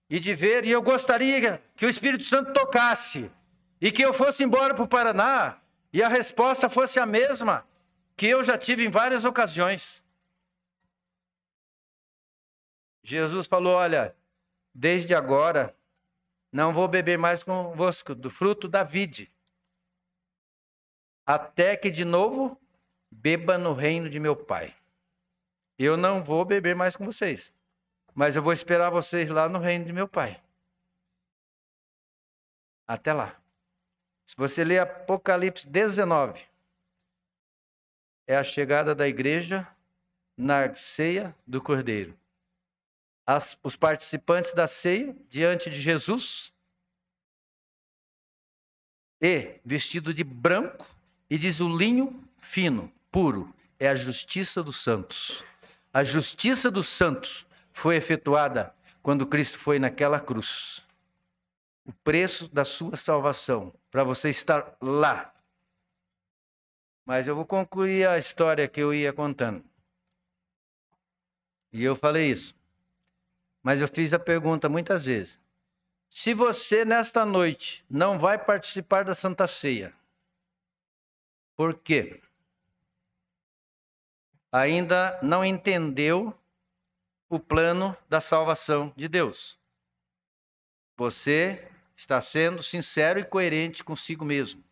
e 0.09 0.19
de 0.19 0.35
ver, 0.35 0.65
e 0.65 0.71
eu 0.71 0.81
gostaria 0.81 1.59
que 1.77 1.85
o 1.85 1.89
Espírito 1.89 2.25
Santo 2.25 2.53
tocasse 2.53 3.31
e 3.81 3.93
que 3.93 4.03
eu 4.03 4.13
fosse 4.13 4.43
embora 4.43 4.75
para 4.75 4.85
o 4.85 4.89
Paraná 4.89 5.61
e 5.93 6.03
a 6.03 6.09
resposta 6.09 6.69
fosse 6.71 6.99
a 6.99 7.07
mesma 7.07 7.67
que 8.17 8.27
eu 8.27 8.43
já 8.43 8.57
tive 8.59 8.85
em 8.85 8.91
várias 8.91 9.25
ocasiões. 9.25 10.03
Jesus 13.03 13.47
falou: 13.47 13.75
Olha, 13.75 14.15
desde 14.75 15.15
agora 15.15 15.77
não 16.51 16.73
vou 16.73 16.89
beber 16.89 17.19
mais 17.19 17.43
convosco 17.43 18.15
do 18.15 18.31
fruto 18.31 18.67
da 18.67 18.83
vide, 18.83 19.33
até 21.27 21.77
que 21.77 21.91
de 21.91 22.05
novo 22.05 22.59
beba 23.11 23.59
no 23.59 23.75
reino 23.75 24.09
de 24.09 24.19
meu 24.19 24.35
pai. 24.35 24.75
Eu 25.79 25.97
não 25.97 26.25
vou 26.25 26.45
beber 26.45 26.75
mais 26.75 26.97
com 26.97 27.05
vocês, 27.05 27.53
mas 28.19 28.35
eu 28.35 28.43
vou 28.43 28.53
esperar 28.53 28.91
vocês 28.91 29.29
lá 29.29 29.49
no 29.49 29.61
reino 29.61 29.85
de 29.85 29.93
meu 29.93 30.09
pai. 30.09 30.43
Até 32.85 33.13
lá. 33.13 33.41
Se 34.27 34.35
você 34.37 34.65
ler 34.65 34.81
Apocalipse 34.81 35.65
19, 35.69 36.45
é 38.27 38.37
a 38.37 38.43
chegada 38.43 38.93
da 38.93 39.07
igreja 39.07 39.69
na 40.37 40.75
ceia 40.75 41.33
do 41.47 41.63
Cordeiro. 41.63 42.19
as, 43.25 43.57
os 43.63 43.77
participantes 43.77 44.53
da 44.53 44.67
ceia 44.67 45.17
diante 45.29 45.71
de 45.71 45.81
Jesus 45.81 46.53
e 49.21 49.61
vestido 49.65 50.13
de 50.13 50.25
branco, 50.25 50.85
e 51.31 51.39
diz 51.39 51.61
o 51.61 51.69
linho 51.69 52.29
fino, 52.37 52.93
puro, 53.13 53.55
é 53.79 53.89
a 53.89 53.95
justiça 53.95 54.61
dos 54.61 54.83
santos. 54.83 55.45
A 55.93 56.03
justiça 56.03 56.69
dos 56.69 56.89
santos 56.89 57.47
foi 57.73 57.97
efetuada 57.97 58.75
quando 59.03 59.27
Cristo 59.27 59.59
foi 59.59 59.79
naquela 59.79 60.21
cruz. 60.21 60.83
O 61.85 61.93
preço 61.93 62.49
da 62.49 62.65
sua 62.65 62.97
salvação, 62.97 63.73
para 63.91 64.05
você 64.05 64.29
estar 64.29 64.77
lá. 64.81 65.35
Mas 67.07 67.27
eu 67.27 67.35
vou 67.35 67.47
concluir 67.47 68.07
a 68.07 68.19
história 68.19 68.69
que 68.69 68.81
eu 68.81 68.93
ia 68.93 69.13
contando. 69.13 69.65
E 71.73 71.83
eu 71.83 71.97
falei 71.97 72.31
isso. 72.31 72.55
Mas 73.63 73.81
eu 73.81 73.89
fiz 73.89 74.13
a 74.13 74.19
pergunta 74.19 74.69
muitas 74.69 75.05
vezes. 75.05 75.41
Se 76.11 76.33
você, 76.33 76.85
nesta 76.85 77.25
noite, 77.25 77.85
não 77.89 78.19
vai 78.19 78.39
participar 78.39 79.05
da 79.05 79.15
Santa 79.15 79.47
Ceia, 79.47 79.95
por 81.57 81.75
quê? 81.75 82.23
Ainda 84.53 85.19
não 85.23 85.45
entendeu 85.45 86.38
o 87.29 87.39
plano 87.39 87.97
da 88.09 88.21
salvação 88.21 88.93
de 88.97 89.07
Deus. 89.09 89.59
Você 90.97 91.69
está 91.97 92.21
sendo 92.21 92.63
sincero 92.63 93.19
e 93.19 93.25
coerente 93.25 93.85
consigo 93.85 94.25
mesmo. 94.25 94.65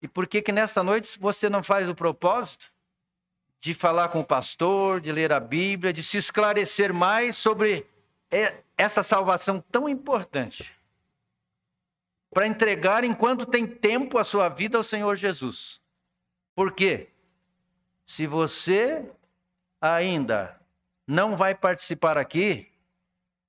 E 0.00 0.08
por 0.08 0.26
que 0.26 0.42
que 0.42 0.52
nesta 0.52 0.82
noite 0.82 1.18
você 1.18 1.48
não 1.48 1.62
faz 1.62 1.88
o 1.88 1.94
propósito 1.94 2.72
de 3.58 3.72
falar 3.72 4.08
com 4.08 4.20
o 4.20 4.24
pastor, 4.24 5.00
de 5.00 5.12
ler 5.12 5.32
a 5.32 5.38
Bíblia, 5.38 5.92
de 5.92 6.02
se 6.02 6.16
esclarecer 6.18 6.92
mais 6.92 7.36
sobre 7.36 7.86
essa 8.76 9.02
salvação 9.02 9.60
tão 9.70 9.88
importante? 9.88 10.76
Para 12.30 12.46
entregar 12.46 13.04
enquanto 13.04 13.46
tem 13.46 13.66
tempo 13.66 14.18
a 14.18 14.24
sua 14.24 14.48
vida 14.48 14.76
ao 14.76 14.82
Senhor 14.82 15.14
Jesus. 15.16 15.80
Por 16.54 16.72
quê? 16.72 17.08
Se 18.04 18.26
você 18.26 19.08
ainda 19.80 20.61
não 21.12 21.36
vai 21.36 21.54
participar 21.54 22.16
aqui, 22.16 22.72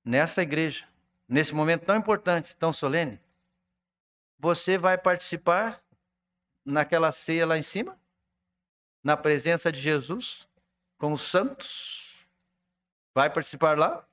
nessa 0.04 0.42
igreja, 0.42 0.86
nesse 1.26 1.54
momento 1.54 1.86
tão 1.86 1.96
importante, 1.96 2.54
tão 2.54 2.74
solene, 2.74 3.18
você 4.38 4.76
vai 4.76 4.98
participar 4.98 5.82
naquela 6.62 7.10
ceia 7.10 7.46
lá 7.46 7.56
em 7.56 7.62
cima, 7.62 7.98
na 9.02 9.16
presença 9.16 9.72
de 9.72 9.80
Jesus, 9.80 10.46
com 10.98 11.14
os 11.14 11.22
santos. 11.22 12.28
Vai 13.14 13.32
participar 13.32 13.78
lá? 13.78 14.06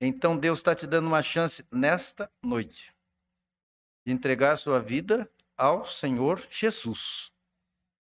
Então 0.00 0.36
Deus 0.36 0.58
está 0.58 0.74
te 0.74 0.88
dando 0.88 1.06
uma 1.06 1.22
chance 1.22 1.64
nesta 1.70 2.28
noite 2.42 2.92
de 4.04 4.12
entregar 4.12 4.56
sua 4.56 4.80
vida 4.80 5.30
ao 5.56 5.84
Senhor 5.84 6.44
Jesus. 6.50 7.30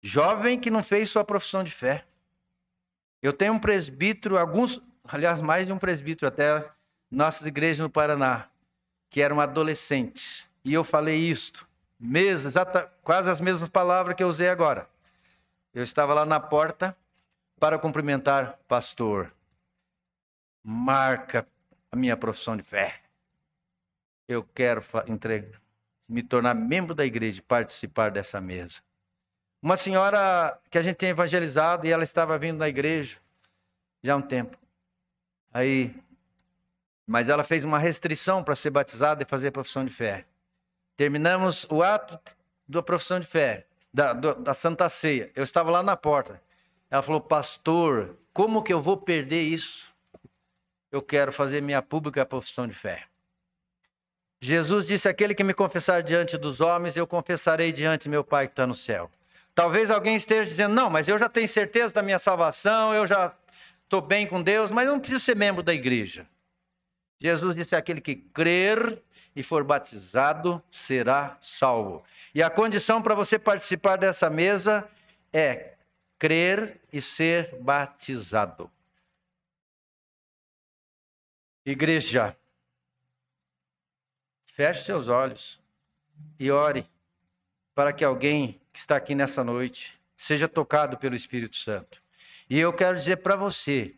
Jovem 0.04 0.60
que 0.60 0.70
não 0.70 0.84
fez 0.84 1.10
sua 1.10 1.26
profissão 1.26 1.64
de 1.64 1.72
fé. 1.72 2.08
Eu 3.24 3.32
tenho 3.32 3.54
um 3.54 3.60
presbítero, 3.60 4.38
alguns, 4.38 4.82
aliás, 5.06 5.40
mais 5.40 5.66
de 5.66 5.72
um 5.72 5.78
presbítero 5.78 6.28
até 6.28 6.70
nossas 7.10 7.48
igrejas 7.48 7.80
no 7.80 7.90
Paraná, 7.90 8.50
que 9.10 9.22
eram 9.22 9.40
adolescentes. 9.40 10.50
E 10.62 10.74
eu 10.74 10.84
falei 10.84 11.16
isto, 11.16 11.66
mesmo, 11.98 12.50
exata, 12.50 12.92
quase 13.02 13.30
as 13.30 13.40
mesmas 13.40 13.70
palavras 13.70 14.14
que 14.18 14.22
eu 14.22 14.28
usei 14.28 14.50
agora. 14.50 14.90
Eu 15.74 15.84
estava 15.84 16.14
lá 16.14 16.26
na 16.26 16.38
porta 16.38 16.98
para 17.58 17.80
cumprimentar 17.80 18.60
pastor. 18.68 19.34
Marca 20.62 21.48
a 21.94 21.96
minha 21.96 22.18
profissão 22.18 22.58
de 22.58 22.64
fé. 22.64 23.00
Eu 24.28 24.44
quero 24.44 24.84
entregar, 25.08 25.62
me 26.10 26.24
tornar 26.24 26.54
membro 26.54 26.94
da 26.94 27.06
igreja, 27.06 27.42
participar 27.48 28.12
dessa 28.12 28.42
mesa. 28.42 28.82
Uma 29.64 29.78
senhora 29.78 30.60
que 30.70 30.78
a 30.78 30.82
gente 30.82 30.98
tem 30.98 31.08
evangelizado 31.08 31.88
e 31.88 31.90
ela 31.90 32.04
estava 32.04 32.38
vindo 32.38 32.58
na 32.58 32.68
igreja 32.68 33.18
já 34.04 34.14
há 34.14 34.18
um 34.18 34.22
tempo. 34.22 34.58
Aí, 35.54 35.96
mas 37.08 37.30
ela 37.30 37.46
fez 37.46 37.64
uma 37.64 37.80
restrição 37.80 38.44
para 38.44 38.58
ser 38.58 38.72
batizada 38.72 39.24
e 39.24 39.26
fazer 39.26 39.48
a 39.48 39.52
profissão 39.54 39.86
de 39.86 39.94
fé. 39.94 40.26
Terminamos 40.98 41.66
o 41.70 41.82
ato 41.82 42.20
da 42.68 42.84
profissão 42.84 43.22
de 43.22 43.26
fé, 43.26 43.66
da, 43.94 44.12
da 44.12 44.54
Santa 44.54 44.90
Ceia. 44.90 45.32
Eu 45.34 45.46
estava 45.46 45.72
lá 45.72 45.82
na 45.82 45.96
porta. 45.96 46.42
Ela 46.92 47.02
falou, 47.02 47.22
pastor, 47.22 48.18
como 48.34 48.64
que 48.64 48.74
eu 48.74 48.82
vou 48.82 48.98
perder 48.98 49.44
isso? 49.44 49.96
Eu 50.92 51.02
quero 51.02 51.32
fazer 51.32 51.62
minha 51.62 51.82
pública 51.82 52.26
profissão 52.26 52.68
de 52.68 52.74
fé. 52.74 53.06
Jesus 54.42 54.88
disse: 54.88 55.08
Aquele 55.08 55.34
que 55.34 55.42
me 55.42 55.54
confessar 55.54 56.04
diante 56.04 56.38
dos 56.38 56.60
homens, 56.60 56.98
eu 56.98 57.08
confessarei 57.08 57.72
diante 57.72 58.10
meu 58.10 58.26
Pai 58.26 58.48
que 58.48 58.52
está 58.52 58.68
no 58.68 58.76
céu. 58.76 59.10
Talvez 59.56 59.92
alguém 59.92 60.16
esteja 60.16 60.50
dizendo, 60.50 60.74
não, 60.74 60.90
mas 60.90 61.08
eu 61.08 61.18
já 61.18 61.30
tenho 61.30 61.48
certeza 61.48 61.94
da 61.94 62.02
minha 62.02 62.18
salvação, 62.18 62.94
eu 62.94 63.06
já 63.06 63.36
estou 63.84 64.02
bem 64.02 64.26
com 64.28 64.42
Deus, 64.42 64.72
mas 64.72 64.88
eu 64.88 64.94
não 64.94 65.00
preciso 65.00 65.24
ser 65.24 65.36
membro 65.36 65.62
da 65.62 65.74
igreja. 65.74 66.28
Jesus 67.20 67.56
disse: 67.56 67.76
aquele 67.76 68.02
que 68.02 68.16
crer 68.16 69.02
e 69.36 69.44
for 69.44 69.64
batizado 69.64 70.62
será 70.72 71.38
salvo. 71.40 72.04
E 72.34 72.42
a 72.42 72.50
condição 72.50 73.02
para 73.02 73.16
você 73.16 73.38
participar 73.38 73.98
dessa 73.98 74.30
mesa 74.30 74.90
é 75.32 75.76
crer 76.18 76.82
e 76.92 77.00
ser 77.00 77.56
batizado. 77.62 78.72
Igreja, 81.66 82.36
feche 84.46 84.84
seus 84.84 85.08
olhos 85.08 85.62
e 86.40 86.52
ore 86.52 86.86
para 87.74 87.94
que 87.94 88.04
alguém 88.04 88.60
que 88.74 88.80
está 88.80 88.96
aqui 88.96 89.14
nessa 89.14 89.44
noite 89.44 89.94
seja 90.18 90.48
tocado 90.48 90.98
pelo 90.98 91.16
Espírito 91.16 91.56
Santo. 91.56 92.02
E 92.50 92.60
eu 92.60 92.74
quero 92.74 92.98
dizer 92.98 93.18
para 93.18 93.36
você 93.36 93.94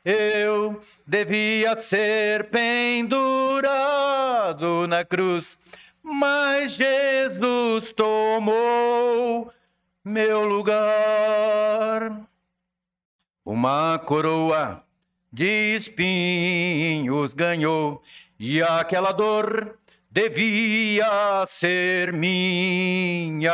Eu 0.03 0.81
devia 1.05 1.75
ser 1.75 2.49
pendurado 2.49 3.17
na 4.87 5.03
cruz, 5.03 5.57
mas 6.01 6.73
Jesus 6.73 7.91
tomou 7.91 9.51
meu 10.03 10.45
lugar. 10.45 12.21
Uma 13.45 13.99
coroa 13.99 14.83
de 15.31 15.75
espinhos 15.75 17.33
ganhou, 17.33 18.01
e 18.39 18.61
aquela 18.61 19.11
dor 19.11 19.77
devia 20.09 21.45
ser 21.45 22.13
minha, 22.13 23.51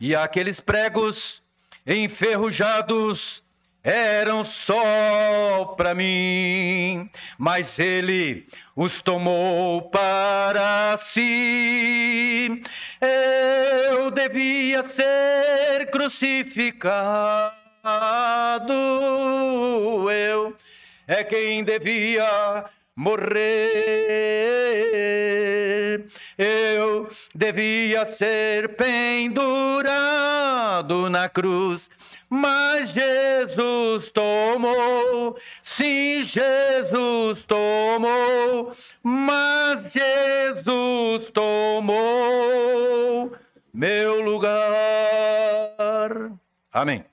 e 0.00 0.14
aqueles 0.14 0.60
pregos 0.60 1.43
enferrujados 1.86 3.44
eram 3.82 4.44
só 4.44 5.74
para 5.76 5.94
mim, 5.94 7.10
mas 7.36 7.78
ele 7.78 8.46
os 8.74 9.02
tomou 9.02 9.82
para 9.90 10.96
si. 10.96 12.62
Eu 13.00 14.10
devia 14.10 14.82
ser 14.82 15.90
crucificado, 15.90 17.52
eu 20.10 20.56
é 21.06 21.22
quem 21.22 21.62
devia 21.62 22.64
morrer. 22.96 23.84
Eu 26.36 27.08
devia 27.34 28.04
ser 28.04 28.76
pendurado 28.76 29.48
na 31.10 31.28
cruz, 31.28 31.90
mas 32.28 32.90
Jesus 32.90 34.10
tomou, 34.10 35.36
sim, 35.62 36.22
Jesus 36.22 37.44
tomou, 37.44 38.72
mas 39.02 39.92
Jesus 39.92 41.30
tomou 41.32 43.32
meu 43.72 44.20
lugar. 44.22 44.60
Amém. 46.72 47.04